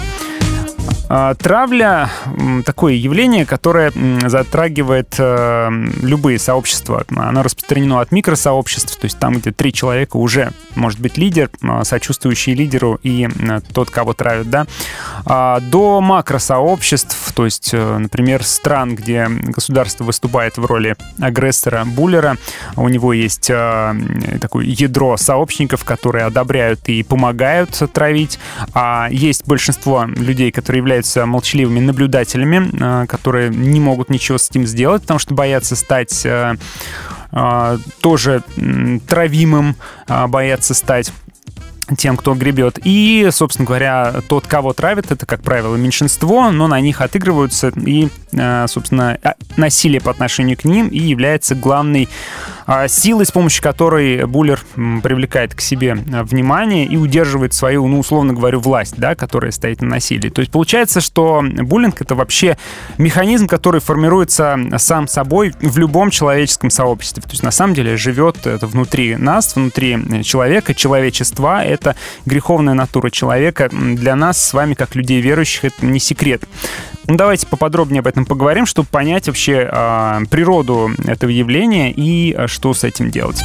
А, 1.09 1.33
Травля 1.33 2.11
такое 2.65 2.93
явление, 2.93 3.45
которое 3.45 3.91
затрагивает 4.27 5.15
э, 5.17 5.69
любые 6.03 6.37
сообщества. 6.37 7.03
Оно 7.15 7.41
распространено 7.41 7.99
от 7.99 8.11
микросообществ, 8.11 8.95
то 8.95 9.05
есть 9.05 9.17
там, 9.17 9.39
где 9.39 9.51
три 9.51 9.73
человека 9.73 10.17
уже 10.17 10.51
может 10.75 10.99
быть 10.99 11.17
лидер, 11.17 11.49
а, 11.63 11.83
сочувствующий 11.83 12.53
лидеру 12.53 12.99
и 13.01 13.27
тот, 13.73 13.89
кого 13.89 14.13
травят, 14.13 14.49
да, 14.49 14.67
а, 15.25 15.59
до 15.59 15.99
макросообществ, 15.99 17.33
то 17.33 17.45
есть, 17.45 17.71
э, 17.73 17.97
например, 17.97 18.43
стран, 18.43 18.95
где 18.95 19.27
государство 19.29 20.03
выступает 20.03 20.57
в 20.57 20.65
роли 20.65 20.95
агрессора, 21.19 21.85
буллера, 21.85 22.37
у 22.75 22.87
него 22.87 23.13
есть 23.13 23.49
э, 23.49 23.95
такое 24.39 24.65
ядро 24.65 25.17
сообщников, 25.17 25.83
которые 25.83 26.25
одобряют 26.25 26.87
и 26.87 27.01
помогают 27.01 27.71
травить, 27.93 28.39
а 28.73 29.07
есть 29.09 29.47
большинство 29.47 30.05
людей, 30.05 30.51
которые 30.51 30.79
являются 30.79 30.98
молчаливыми 31.15 31.79
наблюдателями, 31.79 32.69
э, 33.03 33.07
которые 33.07 33.49
не 33.49 33.79
могут 33.79 34.09
ничего 34.09 34.37
с 34.37 34.49
этим 34.49 34.65
сделать, 34.65 35.01
потому 35.03 35.19
что 35.19 35.33
боятся 35.33 35.75
стать 35.75 36.25
э, 36.25 36.55
э, 37.31 37.77
тоже 38.01 38.43
травимым, 39.07 39.75
боятся 40.07 40.73
стать 40.73 41.11
тем, 41.97 42.17
кто 42.17 42.35
гребет. 42.35 42.79
И, 42.83 43.29
собственно 43.31 43.65
говоря, 43.65 44.21
тот, 44.27 44.45
кого 44.45 44.73
травят, 44.73 45.11
это, 45.11 45.25
как 45.25 45.41
правило, 45.41 45.75
меньшинство, 45.75 46.51
но 46.51 46.67
на 46.67 46.79
них 46.79 47.01
отыгрываются, 47.01 47.69
и, 47.69 48.09
собственно, 48.67 49.17
насилие 49.57 49.99
по 49.99 50.11
отношению 50.11 50.55
к 50.55 50.65
ним 50.65 50.87
и 50.89 50.99
является 50.99 51.55
главной 51.55 52.07
силой, 52.87 53.25
с 53.25 53.31
помощью 53.31 53.63
которой 53.63 54.25
буллер 54.25 54.61
привлекает 54.75 55.55
к 55.55 55.61
себе 55.61 55.97
а, 56.13 56.23
внимание 56.23 56.85
и 56.85 56.97
удерживает 56.97 57.53
свою, 57.53 57.87
ну, 57.87 57.99
условно 57.99 58.33
говоря, 58.33 58.57
власть, 58.59 58.95
да, 58.97 59.15
которая 59.15 59.51
стоит 59.51 59.81
на 59.81 59.87
насилии. 59.87 60.29
То 60.29 60.41
есть 60.41 60.51
получается, 60.51 61.01
что 61.01 61.43
буллинг— 61.43 61.99
это 62.01 62.15
вообще 62.15 62.57
механизм, 62.97 63.47
который 63.47 63.81
формируется 63.81 64.57
сам 64.77 65.07
собой 65.07 65.53
в 65.61 65.77
любом 65.77 66.09
человеческом 66.11 66.69
сообществе. 66.69 67.23
То 67.23 67.31
есть 67.31 67.43
на 67.43 67.51
самом 67.51 67.73
деле 67.73 67.97
живет 67.97 68.45
это 68.45 68.67
внутри 68.67 69.15
нас, 69.15 69.55
внутри 69.55 70.23
человека, 70.23 70.73
человечества. 70.73 71.63
Это 71.63 71.95
греховная 72.25 72.73
натура 72.73 73.09
человека. 73.09 73.69
Для 73.71 74.15
нас 74.15 74.43
с 74.43 74.53
вами, 74.53 74.73
как 74.73 74.95
людей 74.95 75.21
верующих, 75.21 75.65
это 75.65 75.85
не 75.85 75.99
секрет. 75.99 76.43
Ну, 77.09 77.15
давайте 77.15 77.47
поподробнее 77.47 78.01
об 78.01 78.07
этом 78.07 78.23
поговорим, 78.23 78.67
чтобы 78.67 78.87
понять 78.87 79.25
вообще 79.25 79.67
а, 79.71 80.21
природу 80.29 80.91
этого 81.07 81.31
явления 81.31 81.91
и 81.91 82.31
а, 82.33 82.47
что 82.47 82.75
с 82.75 82.83
этим 82.83 83.09
делать. 83.09 83.41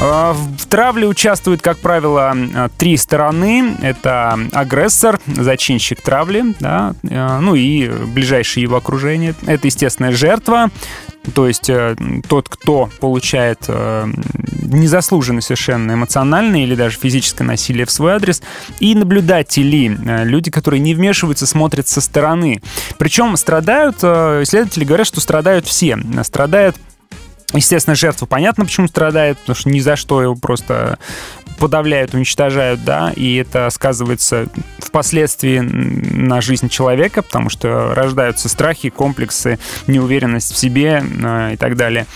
А, 0.00 0.32
В 0.32 0.66
травле 0.66 1.06
участвуют, 1.06 1.62
как 1.62 1.78
правило, 1.78 2.34
а, 2.34 2.68
три 2.76 2.96
стороны. 2.96 3.76
Это 3.82 4.38
агрессор, 4.52 5.20
зачинщик 5.26 6.00
травли, 6.00 6.54
да, 6.60 6.94
а, 7.10 7.40
ну 7.40 7.54
и 7.54 7.88
ближайшее 7.88 8.62
его 8.62 8.76
окружение. 8.76 9.34
Это, 9.46 9.66
естественно, 9.66 10.12
жертва, 10.12 10.70
то 11.34 11.46
есть 11.46 11.70
э, 11.70 11.94
тот, 12.28 12.48
кто 12.48 12.90
получает 13.00 13.64
э, 13.68 14.06
незаслуженно 14.62 15.40
совершенно 15.40 15.92
эмоциональное 15.92 16.64
или 16.64 16.74
даже 16.74 16.98
физическое 16.98 17.44
насилие 17.44 17.86
в 17.86 17.90
свой 17.90 18.14
адрес, 18.14 18.42
и 18.80 18.94
наблюдатели, 18.94 19.96
э, 20.04 20.24
люди, 20.24 20.50
которые 20.50 20.80
не 20.80 20.94
вмешиваются, 20.94 21.46
смотрят 21.46 21.86
со 21.86 22.00
стороны. 22.00 22.60
Причем 22.98 23.36
страдают, 23.36 23.98
э, 24.02 24.42
исследователи 24.42 24.84
говорят, 24.84 25.06
что 25.06 25.20
страдают 25.20 25.66
все. 25.66 25.96
Страдают 26.24 26.76
Естественно, 27.52 27.94
жертва 27.94 28.26
понятно, 28.26 28.64
почему 28.64 28.88
страдает, 28.88 29.38
потому 29.38 29.56
что 29.56 29.68
ни 29.68 29.80
за 29.80 29.96
что 29.96 30.22
его 30.22 30.34
просто 30.34 30.98
подавляют, 31.62 32.12
уничтожают, 32.12 32.82
да, 32.82 33.12
и 33.14 33.36
это 33.36 33.70
сказывается 33.70 34.48
впоследствии 34.80 35.60
на 35.60 36.40
жизнь 36.40 36.68
человека, 36.68 37.22
потому 37.22 37.50
что 37.50 37.94
рождаются 37.94 38.48
страхи, 38.48 38.90
комплексы, 38.90 39.60
неуверенность 39.86 40.52
в 40.52 40.58
себе 40.58 41.04
э, 41.04 41.50
и 41.52 41.56
так 41.56 41.76
далее. 41.76 42.06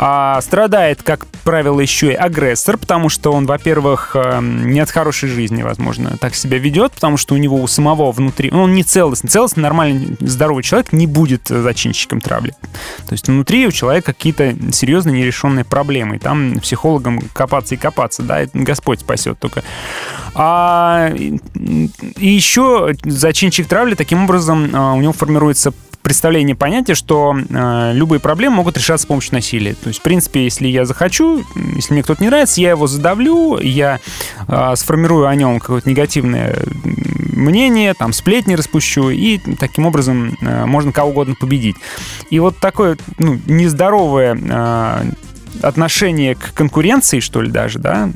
А 0.00 0.40
страдает, 0.40 1.04
как 1.04 1.28
правило, 1.44 1.78
еще 1.78 2.10
и 2.10 2.14
агрессор, 2.14 2.76
потому 2.76 3.08
что 3.08 3.32
он, 3.32 3.46
во-первых, 3.46 4.12
э, 4.14 4.40
не 4.42 4.80
от 4.80 4.90
хорошей 4.90 5.28
жизни, 5.28 5.62
возможно, 5.62 6.16
так 6.18 6.34
себя 6.34 6.58
ведет, 6.58 6.90
потому 6.90 7.18
что 7.18 7.34
у 7.34 7.38
него 7.38 7.56
у 7.62 7.68
самого 7.68 8.10
внутри, 8.10 8.50
ну, 8.50 8.62
он 8.62 8.74
не 8.74 8.82
целостный, 8.82 9.30
целостный, 9.30 9.62
нормальный, 9.62 10.16
здоровый 10.18 10.64
человек 10.64 10.92
не 10.92 11.06
будет 11.06 11.46
зачинщиком 11.46 12.20
травли. 12.20 12.52
То 13.06 13.12
есть 13.12 13.28
внутри 13.28 13.68
у 13.68 13.70
человека 13.70 14.12
какие-то 14.12 14.56
серьезные 14.72 15.20
нерешенные 15.20 15.64
проблемы, 15.64 16.16
и 16.16 16.18
там 16.18 16.58
психологам 16.58 17.20
копаться 17.32 17.76
и 17.76 17.78
копаться, 17.78 18.24
да, 18.24 18.40
это 18.40 18.58
Господь 18.88 19.00
спасет 19.00 19.38
только. 19.38 19.62
А, 20.34 21.10
и 21.14 22.28
еще 22.28 22.94
зачинщик 23.04 23.66
травли, 23.66 23.94
таким 23.94 24.24
образом, 24.24 24.70
а, 24.72 24.94
у 24.94 25.00
него 25.00 25.12
формируется 25.12 25.72
представление, 26.00 26.56
понятие, 26.56 26.94
что 26.94 27.36
э, 27.36 27.92
любые 27.92 28.18
проблемы 28.18 28.56
могут 28.56 28.78
решаться 28.78 29.04
с 29.04 29.06
помощью 29.06 29.34
насилия. 29.34 29.74
То 29.74 29.88
есть, 29.88 30.00
в 30.00 30.02
принципе, 30.02 30.44
если 30.44 30.66
я 30.66 30.86
захочу, 30.86 31.44
если 31.74 31.92
мне 31.92 32.02
кто-то 32.02 32.22
не 32.22 32.28
нравится, 32.30 32.62
я 32.62 32.70
его 32.70 32.86
задавлю, 32.86 33.58
я 33.58 33.98
э, 34.46 34.72
сформирую 34.76 35.26
о 35.26 35.34
нем 35.34 35.60
какое-то 35.60 35.90
негативное 35.90 36.56
мнение, 37.34 37.92
там, 37.92 38.14
сплетни 38.14 38.54
распущу, 38.54 39.10
и 39.10 39.38
таким 39.56 39.84
образом 39.84 40.38
можно 40.40 40.92
кого 40.92 41.10
угодно 41.10 41.34
победить. 41.38 41.76
И 42.30 42.38
вот 42.38 42.56
такое 42.56 42.96
ну, 43.18 43.38
нездоровое 43.46 44.34
отношение 45.62 46.34
к 46.34 46.52
конкуренции, 46.54 47.20
что 47.20 47.42
ли, 47.42 47.50
даже, 47.50 47.78
да, 47.78 48.10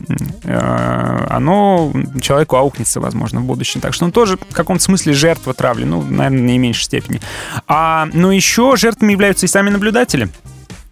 э, 0.44 1.26
оно 1.28 1.92
человеку 2.20 2.56
аукнется, 2.56 3.00
возможно, 3.00 3.40
в 3.40 3.44
будущем. 3.44 3.80
Так 3.80 3.94
что 3.94 4.04
он 4.04 4.12
тоже 4.12 4.36
в 4.36 4.54
каком-то 4.54 4.82
смысле 4.82 5.12
жертва 5.12 5.54
травли, 5.54 5.84
ну, 5.84 6.02
наверное, 6.02 6.40
в 6.40 6.44
наименьшей 6.44 6.84
степени. 6.84 7.20
А, 7.66 8.08
но 8.12 8.32
еще 8.32 8.76
жертвами 8.76 9.12
являются 9.12 9.46
и 9.46 9.48
сами 9.48 9.70
наблюдатели. 9.70 10.28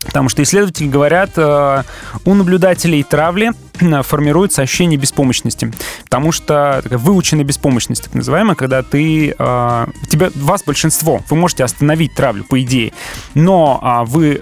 Потому 0.04 0.28
что 0.30 0.42
исследователи 0.42 0.88
говорят, 0.88 1.32
э, 1.36 1.82
у 2.24 2.34
наблюдателей 2.34 3.02
травли 3.02 3.52
э, 3.80 4.02
формируется 4.02 4.62
ощущение 4.62 4.98
беспомощности. 4.98 5.72
Потому 6.04 6.32
что 6.32 6.80
такая 6.82 6.98
выученная 6.98 7.44
беспомощность, 7.44 8.04
так 8.04 8.14
называемая, 8.14 8.54
когда 8.54 8.82
ты... 8.82 9.34
э, 9.38 9.86
тебя, 10.08 10.30
вас 10.34 10.62
большинство, 10.64 11.22
вы 11.28 11.36
можете 11.36 11.64
остановить 11.64 12.14
травлю, 12.14 12.44
по 12.44 12.60
идее. 12.62 12.92
Но 13.34 13.78
а, 13.82 14.04
вы 14.04 14.40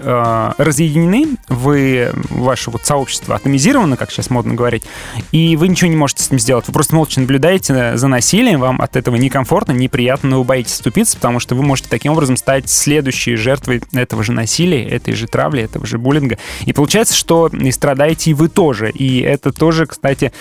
разъединены, 0.57 1.37
вы, 1.47 2.11
ваше 2.29 2.71
вот 2.71 2.85
сообщество 2.85 3.35
атомизировано, 3.35 3.97
как 3.97 4.11
сейчас 4.11 4.29
модно 4.29 4.53
говорить, 4.53 4.83
и 5.31 5.55
вы 5.55 5.67
ничего 5.67 5.89
не 5.89 5.95
можете 5.95 6.23
с 6.23 6.31
ним 6.31 6.39
сделать. 6.39 6.67
Вы 6.67 6.73
просто 6.73 6.95
молча 6.95 7.19
наблюдаете 7.19 7.97
за 7.97 8.07
насилием, 8.07 8.59
вам 8.59 8.81
от 8.81 8.95
этого 8.95 9.15
некомфортно, 9.15 9.73
неприятно, 9.73 10.29
но 10.29 10.39
вы 10.39 10.43
боитесь 10.43 10.75
ступиться, 10.75 11.15
потому 11.15 11.39
что 11.39 11.55
вы 11.55 11.63
можете 11.63 11.89
таким 11.89 12.13
образом 12.13 12.37
стать 12.37 12.69
следующей 12.69 13.35
жертвой 13.35 13.81
этого 13.93 14.23
же 14.23 14.31
насилия, 14.31 14.83
этой 14.83 15.13
же 15.13 15.27
травли, 15.27 15.48
этого 15.57 15.85
же 15.85 15.97
буллинга. 15.97 16.37
И 16.65 16.73
получается, 16.73 17.13
что 17.13 17.47
и 17.47 17.71
страдаете 17.71 18.31
и 18.31 18.33
вы 18.33 18.49
тоже. 18.49 18.89
И 18.89 19.19
это 19.21 19.51
тоже, 19.51 19.85
кстати, 19.85 20.31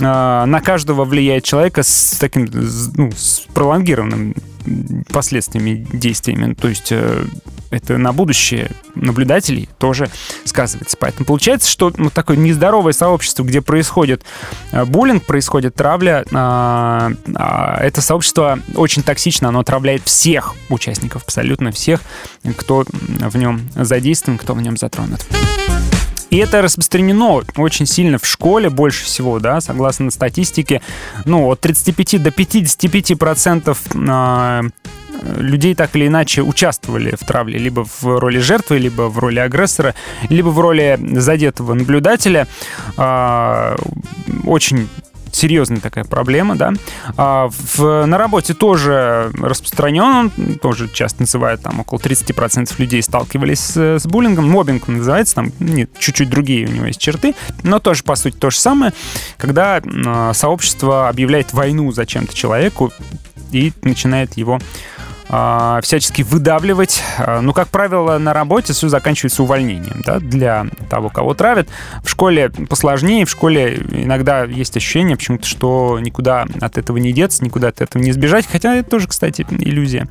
э, 0.00 0.02
на 0.02 0.60
каждого 0.60 1.04
влияет 1.04 1.44
человека 1.44 1.82
с 1.82 2.16
таким 2.18 2.48
ну, 2.96 3.10
с 3.12 3.46
пролонгированным 3.52 4.34
последствиями, 5.12 5.86
действиями. 5.92 6.54
То 6.54 6.68
есть 6.68 6.88
э, 6.90 7.24
это 7.70 7.98
на 7.98 8.12
будущее 8.12 8.70
наблюдателей 8.94 9.68
тоже 9.78 10.10
сказывается. 10.44 10.96
Поэтому 10.98 11.26
получается, 11.26 11.70
что 11.70 11.92
ну, 11.96 12.10
такое 12.10 12.36
нездоровое 12.36 12.92
сообщество, 12.92 13.42
где 13.42 13.60
происходит 13.60 14.24
э, 14.72 14.84
буллинг, 14.84 15.24
происходит 15.24 15.74
травля, 15.74 16.24
а, 16.32 17.12
а, 17.34 17.78
это 17.80 18.00
сообщество 18.00 18.58
очень 18.74 19.02
токсично, 19.02 19.48
оно 19.48 19.60
отравляет 19.60 20.02
всех 20.04 20.54
участников, 20.68 21.24
абсолютно 21.24 21.72
всех, 21.72 22.00
кто 22.56 22.84
в 22.88 23.36
нем 23.36 23.68
задействован, 23.74 24.38
кто 24.38 24.54
в 24.54 24.62
нем 24.62 24.76
затронут. 24.76 25.26
И 26.30 26.38
это 26.38 26.62
распространено 26.62 27.42
очень 27.56 27.86
сильно 27.86 28.18
в 28.18 28.26
школе, 28.26 28.68
больше 28.68 29.04
всего, 29.04 29.38
да, 29.38 29.60
согласно 29.60 30.10
статистике. 30.10 30.82
Ну, 31.24 31.46
от 31.48 31.60
35 31.60 32.22
до 32.22 32.30
55 32.30 33.18
процентов 33.18 33.80
а, 33.94 34.62
людей 35.36 35.74
так 35.74 35.94
или 35.94 36.06
иначе 36.06 36.42
участвовали 36.42 37.14
в 37.14 37.24
травле 37.24 37.58
либо 37.58 37.84
в 37.84 38.18
роли 38.18 38.38
жертвы, 38.38 38.78
либо 38.78 39.02
в 39.02 39.18
роли 39.18 39.38
агрессора, 39.38 39.94
либо 40.28 40.48
в 40.48 40.58
роли 40.58 40.98
задетого 41.14 41.74
наблюдателя. 41.74 42.46
А, 42.96 43.76
Очень 44.44 44.88
серьезная 45.32 45.80
такая 45.80 46.04
проблема, 46.04 46.56
да. 46.56 46.72
А 47.16 47.48
в, 47.48 48.06
на 48.06 48.18
работе 48.18 48.54
тоже 48.54 49.30
распространен, 49.34 50.30
тоже 50.60 50.88
часто 50.88 51.22
называют, 51.22 51.62
там, 51.62 51.80
около 51.80 51.98
30% 51.98 52.72
людей 52.78 53.02
сталкивались 53.02 53.60
с, 53.60 53.76
с 53.76 54.06
буллингом. 54.06 54.48
Моббинг 54.48 54.88
называется, 54.88 55.36
там, 55.36 55.52
нет, 55.60 55.90
чуть-чуть 55.98 56.28
другие 56.28 56.66
у 56.66 56.70
него 56.70 56.86
есть 56.86 57.00
черты, 57.00 57.34
но 57.62 57.78
тоже, 57.78 58.02
по 58.02 58.16
сути, 58.16 58.36
то 58.36 58.50
же 58.50 58.58
самое, 58.58 58.92
когда 59.36 59.78
э, 59.78 60.32
сообщество 60.34 61.08
объявляет 61.08 61.52
войну 61.52 61.90
зачем-то 61.92 62.34
человеку 62.34 62.92
и 63.52 63.72
начинает 63.82 64.36
его 64.36 64.58
всячески 65.28 66.22
выдавливать. 66.22 67.02
А, 67.18 67.40
Ну, 67.40 67.52
как 67.52 67.68
правило, 67.68 68.18
на 68.18 68.32
работе 68.32 68.72
все 68.72 68.88
заканчивается 68.88 69.42
увольнением, 69.42 70.02
да, 70.04 70.18
для 70.18 70.66
того, 70.88 71.08
кого 71.08 71.34
травят. 71.34 71.68
В 72.02 72.10
школе 72.10 72.50
посложнее, 72.50 73.24
в 73.24 73.30
школе 73.30 73.82
иногда 73.90 74.44
есть 74.44 74.76
ощущение 74.76 75.16
почему-то, 75.16 75.46
что 75.46 75.98
никуда 76.00 76.46
от 76.60 76.78
этого 76.78 76.98
не 76.98 77.12
деться, 77.12 77.44
никуда 77.44 77.68
от 77.68 77.80
этого 77.80 78.02
не 78.02 78.10
избежать, 78.10 78.46
хотя 78.50 78.74
это 78.74 78.90
тоже, 78.90 79.08
кстати, 79.08 79.44
иллюзия. 79.50 80.08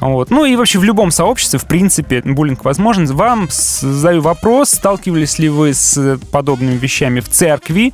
Вот. 0.00 0.30
Ну 0.30 0.44
и 0.44 0.56
вообще 0.56 0.78
в 0.78 0.84
любом 0.84 1.10
сообществе, 1.10 1.58
в 1.58 1.66
принципе, 1.66 2.22
буллинг 2.22 2.64
возможен. 2.64 3.06
Вам 3.06 3.48
задаю 3.50 4.22
вопрос, 4.22 4.70
сталкивались 4.70 5.38
ли 5.38 5.48
вы 5.48 5.74
с 5.74 6.18
подобными 6.32 6.76
вещами 6.76 7.20
в 7.20 7.28
церкви, 7.28 7.92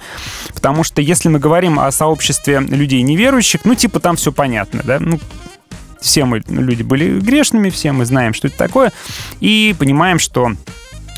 потому 0.55 0.85
что 0.85 1.03
если 1.03 1.29
мы 1.29 1.39
говорим 1.39 1.79
о 1.81 1.91
сообществе 1.91 2.61
людей 2.61 3.03
неверующих, 3.03 3.65
ну 3.65 3.75
типа 3.75 4.01
там 4.01 4.17
все 4.17 4.33
понятно, 4.33 4.83
да, 4.85 4.99
ну 5.01 5.19
все 6.03 6.25
мы 6.25 6.43
люди 6.47 6.83
были 6.83 7.19
грешными, 7.21 7.71
все 7.71 7.93
мы 7.93 8.05
знаем, 8.05 8.35
что 8.35 8.49
это 8.49 8.57
такое, 8.59 8.93
и 9.41 9.75
понимаем, 9.79 10.19
что 10.19 10.53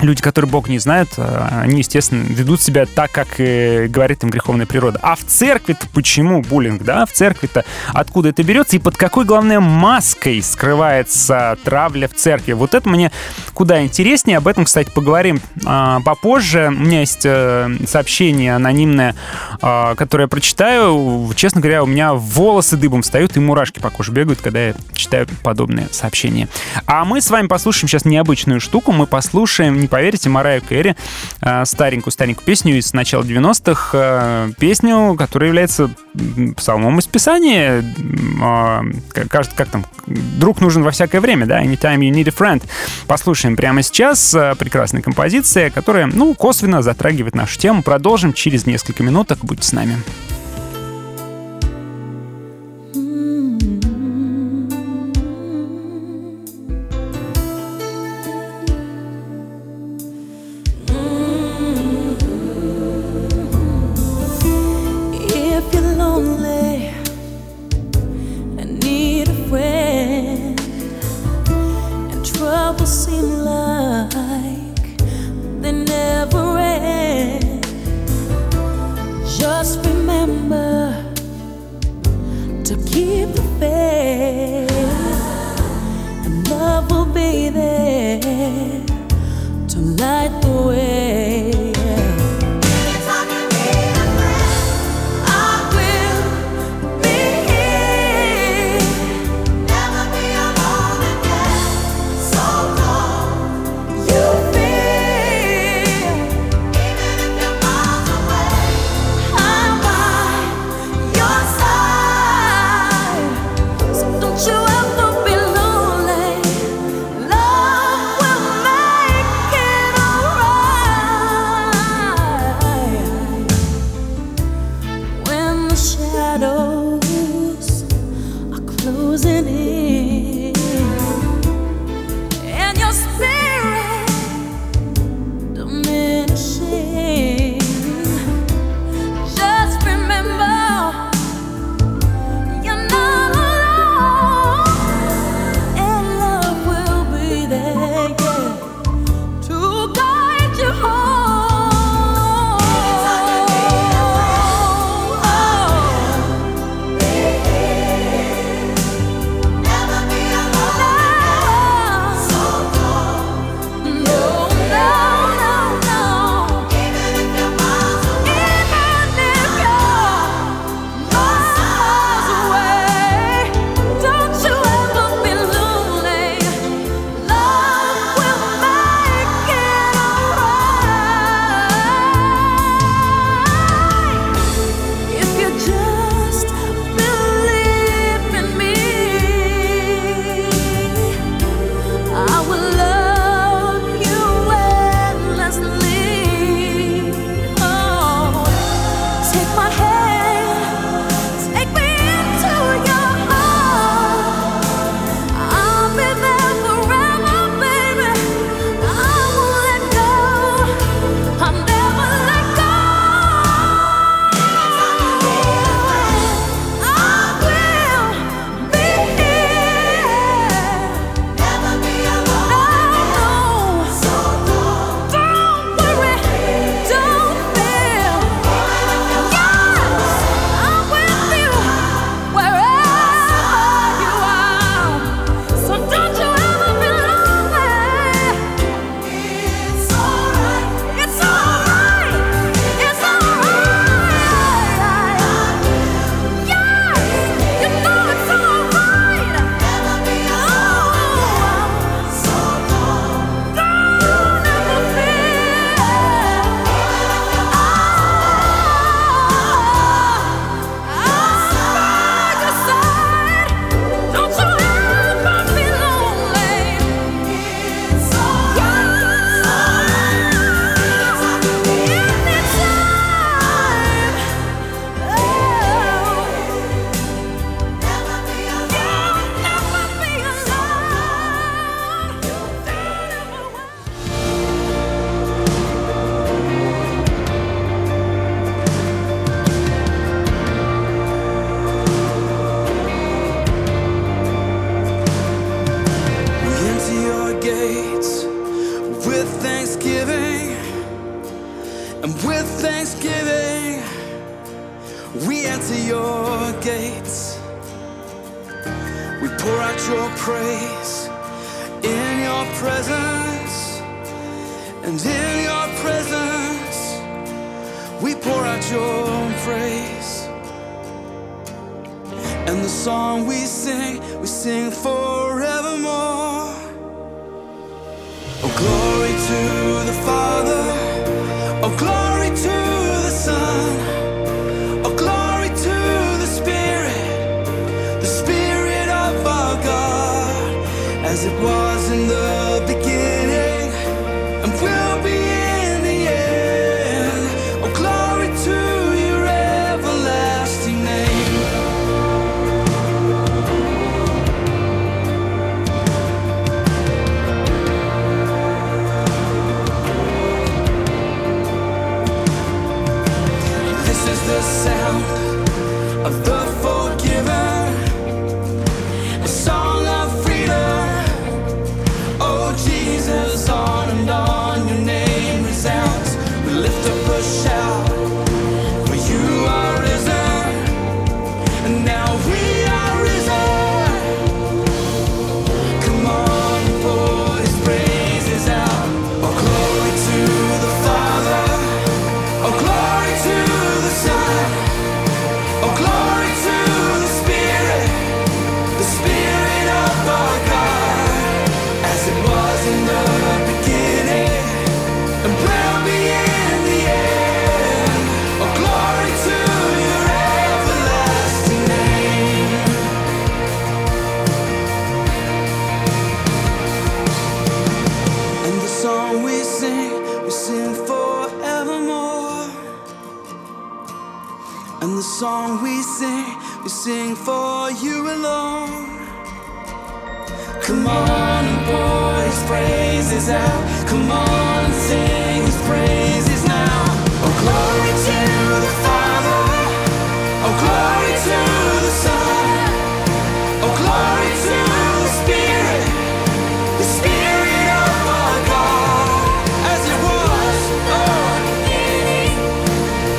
люди, 0.00 0.22
которые 0.22 0.50
Бог 0.50 0.68
не 0.68 0.78
знают, 0.78 1.10
э, 1.16 1.48
они, 1.62 1.78
естественно, 1.78 2.24
ведут 2.24 2.62
себя 2.62 2.86
так, 2.86 3.12
как 3.12 3.28
говорит 3.36 4.22
им 4.22 4.30
греховная 4.30 4.66
природа. 4.66 4.98
А 5.02 5.16
в 5.16 5.24
церкви-то 5.24 5.86
почему 5.92 6.42
буллинг, 6.42 6.82
да? 6.82 7.06
В 7.06 7.12
церкви-то 7.12 7.64
откуда 7.92 8.30
это 8.30 8.42
берется 8.42 8.76
и 8.76 8.78
под 8.78 8.96
какой, 8.96 9.24
главное, 9.24 9.60
маской 9.60 10.42
скрывается 10.42 11.56
травля 11.64 12.08
в 12.08 12.14
церкви? 12.14 12.52
Вот 12.52 12.74
это 12.74 12.88
мне 12.88 13.10
куда 13.52 13.82
интереснее. 13.82 14.38
Об 14.38 14.48
этом, 14.48 14.64
кстати, 14.64 14.90
поговорим 14.90 15.40
а, 15.64 16.00
попозже. 16.00 16.68
У 16.68 16.80
меня 16.80 17.00
есть 17.00 17.22
э, 17.24 17.68
сообщение 17.86 18.54
анонимное, 18.54 19.14
а, 19.60 19.94
которое 19.94 20.24
я 20.24 20.28
прочитаю. 20.28 21.30
Честно 21.36 21.60
говоря, 21.60 21.82
у 21.82 21.86
меня 21.86 22.14
волосы 22.14 22.76
дыбом 22.76 23.02
встают 23.02 23.36
и 23.36 23.40
мурашки 23.40 23.80
по 23.80 23.90
коже 23.90 24.12
бегают, 24.12 24.40
когда 24.40 24.68
я 24.68 24.74
читаю 24.92 25.26
подобные 25.42 25.88
сообщения. 25.90 26.48
А 26.86 27.04
мы 27.04 27.20
с 27.20 27.30
вами 27.30 27.46
послушаем 27.46 27.88
сейчас 27.88 28.04
необычную 28.04 28.60
штуку. 28.60 28.92
Мы 28.92 29.06
послушаем, 29.06 29.83
не 29.84 29.88
поверите, 29.88 30.28
Мараю 30.28 30.60
Кэрри, 30.62 30.96
э, 31.40 31.64
старенькую-старенькую 31.64 32.44
песню 32.44 32.76
из 32.78 32.92
начала 32.92 33.22
90-х, 33.22 33.90
э, 33.92 34.50
песню, 34.58 35.14
которая 35.18 35.48
является 35.48 35.90
псалмом 36.56 36.98
из 36.98 37.06
Писания. 37.06 37.84
Как- 39.12 39.28
Кажется, 39.28 39.56
как 39.56 39.68
там, 39.68 39.84
друг 40.06 40.60
нужен 40.60 40.82
во 40.82 40.90
всякое 40.90 41.20
время, 41.20 41.46
да, 41.46 41.62
anytime 41.62 41.98
you 41.98 42.10
need 42.10 42.28
a 42.28 42.32
friend. 42.32 42.62
Послушаем 43.06 43.56
прямо 43.56 43.82
сейчас 43.82 44.34
э, 44.34 44.54
прекрасная 44.58 45.02
композиция, 45.02 45.70
которая, 45.70 46.06
ну, 46.06 46.34
косвенно 46.34 46.82
затрагивает 46.82 47.34
нашу 47.34 47.58
тему. 47.58 47.82
Продолжим 47.82 48.32
через 48.32 48.66
несколько 48.66 49.02
минуток. 49.02 49.38
Будьте 49.42 49.66
с 49.66 49.72
нами. 49.72 49.96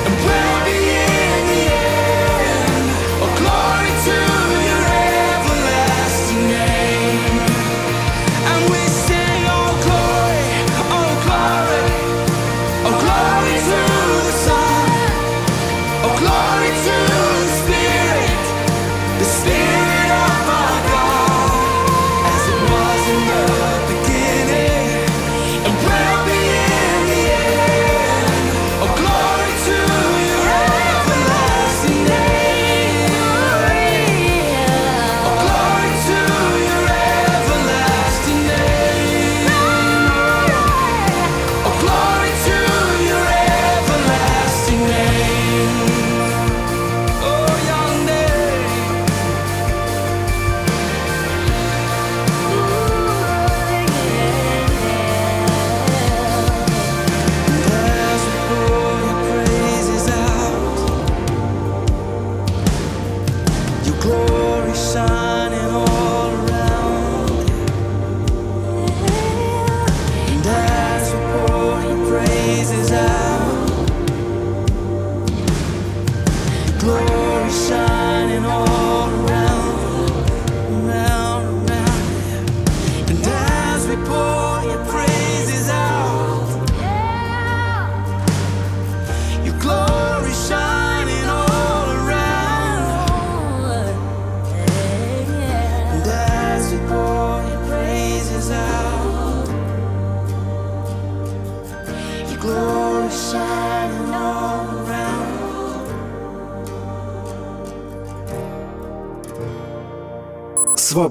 and 0.06 0.20
pray. 0.22 0.45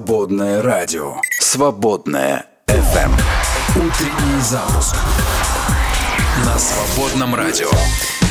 Свободное 0.05 0.61
радио. 0.61 1.15
Свободное 1.39 2.45
FM. 2.67 3.05
Эм. 3.05 3.87
Утренний 3.87 4.39
запуск. 4.39 4.95
На 6.45 6.59
свободном 6.59 7.33
радио. 7.33 7.69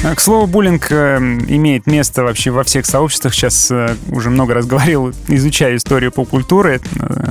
Э, 0.05 0.15
к 0.15 0.21
слову, 0.21 0.47
буллинг 0.47 0.89
э, 0.91 1.17
имеет 1.17 1.87
место 1.87 2.25
вообще 2.25 2.51
во 2.51 2.63
всех 2.63 2.85
сообществах. 2.85 3.33
Сейчас 3.33 3.71
э, 3.71 3.97
уже 4.11 4.29
много 4.29 4.53
раз 4.53 4.67
говорил, 4.67 5.15
изучаю 5.29 5.79
историю 5.79 6.13
по 6.13 6.27
культуре, 6.27 6.81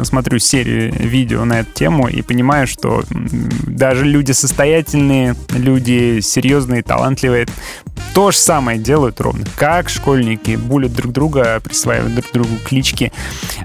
смотрю 0.04 0.40
серию 0.40 0.92
видео 0.92 1.46
на 1.46 1.60
эту 1.60 1.72
тему 1.72 2.08
и 2.08 2.24
понимаю, 2.24 2.66
что 2.66 3.04
даже 3.12 4.06
люди 4.06 4.32
состоятельные, 4.32 5.36
люди 5.52 6.20
серьезные, 6.22 6.82
талантливые, 6.82 7.48
то 8.16 8.32
же 8.32 8.38
самое 8.38 8.80
делают 8.80 9.22
ровно. 9.22 9.46
Как 9.56 9.90
школьники 9.90 10.56
булят 10.56 10.94
друг 10.94 11.14
друга, 11.14 11.60
присваивают 11.64 12.16
друг 12.16 12.32
другу 12.34 12.58
клички, 12.64 13.12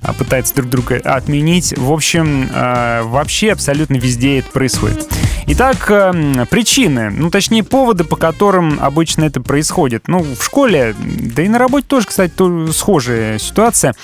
а, 0.03 0.13
пытаются 0.13 0.55
друг 0.55 0.69
друга 0.69 0.97
отменить. 1.03 1.77
В 1.77 1.93
общем, 1.93 2.49
вообще 2.53 3.53
абсолютно 3.53 3.97
везде 3.97 4.41
это 4.41 4.51
происходит. 4.51 5.09
Итак, 5.47 5.87
причины, 6.51 7.11
ну 7.11 7.31
точнее 7.31 7.63
поводы, 7.63 8.05
по 8.05 8.17
которым 8.17 8.79
об 8.81 8.98
обычно 8.99 9.27
это 9.27 9.41
происходит. 9.41 10.09
Ну, 10.09 10.23
в 10.23 10.43
школе, 10.43 10.93
да 10.99 11.43
и 11.45 11.49
на 11.49 11.59
работе 11.59 11.87
тоже, 11.87 12.09
кстати, 12.09 12.33
схожая 12.73 13.39
ситуация. 13.39 13.95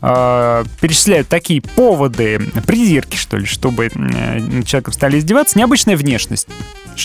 Э, 0.00 0.64
Перечисляют 0.80 1.28
такие 1.28 1.60
поводы, 1.60 2.40
придирки, 2.66 3.16
что 3.16 3.36
ли, 3.36 3.44
чтобы 3.44 3.90
э, 3.94 4.62
человеком 4.62 4.94
стали 4.94 5.18
издеваться. 5.18 5.58
Необычная 5.58 5.98
внешность, 5.98 6.48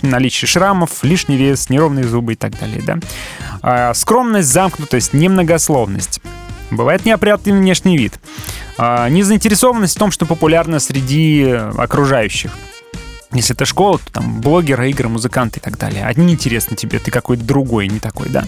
наличие 0.03 0.47
шрамов, 0.47 1.03
лишний 1.03 1.35
вес, 1.35 1.69
неровные 1.69 2.05
зубы 2.05 2.31
и 2.31 2.35
так 2.37 2.57
далее, 2.57 2.81
да. 2.81 2.99
А, 3.61 3.93
Скромность, 3.93 4.47
замкнутость, 4.47 5.11
немногословность. 5.11 6.21
Бывает 6.71 7.03
неопрятный 7.05 7.51
внешний 7.51 7.97
вид. 7.97 8.13
А, 8.77 9.09
Незаинтересованность 9.09 9.97
в 9.97 9.99
том, 9.99 10.11
что 10.11 10.25
популярно 10.25 10.79
среди 10.79 11.43
окружающих. 11.43 12.53
Если 13.33 13.55
это 13.55 13.65
школа, 13.65 13.97
то 13.97 14.13
там 14.13 14.41
блогеры, 14.41 14.89
игры, 14.89 15.09
музыканты 15.09 15.59
и 15.59 15.61
так 15.61 15.77
далее. 15.77 16.05
Одни 16.05 16.33
интересны 16.33 16.75
тебе, 16.75 16.99
ты 16.99 17.11
какой-то 17.11 17.43
другой, 17.43 17.87
не 17.87 17.99
такой, 17.99 18.29
да. 18.29 18.45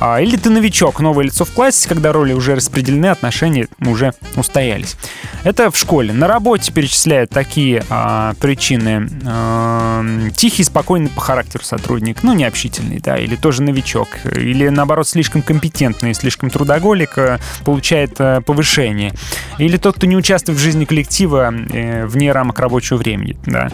А, 0.00 0.20
или 0.20 0.36
ты 0.36 0.50
новичок, 0.50 1.00
новое 1.00 1.24
лицо 1.24 1.44
в 1.44 1.50
классе, 1.50 1.88
когда 1.88 2.12
роли 2.12 2.32
уже 2.32 2.54
распределены, 2.54 3.06
отношения 3.06 3.68
уже 3.80 4.14
устоялись. 4.36 4.96
Это 5.44 5.70
в 5.70 5.76
школе. 5.76 6.12
На 6.12 6.26
работе 6.26 6.72
перечисляют 6.72 7.30
такие 7.30 7.84
а, 7.90 8.34
причины. 8.40 9.08
А, 9.26 10.04
тихий, 10.36 10.64
спокойный 10.64 11.10
по 11.10 11.20
характеру 11.20 11.64
сотрудник, 11.64 12.22
ну, 12.22 12.32
необщительный, 12.32 13.00
да, 13.00 13.18
или 13.18 13.36
тоже 13.36 13.62
новичок, 13.62 14.08
или, 14.24 14.68
наоборот, 14.68 15.08
слишком 15.08 15.42
компетентный, 15.42 16.14
слишком 16.14 16.50
трудоголик, 16.50 17.18
э, 17.18 17.38
получает 17.64 18.14
э, 18.18 18.40
повышение. 18.40 19.12
Или 19.58 19.76
тот, 19.76 19.96
кто 19.96 20.06
не 20.06 20.16
участвует 20.16 20.58
в 20.58 20.62
жизни 20.62 20.84
коллектива 20.84 21.52
э, 21.52 22.06
вне 22.06 22.32
рамок 22.32 22.58
рабочего 22.58 22.98
времени, 22.98 23.36
да. 23.46 23.68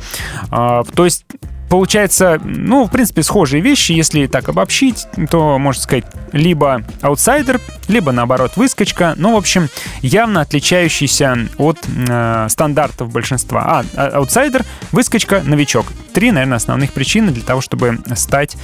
А, 0.50 0.84
то 0.84 1.04
есть 1.04 1.24
Получается, 1.68 2.40
ну, 2.42 2.86
в 2.86 2.90
принципе, 2.90 3.22
схожие 3.22 3.60
вещи, 3.60 3.92
если 3.92 4.26
так 4.26 4.48
обобщить, 4.48 5.06
то, 5.30 5.58
можно 5.58 5.82
сказать, 5.82 6.04
либо 6.32 6.82
аутсайдер, 7.02 7.60
либо, 7.88 8.10
наоборот, 8.10 8.52
выскочка. 8.56 9.14
Ну, 9.16 9.34
в 9.34 9.36
общем, 9.36 9.68
явно 10.00 10.40
отличающийся 10.40 11.36
от 11.58 11.78
э, 11.86 12.46
стандартов 12.48 13.12
большинства. 13.12 13.64
А, 13.64 13.84
а- 13.94 14.08
аутсайдер, 14.16 14.64
выскочка, 14.92 15.42
новичок. 15.44 15.86
Три, 16.14 16.30
наверное, 16.30 16.56
основных 16.56 16.94
причины 16.94 17.32
для 17.32 17.42
того, 17.42 17.60
чтобы 17.60 17.98
стать 18.14 18.56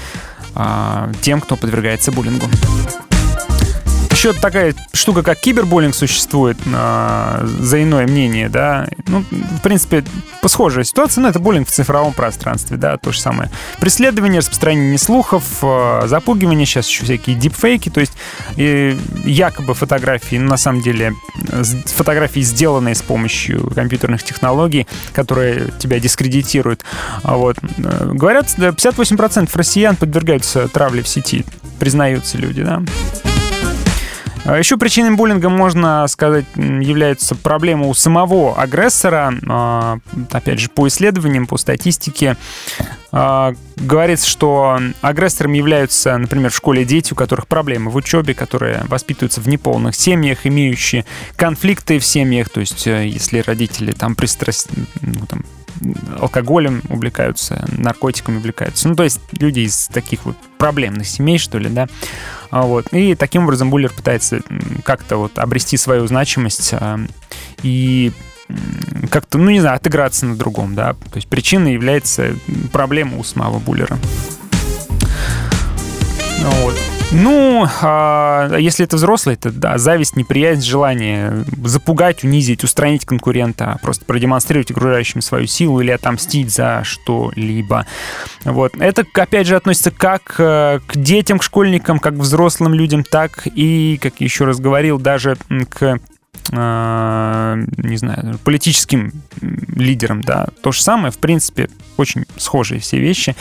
а, 0.54 1.10
тем, 1.20 1.42
кто 1.42 1.56
подвергается 1.56 2.10
буллингу. 2.10 2.46
Еще 4.24 4.32
такая 4.32 4.74
штука, 4.94 5.22
как 5.22 5.38
кибербуллинг 5.38 5.94
существует 5.94 6.56
а, 6.74 7.44
за 7.44 7.82
иное 7.82 8.06
мнение, 8.06 8.48
да. 8.48 8.88
Ну, 9.06 9.22
в 9.30 9.60
принципе, 9.60 10.02
схожая 10.46 10.84
ситуация, 10.84 11.20
но 11.20 11.28
это 11.28 11.40
буллинг 11.40 11.68
в 11.68 11.70
цифровом 11.70 12.14
пространстве, 12.14 12.78
да, 12.78 12.96
то 12.96 13.12
же 13.12 13.20
самое. 13.20 13.50
Преследование, 13.80 14.38
распространение 14.38 14.96
слухов, 14.96 15.44
а, 15.60 16.06
запугивание, 16.06 16.64
сейчас 16.64 16.88
еще 16.88 17.04
всякие 17.04 17.36
дипфейки, 17.36 17.90
то 17.90 18.00
есть 18.00 18.14
э, 18.56 18.96
якобы 19.26 19.74
фотографии, 19.74 20.36
но 20.36 20.48
на 20.48 20.56
самом 20.56 20.80
деле 20.80 21.12
э, 21.50 21.62
фотографии, 21.84 22.40
сделанные 22.40 22.94
с 22.94 23.02
помощью 23.02 23.70
компьютерных 23.74 24.22
технологий, 24.22 24.86
которые 25.12 25.70
тебя 25.78 26.00
дискредитируют. 26.00 26.82
А 27.24 27.36
Вот. 27.36 27.58
Э, 27.76 28.10
Говорят, 28.14 28.54
да, 28.56 28.68
58% 28.70 29.50
россиян 29.52 29.96
подвергаются 29.96 30.66
травле 30.68 31.02
в 31.02 31.08
сети, 31.08 31.44
признаются 31.78 32.38
люди, 32.38 32.62
да. 32.62 32.82
А 34.44 34.58
Еще 34.58 34.76
причиной 34.76 35.16
буллинга, 35.16 35.48
можно 35.48 36.06
сказать, 36.06 36.44
является 36.56 37.34
проблема 37.34 37.86
у 37.86 37.94
самого 37.94 38.60
агрессора. 38.60 39.32
А, 39.48 39.98
Опять 40.30 40.60
же, 40.60 40.68
по 40.68 40.86
исследованиям, 40.86 41.46
по 41.46 41.56
статистике, 41.56 42.36
а, 43.10 43.54
говорится, 43.76 44.28
что 44.28 44.78
агрессором 45.00 45.54
являются, 45.54 46.18
например, 46.18 46.50
в 46.50 46.56
школе 46.56 46.84
дети, 46.84 47.12
у 47.12 47.16
которых 47.16 47.46
проблемы 47.46 47.90
в 47.90 47.96
учебе, 47.96 48.34
которые 48.34 48.82
воспитываются 48.88 49.40
в 49.40 49.48
неполных 49.48 49.94
семьях, 49.94 50.46
имеющие 50.46 51.06
конфликты 51.36 51.98
в 51.98 52.04
семьях, 52.04 52.50
то 52.50 52.60
есть 52.60 52.86
э, 52.86 53.06
если 53.06 53.38
родители 53.38 53.92
там 53.92 54.14
пристрасть, 54.14 54.68
ну, 55.00 55.26
там, 55.26 55.44
алкоголем 56.18 56.82
увлекаются, 56.88 57.64
наркотиками 57.76 58.38
увлекаются. 58.38 58.88
Ну, 58.88 58.94
то 58.94 59.04
есть 59.04 59.20
люди 59.38 59.60
из 59.60 59.88
таких 59.88 60.24
вот 60.24 60.36
проблемных 60.58 61.06
семей, 61.06 61.38
что 61.38 61.58
ли, 61.58 61.68
да. 61.68 61.88
А, 62.50 62.62
Вот. 62.62 62.92
И 62.92 63.14
таким 63.14 63.44
образом 63.44 63.70
буллер 63.70 63.90
пытается 63.92 64.40
как-то 64.84 65.16
вот 65.16 65.38
обрести 65.38 65.76
свою 65.76 66.06
значимость 66.06 66.70
а, 66.72 67.00
и 67.62 68.12
как-то, 69.10 69.38
ну, 69.38 69.50
не 69.50 69.60
знаю, 69.60 69.76
отыграться 69.76 70.26
на 70.26 70.36
другом, 70.36 70.74
да. 70.74 70.92
То 70.92 71.16
есть 71.16 71.28
причиной 71.28 71.72
является 71.72 72.34
проблема 72.72 73.18
у 73.18 73.24
самого 73.24 73.58
буллера. 73.58 73.98
Ну, 76.42 76.50
Вот. 76.62 76.93
Ну, 77.12 77.66
а 77.82 78.56
если 78.58 78.84
это 78.84 78.96
взрослый, 78.96 79.36
то 79.36 79.50
да, 79.50 79.78
зависть, 79.78 80.16
неприязнь, 80.16 80.62
желание 80.62 81.44
запугать, 81.64 82.24
унизить, 82.24 82.64
устранить 82.64 83.04
конкурента, 83.04 83.78
просто 83.82 84.04
продемонстрировать 84.04 84.70
окружающим 84.70 85.20
свою 85.20 85.46
силу 85.46 85.80
или 85.80 85.90
отомстить 85.90 86.50
за 86.50 86.82
что-либо. 86.84 87.86
Вот. 88.44 88.72
Это, 88.78 89.04
опять 89.14 89.46
же, 89.46 89.56
относится 89.56 89.90
как 89.90 90.34
э, 90.38 90.80
к 90.86 90.96
детям, 90.96 91.38
к 91.38 91.44
школьникам, 91.44 91.98
как 91.98 92.14
к 92.14 92.20
взрослым 92.20 92.74
людям, 92.74 93.04
так 93.04 93.46
и, 93.46 93.98
как 94.02 94.20
еще 94.20 94.44
раз 94.44 94.58
говорил, 94.58 94.98
даже 94.98 95.36
к 95.68 96.00
не 96.52 97.96
знаю, 97.96 98.38
политическим 98.44 99.12
м, 99.40 99.58
лидерам, 99.74 100.20
да, 100.20 100.48
то 100.62 100.72
же 100.72 100.82
самое, 100.82 101.10
в 101.10 101.18
принципе, 101.18 101.68
очень 101.96 102.26
схожие 102.36 102.80
все 102.80 102.98
вещи. 102.98 103.34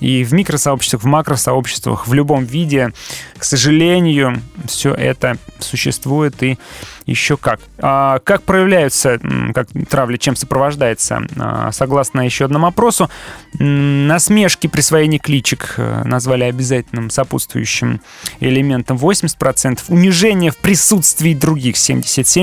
И 0.00 0.24
в 0.24 0.32
микросообществах, 0.32 1.02
в 1.02 1.06
макросообществах, 1.06 2.06
в 2.06 2.14
любом 2.14 2.44
виде, 2.44 2.92
к 3.38 3.44
сожалению, 3.44 4.40
все 4.66 4.94
это 4.94 5.36
существует 5.58 6.42
и 6.42 6.58
еще 7.06 7.36
как. 7.36 7.60
А 7.78 8.18
как 8.20 8.42
проявляются, 8.42 9.18
как 9.54 9.68
травля, 9.88 10.16
чем 10.16 10.36
сопровождается? 10.36 11.22
А, 11.38 11.70
Согласно 11.72 12.22
еще 12.22 12.46
одному 12.46 12.66
опросу, 12.66 13.10
насмешки, 13.58 14.66
присвоение 14.66 15.18
кличек 15.18 15.74
э, 15.76 16.02
назвали 16.04 16.44
обязательным 16.44 17.10
сопутствующим 17.10 18.00
элементом 18.40 18.96
80%, 18.96 19.80
унижение 19.88 20.50
в 20.50 20.56
присутствии 20.56 21.34
других 21.34 21.76
77%, 21.76 22.33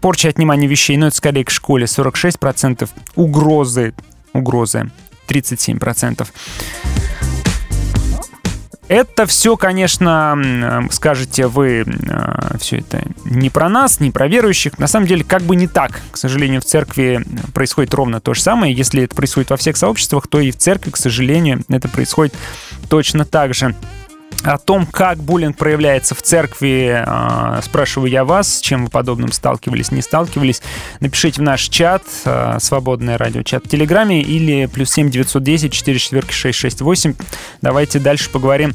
порча 0.00 0.28
отнимания 0.28 0.66
вещей, 0.66 0.96
но 0.96 1.08
это 1.08 1.16
скорее 1.16 1.44
к 1.44 1.50
школе 1.50 1.86
46%, 1.86 2.88
угрозы, 3.16 3.94
угрозы 4.32 4.90
37%. 5.28 6.26
Это 8.88 9.26
все, 9.26 9.58
конечно, 9.58 10.32
м, 10.34 10.90
скажете 10.90 11.46
вы, 11.46 11.84
все 12.58 12.78
это 12.78 13.02
не 13.26 13.50
про 13.50 13.68
нас, 13.68 14.00
не 14.00 14.10
про 14.10 14.28
верующих. 14.28 14.78
На 14.78 14.86
самом 14.86 15.06
деле, 15.06 15.24
как 15.24 15.42
бы 15.42 15.56
не 15.56 15.68
так. 15.68 16.00
К 16.10 16.16
сожалению, 16.16 16.62
в 16.62 16.64
церкви 16.64 17.22
происходит 17.52 17.92
ровно 17.92 18.20
то 18.20 18.32
же 18.32 18.40
самое. 18.40 18.72
Если 18.72 19.02
это 19.02 19.14
происходит 19.14 19.50
во 19.50 19.58
всех 19.58 19.76
сообществах, 19.76 20.26
то 20.26 20.40
и 20.40 20.50
в 20.50 20.56
церкви, 20.56 20.90
к 20.90 20.96
сожалению, 20.96 21.64
это 21.68 21.86
происходит 21.88 22.34
точно 22.88 23.26
так 23.26 23.54
же. 23.54 23.74
О 24.44 24.56
том, 24.56 24.86
как 24.86 25.18
буллинг 25.18 25.56
проявляется 25.56 26.14
в 26.14 26.22
церкви, 26.22 27.04
э, 27.04 27.60
спрашиваю 27.62 28.10
я 28.10 28.24
вас, 28.24 28.58
с 28.58 28.60
чем 28.60 28.84
вы 28.84 28.90
подобным 28.90 29.32
сталкивались, 29.32 29.90
не 29.90 30.00
сталкивались. 30.00 30.62
Напишите 31.00 31.40
в 31.40 31.44
наш 31.44 31.62
чат, 31.68 32.04
э, 32.24 32.58
свободное 32.60 33.18
радиочат 33.18 33.66
в 33.66 33.68
Телеграме 33.68 34.22
или 34.22 34.66
плюс 34.66 34.92
7 34.92 35.10
910 35.10 35.72
4 35.72 35.98
четверки 35.98 36.32
668. 36.32 37.14
Давайте 37.62 37.98
дальше 37.98 38.30
поговорим 38.30 38.74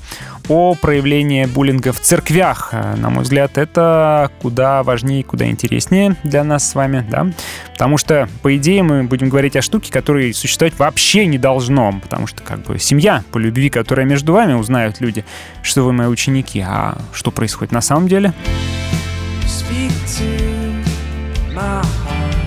о 0.50 0.76
проявлении 0.76 1.46
буллинга 1.46 1.94
в 1.94 2.02
церквях. 2.02 2.70
Э, 2.74 2.96
На 2.98 3.10
мой 3.10 3.24
взгляд, 3.24 3.58
это 3.58 4.30
куда 4.42 4.84
важнее, 4.84 5.24
куда 5.24 5.48
интереснее 5.48 6.18
для 6.24 6.44
нас 6.44 6.70
с 6.70 6.76
вами, 6.76 7.06
да? 7.10 7.28
Потому 7.72 7.98
что, 7.98 8.28
по 8.42 8.56
идее, 8.58 8.84
мы 8.84 9.04
будем 9.04 9.30
говорить 9.30 9.56
о 9.56 9.62
штуке, 9.62 9.92
которой 9.92 10.34
существовать 10.34 10.78
вообще 10.78 11.26
не 11.26 11.38
должно, 11.38 11.94
потому 12.02 12.28
что, 12.28 12.44
как 12.44 12.64
бы, 12.64 12.78
семья 12.80 13.24
по 13.32 13.38
любви, 13.38 13.70
которая 13.70 14.06
между 14.06 14.34
вами, 14.34 14.54
узнают 14.54 15.00
люди, 15.00 15.24
что 15.61 15.86
вы 15.86 15.94
мои 15.94 16.07
ученики, 16.07 16.60
а 16.60 16.98
что 17.14 17.32
происходит 17.32 17.72
на 17.72 17.82
самом 17.82 18.07
деле? 18.07 18.34
Speak 19.45 19.91
to 20.18 20.84
my 21.53 21.82
heart. 21.82 22.44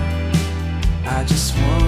I 1.09 1.23
just 1.25 1.55
wanna 1.55 1.86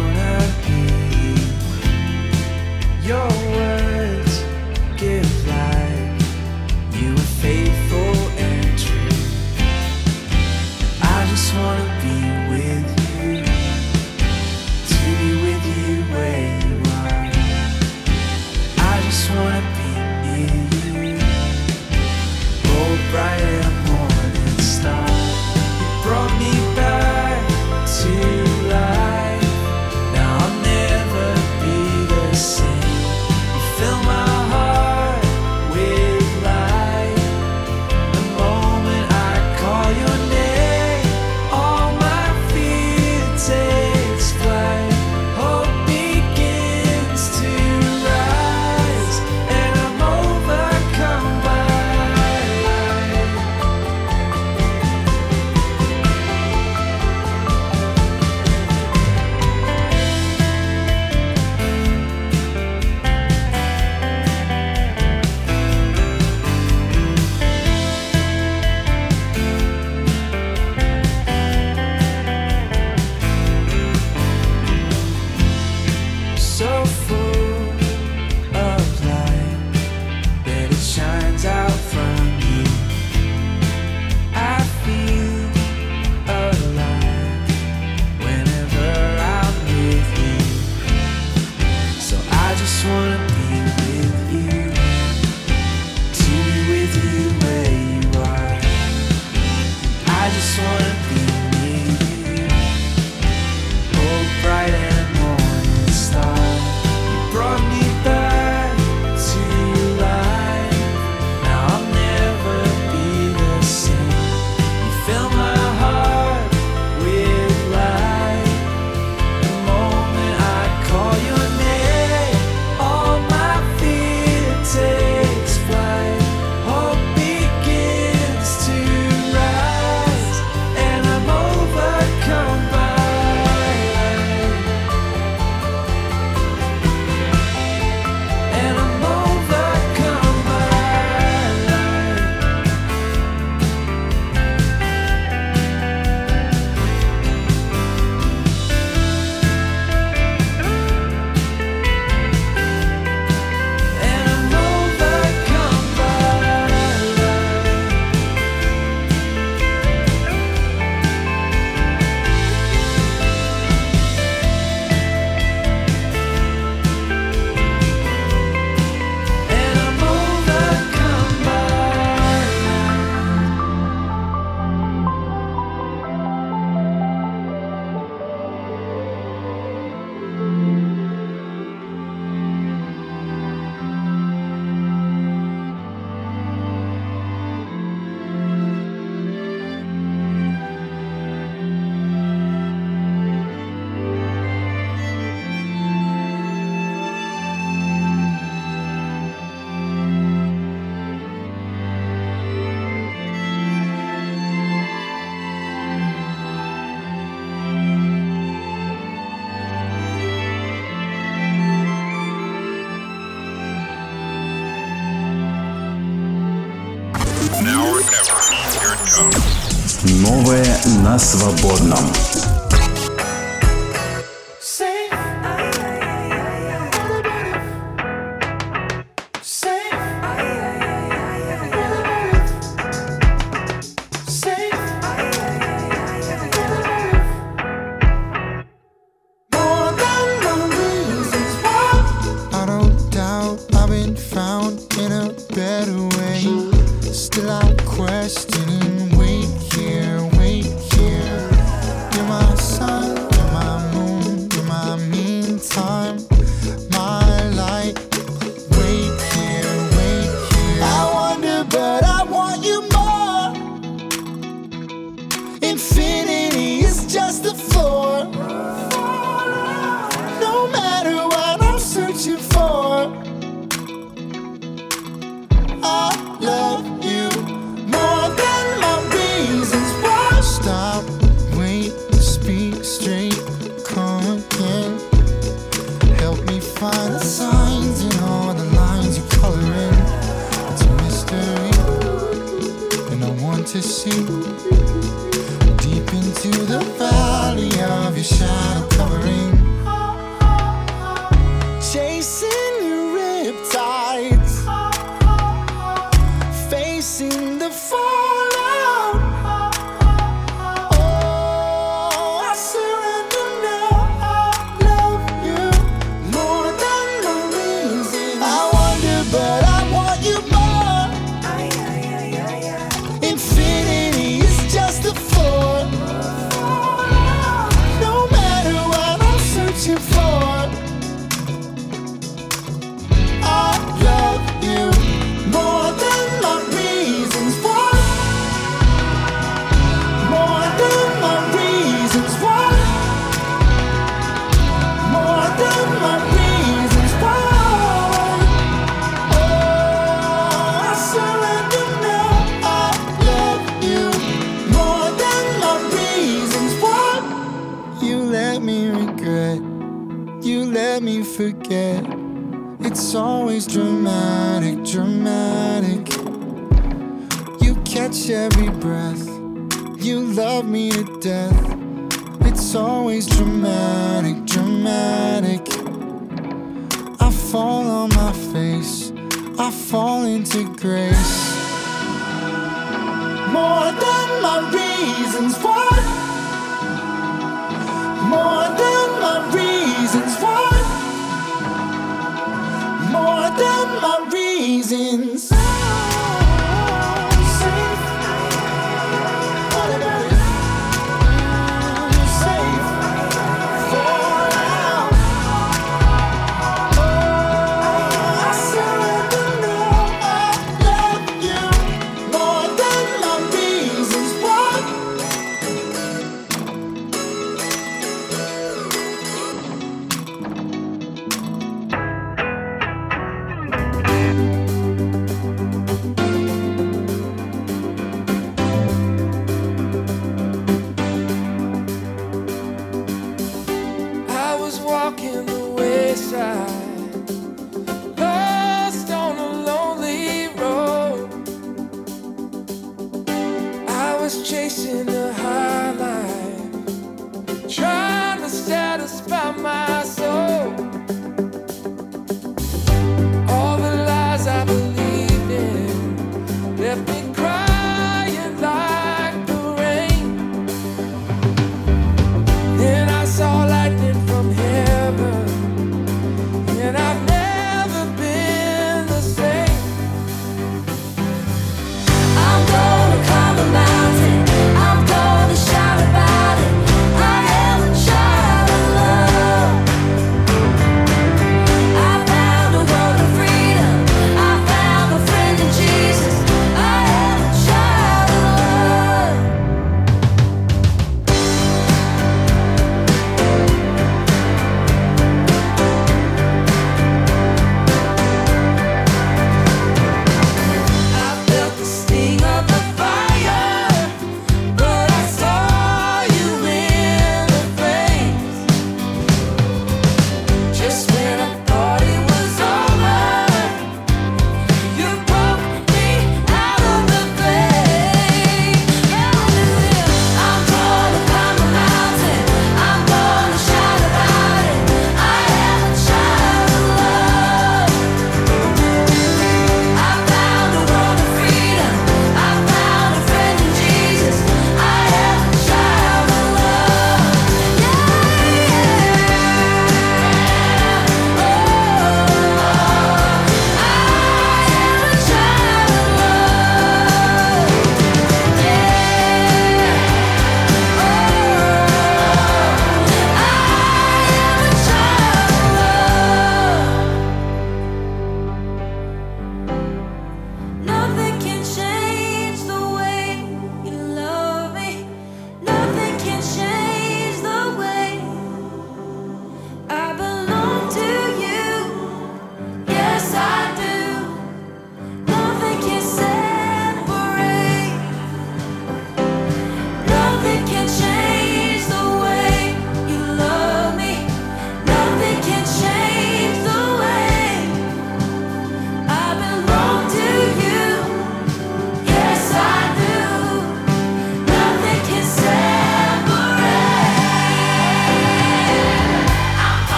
свободном. 221.49 222.09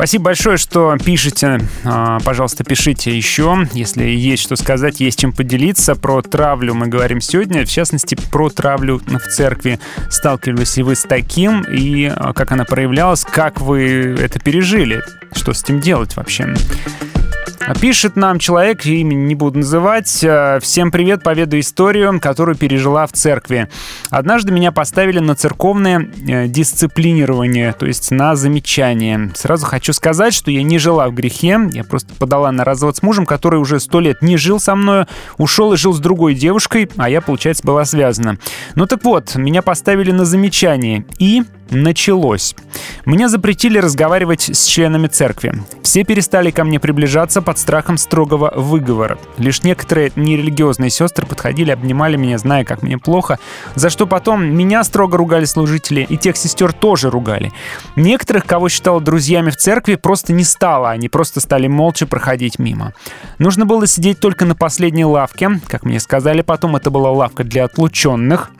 Спасибо 0.00 0.24
большое, 0.24 0.56
что 0.56 0.96
пишете. 0.96 1.60
А, 1.84 2.20
Пожалуйста, 2.20 2.64
пишите 2.64 3.14
еще, 3.14 3.68
если 3.74 4.04
есть 4.04 4.42
что 4.42 4.56
сказать, 4.56 4.98
есть 4.98 5.18
чем 5.18 5.30
поделиться. 5.30 5.94
Про 5.94 6.22
травлю 6.22 6.72
мы 6.72 6.86
говорим 6.86 7.20
сегодня, 7.20 7.66
в 7.66 7.68
частности, 7.68 8.16
про 8.30 8.48
травлю 8.48 9.02
в 9.06 9.28
церкви. 9.28 9.78
Сталкивались 10.08 10.78
ли 10.78 10.84
вы 10.84 10.94
с 10.94 11.02
таким, 11.02 11.60
и 11.64 12.06
а, 12.06 12.32
как 12.32 12.50
она 12.50 12.64
проявлялась, 12.64 13.26
как 13.26 13.60
вы 13.60 14.16
это 14.18 14.40
пережили, 14.40 15.02
что 15.36 15.52
с 15.52 15.62
этим 15.62 15.80
делать 15.80 16.16
вообще? 16.16 16.48
Пишет 17.78 18.16
нам 18.16 18.38
человек, 18.38 18.84
имени 18.84 19.26
не 19.26 19.34
буду 19.34 19.58
называть. 19.58 20.24
э, 20.24 20.58
Всем 20.60 20.90
привет, 20.90 21.22
поведу 21.22 21.58
историю, 21.58 22.18
которую 22.20 22.56
пережила 22.56 23.06
в 23.06 23.12
церкви. 23.12 23.68
Однажды 24.10 24.52
меня 24.52 24.72
поставили 24.72 25.18
на 25.18 25.34
церковное 25.34 26.10
э, 26.26 26.48
дисциплинирование, 26.48 27.72
то 27.72 27.86
есть 27.86 28.10
на 28.10 28.34
замечание. 28.34 29.30
Сразу 29.34 29.66
хочу 29.66 29.92
сказать, 29.92 30.34
что 30.34 30.50
я 30.50 30.62
не 30.62 30.78
жила 30.78 31.08
в 31.08 31.14
грехе, 31.14 31.58
я 31.72 31.84
просто 31.84 32.14
подала 32.14 32.50
на 32.50 32.64
развод 32.64 32.96
с 32.96 33.02
мужем, 33.02 33.26
который 33.26 33.60
уже 33.60 33.78
сто 33.78 34.00
лет 34.00 34.22
не 34.22 34.36
жил 34.36 34.58
со 34.58 34.74
мной, 34.74 35.06
ушел 35.38 35.72
и 35.72 35.76
жил 35.76 35.92
с 35.92 36.00
другой 36.00 36.34
девушкой, 36.34 36.90
а 36.96 37.08
я, 37.08 37.20
получается, 37.20 37.66
была 37.66 37.84
связана. 37.84 38.38
Ну 38.74 38.86
так 38.86 39.04
вот, 39.04 39.36
меня 39.36 39.62
поставили 39.62 40.10
на 40.10 40.24
замечание, 40.24 41.04
и 41.18 41.44
началось. 41.70 42.54
Мне 43.04 43.28
запретили 43.28 43.78
разговаривать 43.78 44.42
с 44.42 44.66
членами 44.66 45.06
церкви. 45.06 45.54
Все 45.82 46.04
перестали 46.04 46.50
ко 46.50 46.64
мне 46.64 46.78
приближаться 46.78 47.42
под 47.42 47.58
страхом 47.58 47.98
строгого 47.98 48.52
выговора. 48.54 49.18
Лишь 49.38 49.62
некоторые 49.62 50.12
нерелигиозные 50.16 50.90
сестры 50.90 51.26
подходили, 51.26 51.70
обнимали 51.70 52.16
меня, 52.16 52.38
зная, 52.38 52.64
как 52.64 52.82
мне 52.82 52.98
плохо, 52.98 53.38
за 53.74 53.90
что 53.90 54.06
потом 54.06 54.44
меня 54.44 54.84
строго 54.84 55.16
ругали 55.16 55.44
служители, 55.44 56.06
и 56.08 56.16
тех 56.16 56.36
сестер 56.36 56.72
тоже 56.72 57.10
ругали. 57.10 57.52
Некоторых, 57.96 58.44
кого 58.44 58.68
считала 58.68 59.00
друзьями 59.00 59.50
в 59.50 59.56
церкви, 59.56 59.96
просто 59.96 60.32
не 60.32 60.44
стало, 60.44 60.90
они 60.90 61.08
просто 61.08 61.40
стали 61.40 61.66
молча 61.66 62.06
проходить 62.06 62.58
мимо. 62.58 62.94
Нужно 63.38 63.66
было 63.66 63.86
сидеть 63.86 64.20
только 64.20 64.44
на 64.44 64.54
последней 64.54 65.04
лавке, 65.04 65.60
как 65.66 65.84
мне 65.84 66.00
сказали 66.00 66.42
потом, 66.42 66.76
это 66.76 66.90
была 66.90 67.10
лавка 67.10 67.44
для 67.44 67.64
отлученных, 67.64 68.50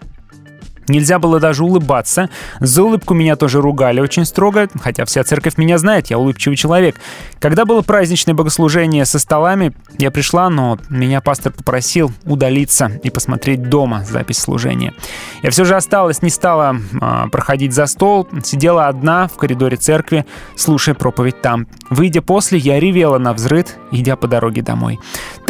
Нельзя 0.89 1.19
было 1.19 1.39
даже 1.39 1.65
улыбаться. 1.65 2.31
За 2.59 2.83
улыбку 2.83 3.15
меня 3.15 3.37
тоже 3.37 3.61
ругали 3.61 4.01
очень 4.01 4.25
строго, 4.25 4.69
хотя 4.81 5.05
вся 5.05 5.23
церковь 5.25 5.57
меня 5.57 5.79
знает, 5.79 6.09
я 6.09 6.19
улыбчивый 6.19 6.57
человек. 6.57 6.97
Когда 7.39 7.65
было 7.65 7.83
праздничное 7.83 8.35
богослужение 8.35 9.05
со 9.05 9.19
столами, 9.19 9.73
я 9.99 10.11
пришла, 10.11 10.51
но 10.51 10.79
меня 10.89 11.21
пастор 11.21 11.53
попросил 11.53 12.13
удалиться 12.25 12.91
и 13.03 13.11
посмотреть 13.11 13.69
дома 13.69 14.05
запись 14.05 14.39
служения. 14.39 14.95
Я 15.43 15.51
все 15.51 15.65
же 15.65 15.77
осталась, 15.77 16.23
не 16.23 16.31
стала 16.31 16.77
а, 17.01 17.29
проходить 17.29 17.73
за 17.73 17.87
стол, 17.87 18.29
сидела 18.43 18.89
одна 18.89 19.29
в 19.29 19.37
коридоре 19.37 19.77
церкви, 19.77 20.27
слушая 20.57 20.95
проповедь 20.95 21.41
там. 21.41 21.67
Выйдя 21.89 22.23
после, 22.23 22.59
я 22.59 22.81
ревела 22.81 23.19
на 23.19 23.33
взрыд, 23.33 23.79
идя 23.91 24.17
по 24.17 24.27
дороге 24.27 24.63
домой. 24.63 24.99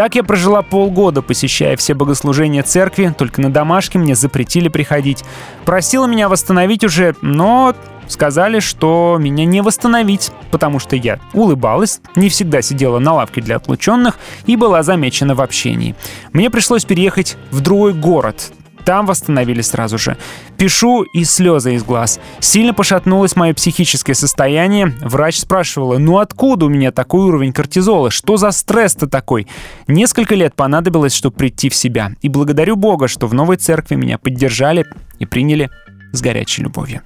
Так 0.01 0.15
я 0.15 0.25
прожила 0.25 0.63
полгода, 0.63 1.21
посещая 1.21 1.77
все 1.77 1.93
богослужения 1.93 2.63
церкви, 2.63 3.15
только 3.19 3.43
на 3.43 3.53
домашке 3.53 3.99
мне 3.99 4.15
запретили 4.15 4.69
приходить. 4.71 5.23
Просила 5.67 6.07
меня 6.07 6.31
восстановить 6.31 6.85
уже, 6.85 7.15
но 7.21 7.75
сказали, 8.09 8.61
что 8.61 9.19
меня 9.21 9.45
не 9.45 9.61
восстановить, 9.61 10.31
потому 10.51 10.79
что 10.79 10.97
я 10.97 11.21
улыбалась, 11.35 12.01
не 12.17 12.31
всегда 12.31 12.63
сидела 12.63 12.99
на 12.99 13.13
лавке 13.13 13.43
для 13.43 13.57
отлученных 13.57 14.19
и 14.47 14.57
была 14.57 14.83
замечена 14.83 15.35
в 15.35 15.43
общении. 15.43 15.95
Мне 16.33 16.49
пришлось 16.49 16.87
переехать 16.87 17.37
в 17.51 17.61
другой 17.61 17.93
город. 17.93 18.53
Там 18.85 19.07
восстановили 19.07 19.61
сразу 19.61 19.99
же. 19.99 20.17
Пишу 20.57 21.03
и 21.03 21.25
слезы 21.25 21.75
из 21.75 21.85
глаз. 21.85 22.21
Сильно 22.41 22.75
пошатнулось 22.75 23.37
мое 23.37 23.55
психическое 23.55 24.15
состояние. 24.15 24.95
Врач 25.01 25.39
спрашивала, 25.39 25.99
ну 25.99 26.19
откуда 26.19 26.67
у 26.67 26.69
меня 26.69 26.93
такой 26.93 27.27
уровень 27.27 27.53
кортизола? 27.53 28.11
Что 28.11 28.37
за 28.37 28.51
стресс-то 28.51 29.07
такой? 29.07 29.47
Несколько 29.87 30.35
лет 30.35 30.55
понадобилось, 30.55 31.15
чтобы 31.15 31.37
прийти 31.37 31.69
в 31.69 31.75
себя. 31.75 32.13
И 32.23 32.29
благодарю 32.29 32.77
Бога, 32.77 33.09
что 33.09 33.27
в 33.27 33.35
новой 33.35 33.57
церкви 33.57 33.95
меня 33.95 34.19
поддержали 34.19 34.87
и 35.19 35.27
приняли 35.27 35.71
с 36.13 36.21
горячей 36.21 36.63
любовью. 36.63 37.03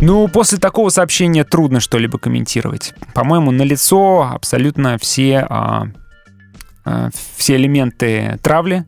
Ну, 0.00 0.26
после 0.26 0.58
такого 0.58 0.88
сообщения 0.88 1.44
трудно 1.44 1.78
что-либо 1.78 2.18
комментировать. 2.18 2.92
По-моему, 3.14 3.52
на 3.52 3.62
лицо 3.62 4.28
абсолютно 4.32 4.98
все, 4.98 5.46
а, 5.48 5.86
а, 6.84 7.10
все 7.36 7.54
элементы 7.54 8.38
травли. 8.42 8.84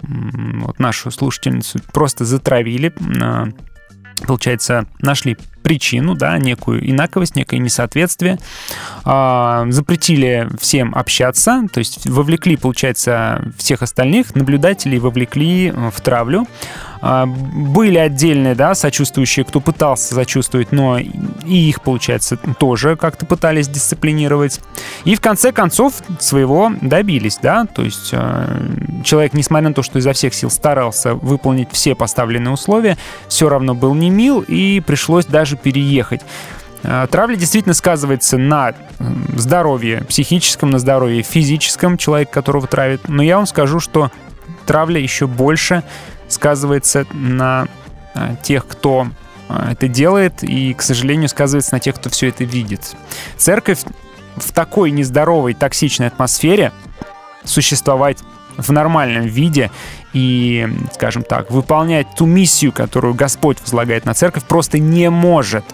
Вот 0.00 0.78
нашу 0.78 1.10
слушательницу 1.10 1.80
просто 1.92 2.24
затравили. 2.24 2.92
а, 3.22 3.48
Получается, 4.26 4.86
нашли 5.00 5.36
причину, 5.62 6.14
да, 6.14 6.38
некую 6.38 6.88
инаковость, 6.90 7.36
некое 7.36 7.58
несоответствие, 7.58 8.38
а, 9.04 9.66
запретили 9.68 10.48
всем 10.58 10.94
общаться, 10.94 11.66
то 11.72 11.78
есть 11.78 12.06
вовлекли, 12.08 12.56
получается, 12.56 13.52
всех 13.56 13.82
остальных 13.82 14.34
наблюдателей 14.34 14.98
вовлекли 14.98 15.68
э, 15.68 15.90
в 15.94 16.00
травлю. 16.00 16.46
А, 17.00 17.26
Были 17.26 17.98
отдельные, 17.98 18.54
да, 18.54 18.74
сочувствующие, 18.74 19.44
кто 19.44 19.60
пытался 19.60 20.14
сочувствовать, 20.14 20.72
но 20.72 20.98
и 20.98 21.14
их, 21.46 21.82
получается, 21.82 22.36
тоже 22.36 22.96
как-то 22.96 23.26
пытались 23.26 23.68
дисциплинировать. 23.68 24.60
И 25.04 25.14
в 25.14 25.20
конце 25.20 25.52
концов 25.52 25.94
своего 26.18 26.72
добились, 26.80 27.38
да, 27.40 27.66
то 27.66 27.82
есть 27.82 28.10
э, 28.12 29.02
человек, 29.04 29.34
несмотря 29.34 29.68
на 29.68 29.74
то, 29.74 29.82
что 29.82 29.98
изо 29.98 30.12
всех 30.12 30.34
сил 30.34 30.50
старался 30.50 31.14
выполнить 31.14 31.68
все 31.72 31.94
поставленные 31.94 32.52
условия, 32.52 32.96
все 33.28 33.48
равно 33.48 33.74
был 33.74 33.94
не 33.94 34.10
мил 34.10 34.44
и 34.46 34.80
пришлось 34.80 35.26
даже 35.26 35.56
переехать. 35.56 36.22
Э, 36.82 37.06
Травля 37.10 37.36
действительно 37.36 37.74
сказывается 37.74 38.38
на 38.38 38.74
здоровье 39.36 40.02
психическом, 40.08 40.70
на 40.70 40.78
здоровье 40.78 41.22
физическом 41.22 41.96
человека, 41.96 42.32
которого 42.32 42.66
травит. 42.66 43.08
Но 43.08 43.22
я 43.22 43.36
вам 43.36 43.46
скажу, 43.46 43.80
что 43.80 44.10
травля 44.66 45.00
еще 45.00 45.26
больше 45.26 45.82
сказывается 46.28 47.06
на 47.12 47.68
э, 48.14 48.36
тех, 48.42 48.66
кто 48.66 49.08
э, 49.48 49.72
это 49.72 49.88
делает, 49.88 50.42
и, 50.42 50.74
к 50.74 50.82
сожалению, 50.82 51.28
сказывается 51.28 51.74
на 51.74 51.80
тех, 51.80 51.96
кто 51.96 52.10
все 52.10 52.28
это 52.28 52.44
видит. 52.44 52.94
Церковь 53.36 53.80
в 54.36 54.52
такой 54.52 54.90
нездоровой, 54.90 55.54
токсичной 55.54 56.08
атмосфере 56.08 56.72
существовать 57.44 58.18
в 58.56 58.72
нормальном 58.72 59.26
виде 59.26 59.70
и, 60.12 60.68
скажем 60.92 61.22
так, 61.22 61.50
выполнять 61.50 62.08
ту 62.16 62.26
миссию, 62.26 62.72
которую 62.72 63.14
Господь 63.14 63.60
возлагает 63.60 64.04
на 64.04 64.14
церковь, 64.14 64.44
просто 64.44 64.78
не 64.78 65.10
может. 65.10 65.64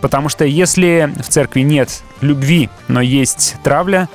Потому 0.00 0.28
что 0.28 0.44
если 0.44 1.12
в 1.18 1.28
церкви 1.28 1.60
нет 1.60 2.02
любви, 2.20 2.68
но 2.88 3.00
есть 3.00 3.56
травля, 3.62 4.08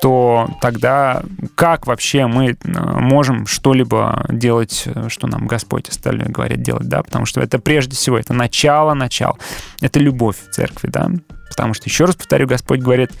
то 0.00 0.48
тогда 0.60 1.22
как 1.54 1.86
вообще 1.86 2.26
мы 2.26 2.50
э, 2.50 2.56
можем 2.64 3.46
что-либо 3.46 4.24
делать, 4.30 4.84
э, 4.86 5.08
что 5.08 5.26
нам 5.26 5.46
Господь 5.46 5.88
остальное 5.88 6.28
говорит 6.28 6.62
делать, 6.62 6.88
да? 6.88 7.02
Потому 7.02 7.26
что 7.26 7.40
это 7.40 7.58
прежде 7.58 7.94
всего, 7.94 8.18
это 8.18 8.32
начало, 8.32 8.94
начало. 8.94 9.38
Это 9.80 9.98
любовь 10.00 10.36
в 10.36 10.50
церкви, 10.50 10.88
да? 10.88 11.10
Потому 11.50 11.74
что, 11.74 11.88
еще 11.88 12.06
раз 12.06 12.16
повторю, 12.16 12.46
Господь 12.46 12.80
говорит, 12.80 13.12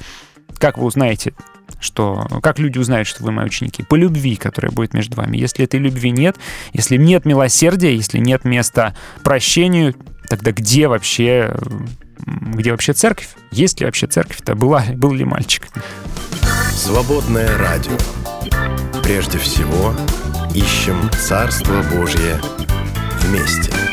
как 0.58 0.78
вы 0.78 0.86
узнаете, 0.86 1.34
что 1.80 2.26
как 2.42 2.58
люди 2.58 2.78
узнают, 2.78 3.06
что 3.06 3.22
вы 3.22 3.30
мои 3.30 3.44
ученики? 3.44 3.82
По 3.82 3.94
любви, 3.94 4.36
которая 4.36 4.72
будет 4.72 4.94
между 4.94 5.16
вами. 5.16 5.36
Если 5.36 5.64
этой 5.64 5.80
любви 5.80 6.10
нет, 6.10 6.36
если 6.72 6.96
нет 6.96 7.26
милосердия, 7.26 7.94
если 7.94 8.18
нет 8.18 8.44
места 8.44 8.94
прощению, 9.22 9.94
тогда 10.28 10.52
где 10.52 10.88
вообще, 10.88 11.54
где 12.26 12.70
вообще 12.70 12.94
церковь? 12.94 13.28
Есть 13.50 13.80
ли 13.80 13.86
вообще 13.86 14.06
церковь-то? 14.06 14.54
Была, 14.54 14.84
был 14.94 15.12
ли 15.12 15.24
мальчик? 15.24 15.68
Свободное 16.74 17.56
радио. 17.56 17.96
Прежде 19.02 19.38
всего, 19.38 19.94
ищем 20.52 21.08
Царство 21.12 21.82
Божье 21.94 22.40
вместе. 23.22 23.83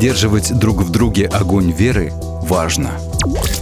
Поддерживать 0.00 0.58
друг 0.58 0.78
в 0.78 0.90
друге 0.90 1.26
огонь 1.26 1.72
веры 1.72 2.10
важно. 2.44 2.92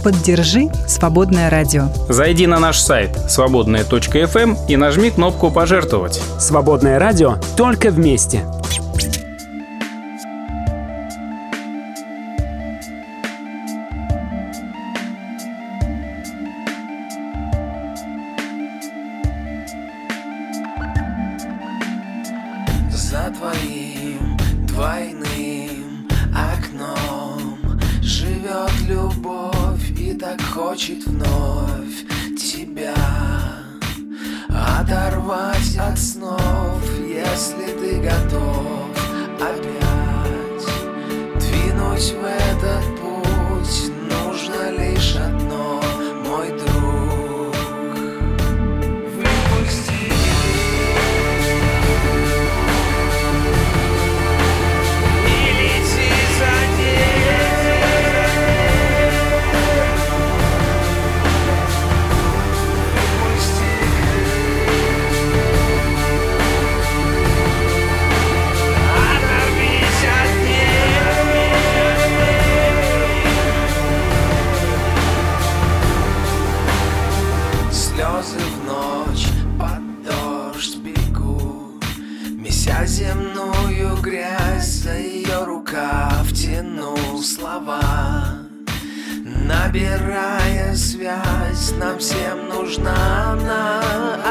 Поддержи 0.05 0.69
«Свободное 0.87 1.49
радио». 1.49 1.89
Зайди 2.07 2.47
на 2.47 2.59
наш 2.59 2.79
сайт 2.79 3.09
свободная.фм 3.29 4.55
и 4.69 4.77
нажми 4.77 5.09
кнопку 5.11 5.51
«Пожертвовать». 5.51 6.21
Свободное 6.39 6.97
радио 6.97 7.35
только 7.57 7.91
вместе. 7.91 8.45
За 22.93 23.29
твоим 23.37 23.78
хочет 30.79 31.05
вновь 31.07 32.05
Тебя 32.37 32.95
оторвать 34.47 35.75
от 35.77 35.99
снов 35.99 36.81
Если 37.01 37.65
ты 37.77 37.99
готов 37.99 38.89
опять 39.41 40.67
Двинуть 41.37 42.13
в 42.13 42.23
нужна 92.69 93.31
она 93.31 93.81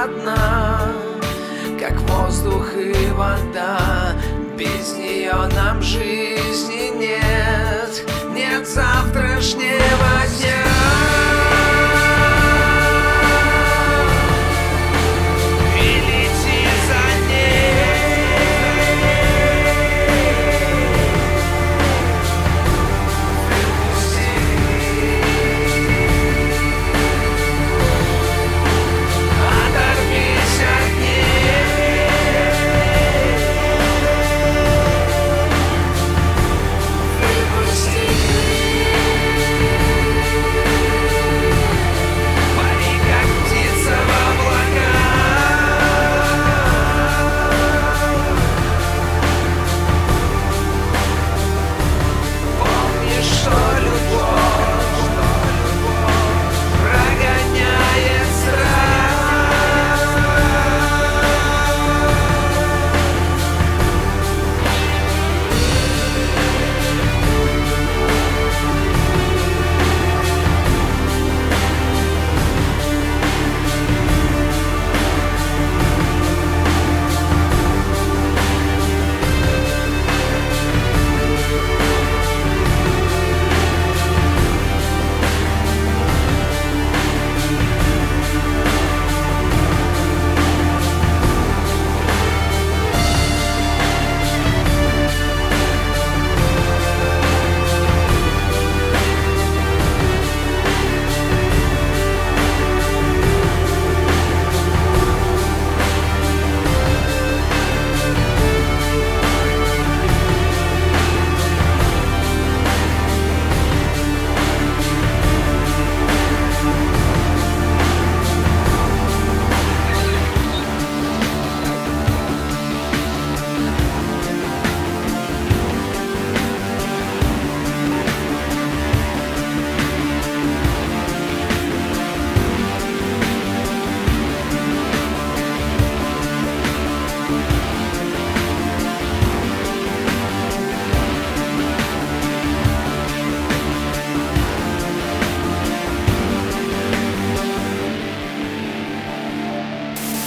одна 0.04 0.92
Как 1.78 1.98
воздух 2.02 2.72
и 2.76 3.10
вода. 3.10 4.14
Без 4.56 4.94
нее 4.94 5.34
нам 5.54 5.82
жизни 5.82 6.96
нет 6.96 8.04
Нет 8.32 8.66
завтрашнего 8.68 9.97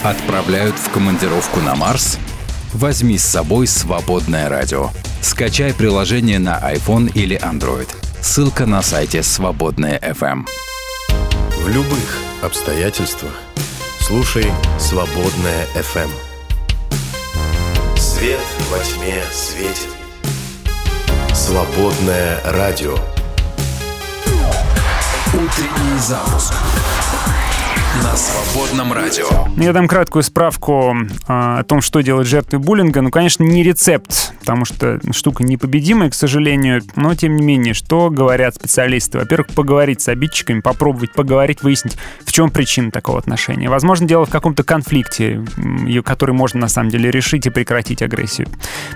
Отправляют 0.04 0.76
в 0.78 0.90
командировку 0.90 1.60
на 1.60 1.76
Марс? 1.76 2.18
Возьми 2.74 3.20
с 3.20 3.24
собой 3.24 3.68
свободное 3.68 4.50
радио. 4.50 4.90
Скачай 5.22 5.76
приложение 5.76 6.40
на 6.40 6.58
iPhone 6.74 7.12
или 7.14 7.40
Android. 7.40 7.88
Ссылка 8.20 8.66
на 8.66 8.82
сайте 8.82 9.22
Свободная 9.22 10.00
FM. 10.00 10.48
В 11.64 11.68
любых 11.68 12.18
обстоятельствах 12.42 13.32
слушай 14.00 14.52
«Свободная 14.80 15.68
FM». 15.76 16.10
Свет 17.96 18.40
во 18.72 18.80
тьме 18.80 19.22
светит. 19.32 19.90
Свободное 21.36 22.42
радио. 22.46 22.98
Утренний 25.36 26.00
запуск 26.00 26.56
на 28.04 28.16
свободном 28.16 28.94
радио. 28.94 29.26
Я 29.58 29.74
дам 29.74 29.88
краткую 29.88 30.24
справку 30.24 30.96
а, 31.28 31.60
о 31.60 31.64
том, 31.64 31.82
что 31.82 32.02
делать 32.02 32.28
жертвы 32.28 32.60
буллинга. 32.60 33.02
Ну, 33.02 33.12
конечно, 33.12 33.44
не 33.44 33.64
рецепт, 33.64 34.34
потому 34.42 34.66
что 34.66 35.00
штука 35.12 35.44
непобедимая, 35.44 36.10
к 36.10 36.14
сожалению. 36.14 36.82
Но, 36.96 37.16
тем 37.16 37.38
не 37.38 37.44
менее, 37.44 37.74
что 37.74 38.10
говорят 38.10 38.56
специалисты? 38.56 39.20
Во-первых, 39.20 39.48
поговорить 39.50 40.02
с 40.02 40.10
обидчиками, 40.10 40.60
попробовать 40.60 41.14
поговорить, 41.14 41.64
выяснить, 41.64 41.98
в 42.26 42.34
чем 42.34 42.50
причина 42.50 42.92
такого 42.92 43.20
отношения. 43.20 43.70
Возможно, 43.70 44.08
дело 44.08 44.26
в 44.26 44.30
каком-то 44.30 44.64
конфликте, 44.64 45.46
который 46.04 46.34
можно, 46.34 46.60
на 46.60 46.68
самом 46.68 46.90
деле, 46.90 47.10
решить 47.10 47.46
и 47.46 47.50
прекратить 47.50 48.02
агрессию. 48.02 48.48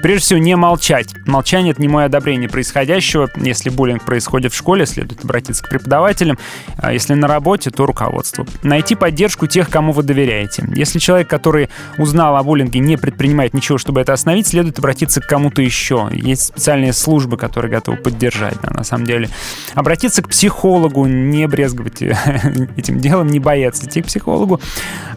Прежде 0.01 0.26
всего, 0.26 0.39
не 0.39 0.55
молчать. 0.55 1.13
Молчание— 1.26 1.72
это 1.73 1.81
не 1.81 1.88
мое 1.88 2.05
одобрение 2.05 2.49
происходящего. 2.49 3.30
Если 3.38 3.69
буллинг 3.69 4.03
происходит 4.03 4.51
в 4.51 4.57
школе, 4.57 4.85
следует 4.85 5.23
обратиться 5.23 5.63
к 5.63 5.69
преподавателям. 5.69 6.38
А 6.77 6.91
если 6.91 7.13
на 7.13 7.27
работе, 7.27 7.69
то 7.69 7.85
руководству. 7.85 8.45
Найти 8.63 8.95
поддержку 8.95 9.47
тех, 9.47 9.69
кому 9.69 9.91
вы 9.91 10.03
доверяете. 10.03 10.67
Если 10.76 10.99
человек, 10.99 11.30
который 11.30 11.69
узнал 11.97 12.35
о 12.35 12.43
буллинге, 12.43 12.80
не 12.80 12.97
предпринимает 12.97 13.53
ничего, 13.53 13.77
чтобы 13.77 14.01
это 14.01 14.13
остановить, 14.13 14.47
следует 14.47 14.80
обратиться 14.80 15.22
к 15.22 15.27
кому-то 15.36 15.62
еще. 15.62 16.07
Есть 16.14 16.44
специальные 16.44 16.94
службы, 16.94 17.36
которые 17.36 17.70
готовы 17.70 17.98
поддержать, 17.98 18.56
да, 18.64 18.74
на 18.74 18.86
самом 18.86 19.06
деле. 19.06 19.30
Обратиться 19.74 20.22
к 20.22 20.30
психологу, 20.30 21.07
не 21.07 21.45
брезговать 21.45 22.02
этим 22.78 22.99
делом, 22.99 23.28
не 23.28 23.40
бояться 23.40 23.86
идти 23.86 24.02
к 24.02 24.06
психологу, 24.06 24.62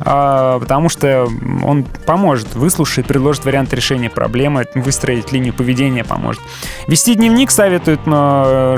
а, 0.01 0.59
потому 0.59 0.89
что 0.89 1.29
он 1.63 1.85
поможет, 2.05 2.57
выслушает, 2.57 3.07
предложит 3.07 3.45
вариант 3.45 3.73
решения 3.73 4.11
проблемы, 4.11 4.67
выстроить 4.75 5.31
линию 5.31 5.55
поведения 5.55 6.03
поможет. 6.03 6.43
Вести 6.89 7.15
дневник 7.15 7.53
советуют, 7.53 8.01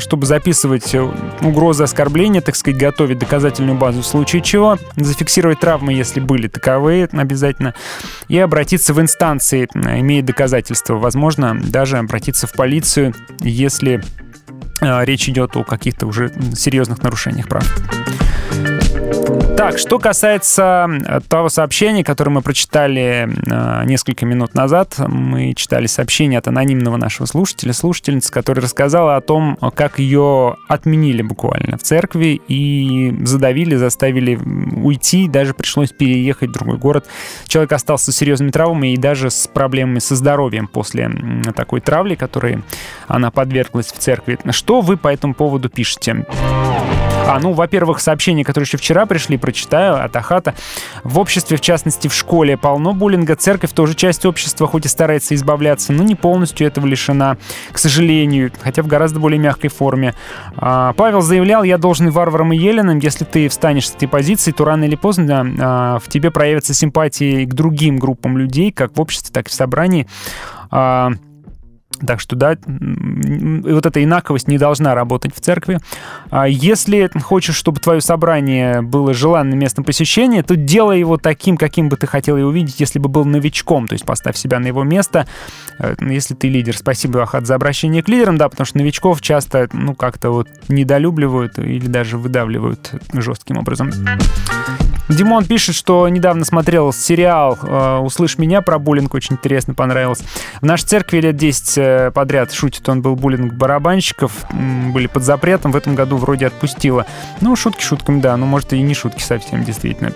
чтобы 0.03 0.27
записывать 0.27 0.95
угрозы 1.41 1.85
оскорбления, 1.85 2.43
так 2.43 2.55
сказать, 2.55 2.79
готовить 2.79 3.19
доказательную 3.19 3.79
базу 3.79 4.03
в 4.03 4.07
случае 4.07 4.43
чего, 4.43 4.77
зафиксировать 4.97 5.61
травмы, 5.61 5.95
если 5.95 6.21
были 6.21 6.49
таковые 6.49 7.09
обязательно, 7.11 7.75
и 8.29 8.39
обратиться 8.39 8.93
в 8.93 9.01
инстанции, 9.01 9.67
имея 9.75 10.23
доказательства. 10.23 10.97
Возможно, 10.97 11.30
даже 11.39 11.99
обратиться 11.99 12.47
в 12.47 12.53
полицию, 12.53 13.15
если 13.41 14.03
э, 14.81 15.05
речь 15.05 15.29
идет 15.29 15.57
о 15.57 15.65
каких-то 15.65 16.07
уже 16.07 16.33
серьезных 16.55 17.03
нарушениях 17.03 17.49
прав. 17.49 17.65
Так, 19.61 19.77
что 19.77 19.99
касается 19.99 20.89
э, 20.89 21.21
того 21.29 21.51
сообщения, 21.51 22.03
которое 22.03 22.31
мы 22.31 22.41
прочитали 22.41 23.29
э, 23.29 23.85
несколько 23.85 24.25
минут 24.25 24.55
назад, 24.55 24.95
мы 25.07 25.53
читали 25.53 25.87
сообщение 25.87 26.39
от 26.39 26.49
анонимного 26.49 26.97
нашего 26.97 27.27
слушателя, 27.27 27.75
слушательницы, 27.75 28.33
которая 28.33 28.65
рассказала 28.65 29.17
о 29.17 29.21
том, 29.21 29.59
как 29.75 29.99
ее 29.99 30.57
отменили 30.67 31.21
буквально 31.21 31.77
в 31.77 31.83
церкви 31.83 32.41
и 32.49 33.15
задавили, 33.23 33.77
заставили 33.77 34.37
уйти, 34.37 35.29
даже 35.29 35.53
пришлось 35.53 35.91
переехать 35.91 36.49
в 36.49 36.53
другой 36.55 36.79
город. 36.79 37.07
Человек 37.47 37.73
остался 37.73 38.13
с 38.13 38.17
серьезными 38.17 38.53
травмами 38.53 38.95
и 38.95 38.97
даже 38.97 39.29
с 39.29 39.47
проблемами 39.47 39.99
со 39.99 40.17
здоровьем 40.17 40.69
после 40.69 41.11
такой 41.55 41.83
травли, 41.83 42.15
которой 42.15 42.63
она 43.09 43.31
подверглась 43.31 43.89
в 43.89 43.99
церкви. 43.99 44.39
Что 44.53 44.81
вы 44.81 44.97
по 44.97 45.09
этому 45.09 45.35
поводу 45.35 45.69
пишете? 45.69 46.25
А, 47.27 47.39
ну, 47.39 47.53
во-первых, 47.53 48.01
сообщения, 48.01 48.45
которые 48.45 48.67
еще 48.67 48.77
вчера 48.77 49.07
пришли, 49.07 49.37
прочитаю 49.37 50.03
от 50.05 50.17
Ахата. 50.17 50.55
В 51.05 51.19
обществе, 51.19 51.57
в 51.57 51.61
частности, 51.61 52.09
в 52.09 52.15
школе 52.15 52.57
полно 52.57 52.93
буллинга. 52.93 53.37
Церковь 53.37 53.73
тоже 53.73 53.95
часть 53.95 54.27
общества, 54.27 54.67
хоть 54.67 54.87
и 54.87 54.89
старается 54.89 55.35
избавляться, 55.35 55.93
но 55.93 56.03
не 56.03 56.15
полностью 56.15 56.67
этого 56.67 56.87
лишена, 56.87 57.37
к 57.73 57.79
сожалению, 57.79 58.51
хотя 58.61 58.83
в 58.83 58.89
гораздо 58.89 59.21
более 59.21 59.39
мягкой 59.39 59.71
форме. 59.71 60.15
А, 60.57 60.93
Павел 60.95 61.21
заявлял, 61.21 61.63
я 61.63 61.79
должен 61.79 62.11
варварам, 62.11 62.53
и 62.53 62.57
еленам. 62.57 62.99
Если 62.99 63.25
ты 63.25 63.49
встанешь 63.49 63.89
с 63.89 63.95
этой 63.95 64.09
позиции, 64.09 64.51
то 64.51 64.65
рано 64.65 64.85
или 64.85 64.97
поздно 64.97 65.55
а, 65.61 65.99
в 66.01 66.09
тебе 66.09 66.31
проявятся 66.31 66.75
симпатии 66.75 67.45
к 67.45 67.55
другим 67.55 67.99
группам 67.99 68.39
людей, 68.39 68.73
как 68.73 68.97
в 68.97 69.01
обществе, 69.01 69.31
так 69.33 69.47
и 69.47 69.51
в 69.51 69.53
собрании. 69.53 70.09
А, 70.71 71.13
так 72.07 72.21
что, 72.21 72.37
да, 72.37 72.57
вот 72.67 73.87
эта 73.87 74.03
инаковость 74.03 74.49
не 74.49 74.59
должна 74.59 74.95
работать 74.95 75.35
в 75.35 75.41
церкви. 75.41 75.79
А 76.31 76.49
Если 76.49 77.11
хочешь, 77.23 77.57
чтобы 77.57 77.81
твое 77.81 78.01
собрание 78.01 78.83
было 78.83 79.15
желанным 79.15 79.59
местом 79.59 79.85
посещения, 79.85 80.43
то 80.43 80.57
делай 80.57 80.99
его 80.99 81.17
таким, 81.17 81.57
каким 81.57 81.89
бы 81.89 81.97
ты 81.97 82.07
хотел 82.07 82.37
его 82.37 82.49
увидеть, 82.49 82.81
если 82.81 82.99
бы 82.99 83.09
был 83.09 83.25
новичком. 83.25 83.87
То 83.87 83.95
есть 83.95 84.05
поставь 84.05 84.37
себя 84.37 84.59
на 84.59 84.67
его 84.67 84.85
место, 84.85 85.27
Э, 85.81 85.95
если 86.01 86.35
ты 86.35 86.49
лидер. 86.49 86.77
Спасибо, 86.77 87.23
Ахат, 87.23 87.47
за 87.47 87.55
обращение 87.55 88.03
к 88.03 88.09
лидерам, 88.09 88.37
да, 88.37 88.49
потому 88.49 88.67
что 88.67 88.79
новичков 88.79 89.21
часто, 89.23 89.69
ну, 89.73 89.95
как-то 89.95 90.31
вот 90.31 90.49
недолюбливают 90.69 91.59
или 91.59 91.87
даже 91.87 92.19
выдавливают 92.19 92.93
жестким 93.13 93.57
образом. 93.57 93.91
Димон 95.11 95.45
пишет, 95.45 95.75
что 95.75 96.09
недавно 96.09 96.45
смотрел 96.45 96.93
сериал 96.93 97.59
э, 97.61 97.99
«Услышь 97.99 98.39
меня» 98.39 98.63
про 98.63 98.79
буллинг, 98.79 99.13
очень 99.15 99.35
интересно, 99.35 99.75
понравилось. 99.75 100.23
В 100.61 100.65
нашей 100.65 100.85
церкви 100.85 101.21
лет 101.21 101.37
10 101.37 101.79
э, 101.79 102.11
подряд 102.15 102.53
шутит, 102.53 102.89
он 102.89 103.03
был 103.03 103.17
буллинг 103.17 103.53
барабанщиков, 103.55 104.33
были 104.53 105.09
под 105.09 105.25
запретом, 105.25 105.73
в 105.73 105.77
этом 105.77 105.97
году 105.97 106.17
вроде 106.17 106.47
отпустила. 106.47 107.07
Ну, 107.41 107.57
шутки 107.57 107.83
шутками, 107.83 108.21
да, 108.21 108.37
ну, 108.37 108.47
может, 108.47 108.73
и 108.73 108.81
не 108.81 108.95
шутки 108.95 109.23
совсем, 109.23 109.65
действительно. 109.65 110.13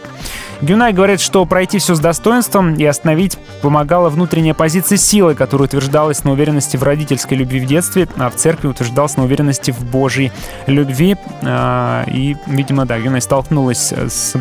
Гюнай 0.61 0.93
говорит, 0.93 1.21
что 1.21 1.45
пройти 1.45 1.79
все 1.79 1.95
с 1.95 2.01
достоинством 2.01 2.75
и 2.75 2.85
остановить 2.85 3.39
помогала 3.63 4.09
внутренняя 4.09 4.55
позиция 4.55 4.99
силы, 4.99 5.35
которая 5.35 5.67
утверждалась 5.67 6.25
на 6.25 6.33
уверенности 6.33 6.77
в 6.77 6.83
родительской 6.83 7.37
любви 7.37 7.61
в 7.61 7.67
детстве, 7.67 8.09
а 8.17 8.31
в 8.31 8.37
церкви 8.37 8.69
утверждалась 8.69 9.17
на 9.17 9.25
уверенности 9.25 9.71
в 9.71 9.85
Божьей 9.85 10.33
любви. 10.67 11.17
А, 11.43 12.05
И, 12.07 12.37
видимо, 12.47 12.87
да, 12.87 12.99
Гюнай 12.99 13.21
столкнулась 13.21 13.93
с 13.93 14.35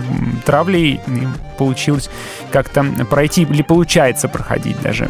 травлей, 0.45 1.01
и 1.07 1.27
получилось 1.57 2.09
как-то 2.51 2.85
пройти, 3.09 3.43
или 3.43 3.61
получается 3.61 4.27
проходить 4.27 4.81
даже. 4.81 5.09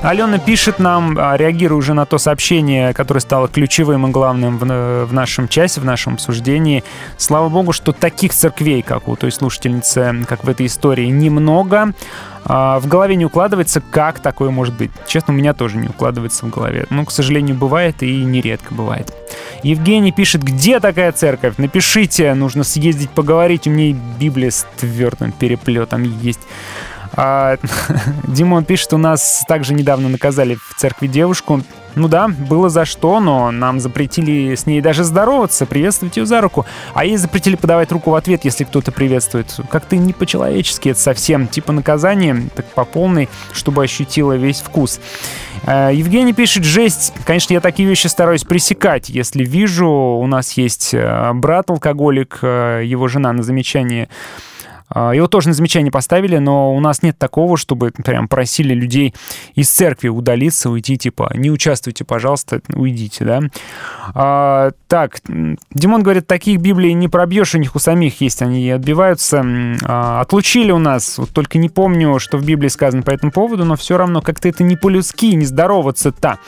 Алена 0.00 0.38
пишет 0.38 0.78
нам, 0.78 1.18
а, 1.18 1.36
реагируя 1.36 1.78
уже 1.78 1.92
на 1.92 2.06
то 2.06 2.18
сообщение, 2.18 2.94
которое 2.94 3.18
стало 3.18 3.48
ключевым 3.48 4.06
и 4.06 4.10
главным 4.10 4.56
в, 4.56 5.06
в 5.06 5.12
нашем 5.12 5.48
часе, 5.48 5.80
в 5.80 5.84
нашем 5.84 6.14
обсуждении. 6.14 6.84
Слава 7.16 7.48
богу, 7.48 7.72
что 7.72 7.92
таких 7.92 8.32
церквей, 8.32 8.82
как 8.82 9.08
у 9.08 9.16
той 9.16 9.32
слушательницы, 9.32 10.24
как 10.28 10.44
в 10.44 10.48
этой 10.48 10.66
истории, 10.66 11.06
немного. 11.06 11.94
А, 12.44 12.78
В 12.78 12.86
голове 12.86 13.16
не 13.16 13.24
укладывается, 13.24 13.80
как 13.80 14.20
такое 14.20 14.50
может 14.50 14.76
быть. 14.76 14.92
Честно, 15.08 15.34
у 15.34 15.36
меня 15.36 15.52
тоже 15.52 15.78
не 15.78 15.88
укладывается 15.88 16.46
в 16.46 16.50
голове. 16.50 16.86
Ну, 16.90 17.04
к 17.04 17.10
сожалению, 17.10 17.56
бывает 17.56 18.00
и 18.04 18.22
нередко 18.24 18.74
бывает. 18.74 19.12
Евгений 19.64 20.12
пишет, 20.12 20.44
где 20.44 20.78
такая 20.78 21.10
церковь? 21.10 21.54
Напишите, 21.58 22.32
нужно 22.34 22.62
съездить 22.62 23.10
поговорить. 23.10 23.66
У 23.66 23.70
меня 23.70 23.90
и 23.90 23.96
Библия 24.20 24.52
с 24.52 24.64
твердым 24.78 25.32
переплетом 25.32 26.04
есть. 26.04 26.40
А, 27.20 27.56
Димон 28.28 28.64
пишет, 28.64 28.92
у 28.92 28.96
нас 28.96 29.42
также 29.48 29.74
недавно 29.74 30.08
наказали 30.08 30.54
в 30.54 30.74
церкви 30.76 31.08
девушку. 31.08 31.62
Ну 31.96 32.06
да, 32.06 32.28
было 32.28 32.68
за 32.68 32.84
что, 32.84 33.18
но 33.18 33.50
нам 33.50 33.80
запретили 33.80 34.54
с 34.54 34.66
ней 34.66 34.80
даже 34.80 35.02
здороваться, 35.02 35.66
приветствовать 35.66 36.16
ее 36.16 36.26
за 36.26 36.40
руку. 36.40 36.64
А 36.94 37.04
ей 37.04 37.16
запретили 37.16 37.56
подавать 37.56 37.90
руку 37.90 38.12
в 38.12 38.14
ответ, 38.14 38.44
если 38.44 38.62
кто-то 38.62 38.92
приветствует. 38.92 39.52
Как-то 39.68 39.96
не 39.96 40.12
по-человечески 40.12 40.90
это 40.90 41.00
совсем. 41.00 41.48
Типа 41.48 41.72
наказание, 41.72 42.40
так 42.54 42.66
по 42.66 42.84
полной, 42.84 43.28
чтобы 43.52 43.82
ощутила 43.82 44.34
весь 44.34 44.60
вкус. 44.60 45.00
Э, 45.66 45.90
Евгений 45.92 46.34
пишет, 46.34 46.62
жесть. 46.62 47.12
Конечно, 47.24 47.52
я 47.52 47.60
такие 47.60 47.88
вещи 47.88 48.06
стараюсь 48.06 48.44
пресекать. 48.44 49.08
Если 49.08 49.44
вижу, 49.44 49.88
у 49.88 50.26
нас 50.28 50.52
есть 50.52 50.94
э, 50.94 51.32
брат-алкоголик, 51.34 52.38
э, 52.42 52.82
его 52.84 53.08
жена 53.08 53.32
на 53.32 53.42
замечание 53.42 54.08
Его 54.94 55.26
тоже 55.26 55.48
на 55.48 55.54
замечание 55.54 55.92
поставили, 55.92 56.38
но 56.38 56.74
у 56.74 56.80
нас 56.80 57.02
нет 57.02 57.18
такого, 57.18 57.56
чтобы 57.56 57.90
прям 57.90 58.26
просили 58.28 58.74
людей 58.74 59.14
из 59.54 59.70
церкви 59.70 60.08
удалиться, 60.08 60.70
уйти, 60.70 60.96
типа, 60.96 61.30
не 61.34 61.50
участвуйте, 61.50 62.04
пожалуйста, 62.04 62.60
уйдите, 62.74 63.24
да. 63.24 63.40
А, 64.14 64.70
так, 64.86 65.20
Димон 65.72 66.02
говорит, 66.02 66.26
таких 66.26 66.60
Библий 66.60 66.94
не 66.94 67.08
пробьешь, 67.08 67.54
у 67.54 67.58
них 67.58 67.76
у 67.76 67.78
самих 67.78 68.20
есть, 68.20 68.40
они 68.40 68.70
отбиваются. 68.70 69.44
А, 69.84 70.20
отлучили 70.20 70.72
у 70.72 70.78
нас, 70.78 71.18
вот 71.18 71.30
только 71.30 71.58
не 71.58 71.68
помню, 71.68 72.18
что 72.18 72.38
в 72.38 72.44
Библии 72.44 72.68
сказано 72.68 73.02
по 73.02 73.10
этому 73.10 73.32
поводу, 73.32 73.64
но 73.64 73.76
все 73.76 73.98
равно 73.98 74.22
как-то 74.22 74.48
это 74.48 74.64
не 74.64 74.76
по-людски, 74.76 75.34
не 75.34 75.44
здороваться-то. 75.44 76.38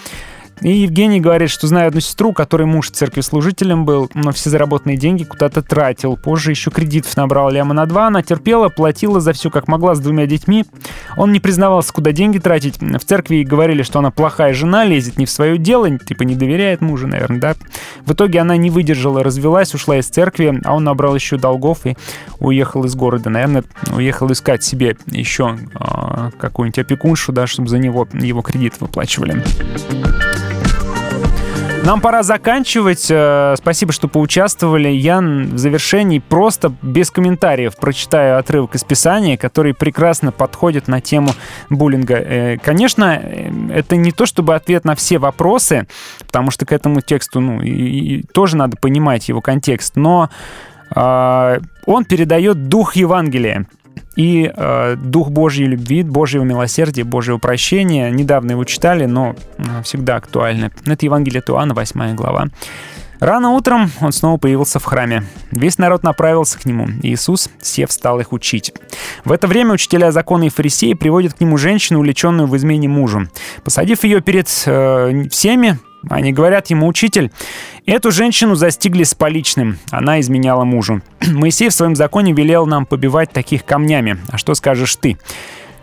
И 0.63 0.71
Евгений 0.73 1.21
говорит, 1.21 1.49
что 1.51 1.67
знает 1.67 1.89
одну 1.89 2.01
сестру, 2.01 2.33
которой 2.33 2.65
муж 2.65 2.91
церкви 2.91 3.23
служителем 3.23 3.85
был, 3.85 4.11
но 4.15 4.31
все 4.33 4.51
заработанные 4.51 4.97
деньги 4.97 5.25
куда-то 5.25 5.63
тратил. 5.63 6.17
Позже 6.17 6.51
еще 6.51 6.71
кредитов 6.71 7.17
набрал 7.17 7.51
ляма 7.51 7.73
на 7.73 7.87
два, 7.87 8.09
она 8.09 8.23
терпела, 8.23 8.69
платила 8.69 9.21
за 9.21 9.33
все 9.33 9.51
как 9.51 9.69
могла 9.69 9.95
с 9.95 10.01
двумя 10.01 10.27
детьми. 10.27 10.65
Он 11.17 11.33
не 11.33 11.41
признавался, 11.41 11.93
куда 11.93 12.13
деньги 12.13 12.39
тратить. 12.39 12.81
В 12.81 13.05
церкви 13.05 13.37
ей 13.37 13.45
говорили, 13.45 13.83
что 13.83 14.01
она 14.01 14.11
плохая 14.11 14.53
жена, 14.53 14.85
лезет 14.85 15.19
не 15.19 15.27
в 15.27 15.31
свое 15.31 15.57
дело, 15.57 15.99
типа 15.99 16.25
не 16.25 16.35
доверяет 16.35 16.83
мужу, 16.83 17.07
наверное, 17.07 17.41
да. 17.41 17.55
В 18.05 18.13
итоге 18.13 18.41
она 18.41 18.57
не 18.57 18.71
выдержала, 18.71 19.23
развелась, 19.23 19.75
ушла 19.75 19.99
из 19.99 20.09
церкви, 20.09 20.61
а 20.65 20.75
он 20.75 20.85
набрал 20.85 21.15
еще 21.15 21.39
долгов 21.39 21.87
и 21.87 21.97
уехал 22.39 22.85
из 22.85 22.95
города. 22.95 23.31
Наверное, 23.31 23.65
уехал 23.95 24.31
искать 24.31 24.63
себе 24.63 24.97
еще 25.07 25.59
э, 25.75 26.31
какую-нибудь 26.39 26.79
опекуншу, 26.79 27.33
да, 27.33 27.47
чтобы 27.47 27.69
за 27.69 27.79
него 27.79 28.07
его 28.13 28.43
кредит 28.43 28.75
выплачивали. 28.81 29.43
Нам 31.85 32.01
пора 32.03 32.23
заканчивать. 32.23 33.07
Э, 33.11 33.55
Спасибо, 33.57 33.93
что 33.93 34.07
поучаствовали. 34.07 34.89
Я 34.89 35.21
в 35.21 35.57
завершении 35.57 36.19
просто 36.19 36.73
без 36.83 37.11
комментариев 37.11 37.75
прочитаю 37.77 38.39
отрывок 38.39 38.75
из 38.75 38.85
Писания, 38.85 39.37
который 39.39 39.73
прекрасно 39.75 40.31
подходит 40.31 40.89
на 40.89 41.01
тему 41.01 41.31
буллинга. 41.71 42.15
Э, 42.17 42.59
Конечно, 42.59 43.19
э, 43.21 43.51
это 43.75 43.97
не 43.97 44.13
то 44.13 44.27
чтобы 44.27 44.55
ответ 44.55 44.85
на 44.85 44.95
все 44.95 45.19
вопросы, 45.19 45.87
потому 46.27 46.51
что 46.51 46.67
к 46.67 46.73
этому 46.73 47.01
тексту 47.01 47.41
ну, 47.41 47.63
и- 47.63 47.71
и 48.19 48.23
тоже 48.25 48.57
надо 48.57 48.77
понимать 48.77 49.29
его 49.31 49.41
контекст, 49.41 49.97
но 49.97 50.29
э, 50.95 51.59
он 51.87 52.05
передает 52.05 52.69
дух 52.69 52.95
Евангелия 52.95 53.67
и 54.17 54.53
э, 54.55 54.97
дух 54.97 55.31
Божьей 55.31 55.67
любви, 55.67 56.03
Божьего 56.03 56.45
милосердия, 56.45 57.05
Божьего 57.05 57.39
прощения. 57.39 58.11
Недавно 58.11 58.53
его 58.53 58.65
читали, 58.65 59.07
но 59.07 59.35
э, 59.59 59.83
всегда 59.83 60.17
актуально. 60.17 60.71
Это 60.87 61.07
Евангелие 61.07 61.41
от 61.41 61.51
Иоанна, 61.51 61.75
8 61.75 62.15
глава. 62.15 62.49
Рано 63.21 63.51
утром 63.51 63.91
он 64.01 64.13
снова 64.13 64.39
появился 64.39 64.79
в 64.79 64.85
храме. 64.85 65.25
Весь 65.51 65.77
народ 65.77 66.03
направился 66.03 66.59
к 66.59 66.65
нему. 66.65 66.89
и 67.03 67.13
Иисус, 67.13 67.51
сев, 67.61 67.93
стал 67.93 68.19
их 68.19 68.33
учить. 68.33 68.73
В 69.27 69.33
это 69.33 69.47
время 69.47 69.75
учителя 69.75 70.11
закона 70.11 70.45
и 70.45 70.49
фарисеи 70.49 70.95
приводят 70.95 71.35
к 71.35 71.41
нему 71.41 71.59
женщину, 71.59 71.99
увлеченную 71.99 72.49
в 72.49 72.57
измене 72.57 72.89
мужу. 72.89 73.29
Посадив 73.63 74.05
ее 74.05 74.23
перед 74.23 74.49
э, 74.65 75.29
всеми, 75.31 75.79
они 76.09 76.33
говорят 76.33 76.69
ему, 76.69 76.87
учитель, 76.87 77.31
эту 77.87 78.11
женщину 78.11 78.55
застигли 78.55 79.05
с 79.05 79.15
поличным, 79.15 79.79
она 79.91 80.21
изменяла 80.21 80.65
мужу. 80.65 81.03
Моисей 81.27 81.69
в 81.69 81.75
своем 81.75 81.97
законе 81.97 82.33
велел 82.33 82.67
нам 82.67 82.87
побивать 82.87 83.33
таких 83.33 83.65
камнями. 83.65 84.19
А 84.31 84.39
что 84.39 84.55
скажешь 84.55 84.97
ты? 84.97 85.19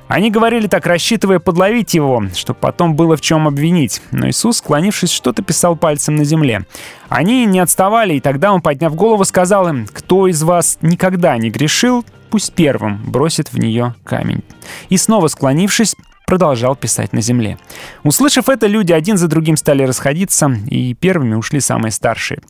Они 0.07 0.31
говорили 0.31 0.67
так, 0.67 0.85
рассчитывая 0.85 1.39
подловить 1.39 1.93
его, 1.93 2.23
чтобы 2.33 2.59
потом 2.59 2.95
было 2.95 3.17
в 3.17 3.21
чем 3.21 3.45
обвинить. 3.47 4.01
Но 4.11 4.29
Иисус, 4.29 4.57
склонившись, 4.57 5.11
что-то 5.11 5.43
писал 5.43 5.75
пальцем 5.75 6.15
на 6.15 6.23
земле. 6.23 6.65
Они 7.09 7.45
не 7.45 7.59
отставали, 7.59 8.13
и 8.13 8.21
тогда 8.21 8.53
он, 8.53 8.61
подняв 8.61 8.95
голову, 8.95 9.25
сказал 9.25 9.67
им, 9.67 9.85
«Кто 9.91 10.27
из 10.27 10.41
вас 10.43 10.77
никогда 10.81 11.37
не 11.37 11.49
грешил, 11.49 12.05
пусть 12.29 12.53
первым 12.53 13.03
бросит 13.05 13.51
в 13.51 13.59
нее 13.59 13.95
камень». 14.05 14.43
И 14.87 14.95
снова 14.95 15.27
склонившись, 15.27 15.95
продолжал 16.27 16.75
писать 16.75 17.13
на 17.13 17.21
земле. 17.21 17.57
Услышав 18.03 18.49
это, 18.49 18.67
люди 18.67 18.91
один 18.91 19.17
за 19.17 19.29
другим 19.29 19.55
стали 19.55 19.83
расходиться, 19.83 20.51
и 20.69 20.93
первыми 20.93 21.35
ушли 21.35 21.61
самые 21.61 21.91
старшие. 21.91 22.41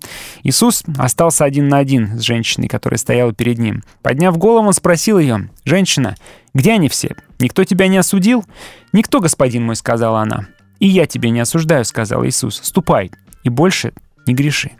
Иисус 0.43 0.83
остался 0.97 1.45
один 1.45 1.69
на 1.69 1.77
один 1.77 2.19
с 2.19 2.23
женщиной, 2.23 2.67
которая 2.67 2.97
стояла 2.97 3.33
перед 3.33 3.59
ним. 3.59 3.83
Подняв 4.01 4.35
голову, 4.37 4.67
он 4.67 4.73
спросил 4.73 5.19
ее, 5.19 5.49
«Женщина, 5.63 6.15
где 6.55 6.73
они 6.73 6.89
все? 6.89 7.15
Никто 7.39 7.63
тебя 7.63 7.87
не 7.87 7.97
осудил?» 7.97 8.43
«Никто, 8.93 9.19
господин 9.19 9.63
мой»,— 9.63 9.75
сказала 9.77 10.21
она. 10.21 10.47
«И 10.79 10.87
я 10.87 11.05
тебя 11.05 11.29
не 11.29 11.39
осуждаю»,— 11.39 11.85
сказал 11.85 12.25
Иисус. 12.25 12.59
«Ступай 12.63 13.11
и 13.43 13.49
больше 13.49 13.93
не 14.25 14.33
греши». 14.33 14.71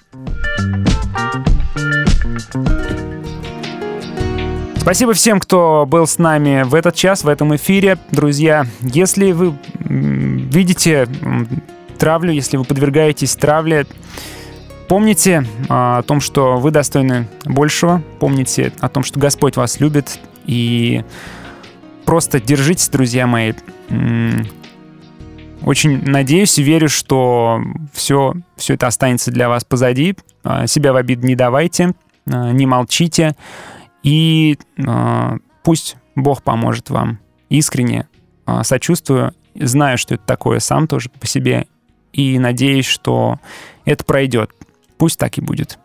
Спасибо 4.88 5.12
всем, 5.12 5.42
кто 5.42 5.86
был 5.86 6.08
с 6.08 6.18
нами 6.18 6.64
в 6.64 6.74
этот 6.74 6.96
час, 6.96 7.26
в 7.26 7.28
этом 7.28 7.54
эфире. 7.58 7.98
Друзья, 8.10 8.66
если 8.80 9.34
вы 9.34 9.54
видите 9.82 11.10
травлю, 12.00 12.32
если 12.32 12.56
вы 12.56 12.64
подвергаетесь 12.64 13.36
травле, 13.36 13.86
помните 14.88 15.46
а, 15.68 15.98
о 15.98 16.04
том, 16.04 16.22
что 16.22 16.56
вы 16.56 16.72
достойны 16.72 17.28
большего. 17.44 18.02
Помните 18.22 18.72
о 18.80 18.88
том, 18.88 19.04
что 19.04 19.20
Господь 19.20 19.58
вас 19.58 19.82
любит. 19.82 20.22
И 20.46 21.04
просто 22.06 22.40
держитесь, 22.40 22.88
друзья 22.88 23.28
мои. 23.28 23.52
Очень 25.64 26.02
надеюсь 26.06 26.58
и 26.60 26.64
верю, 26.64 26.88
что 26.88 27.60
все, 27.92 28.36
все 28.56 28.76
это 28.76 28.88
останется 28.88 29.32
для 29.32 29.50
вас 29.50 29.66
позади. 29.66 30.16
А, 30.46 30.66
Себя 30.66 30.94
в 30.94 30.96
обид 30.96 31.26
не 31.26 31.36
давайте, 31.36 31.92
а, 32.32 32.54
не 32.54 32.66
молчите. 32.66 33.36
И 34.08 34.58
а, 34.88 35.36
пусть 35.64 35.98
Бог 36.16 36.42
поможет 36.42 36.90
вам. 36.90 37.20
Искренне 37.50 38.08
а, 38.46 38.64
сочувствую, 38.64 39.34
знаю, 39.54 39.98
что 39.98 40.16
это 40.16 40.24
такое 40.26 40.60
сам 40.60 40.88
тоже 40.88 41.10
по 41.10 41.28
себе. 41.28 41.68
И 42.14 42.40
надеюсь, 42.40 42.86
что 42.86 43.38
это 43.84 44.06
пройдет. 44.06 44.52
Пусть 44.98 45.20
так 45.20 45.38
и 45.38 45.42
будет. 45.42 45.78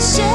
You 0.00 0.29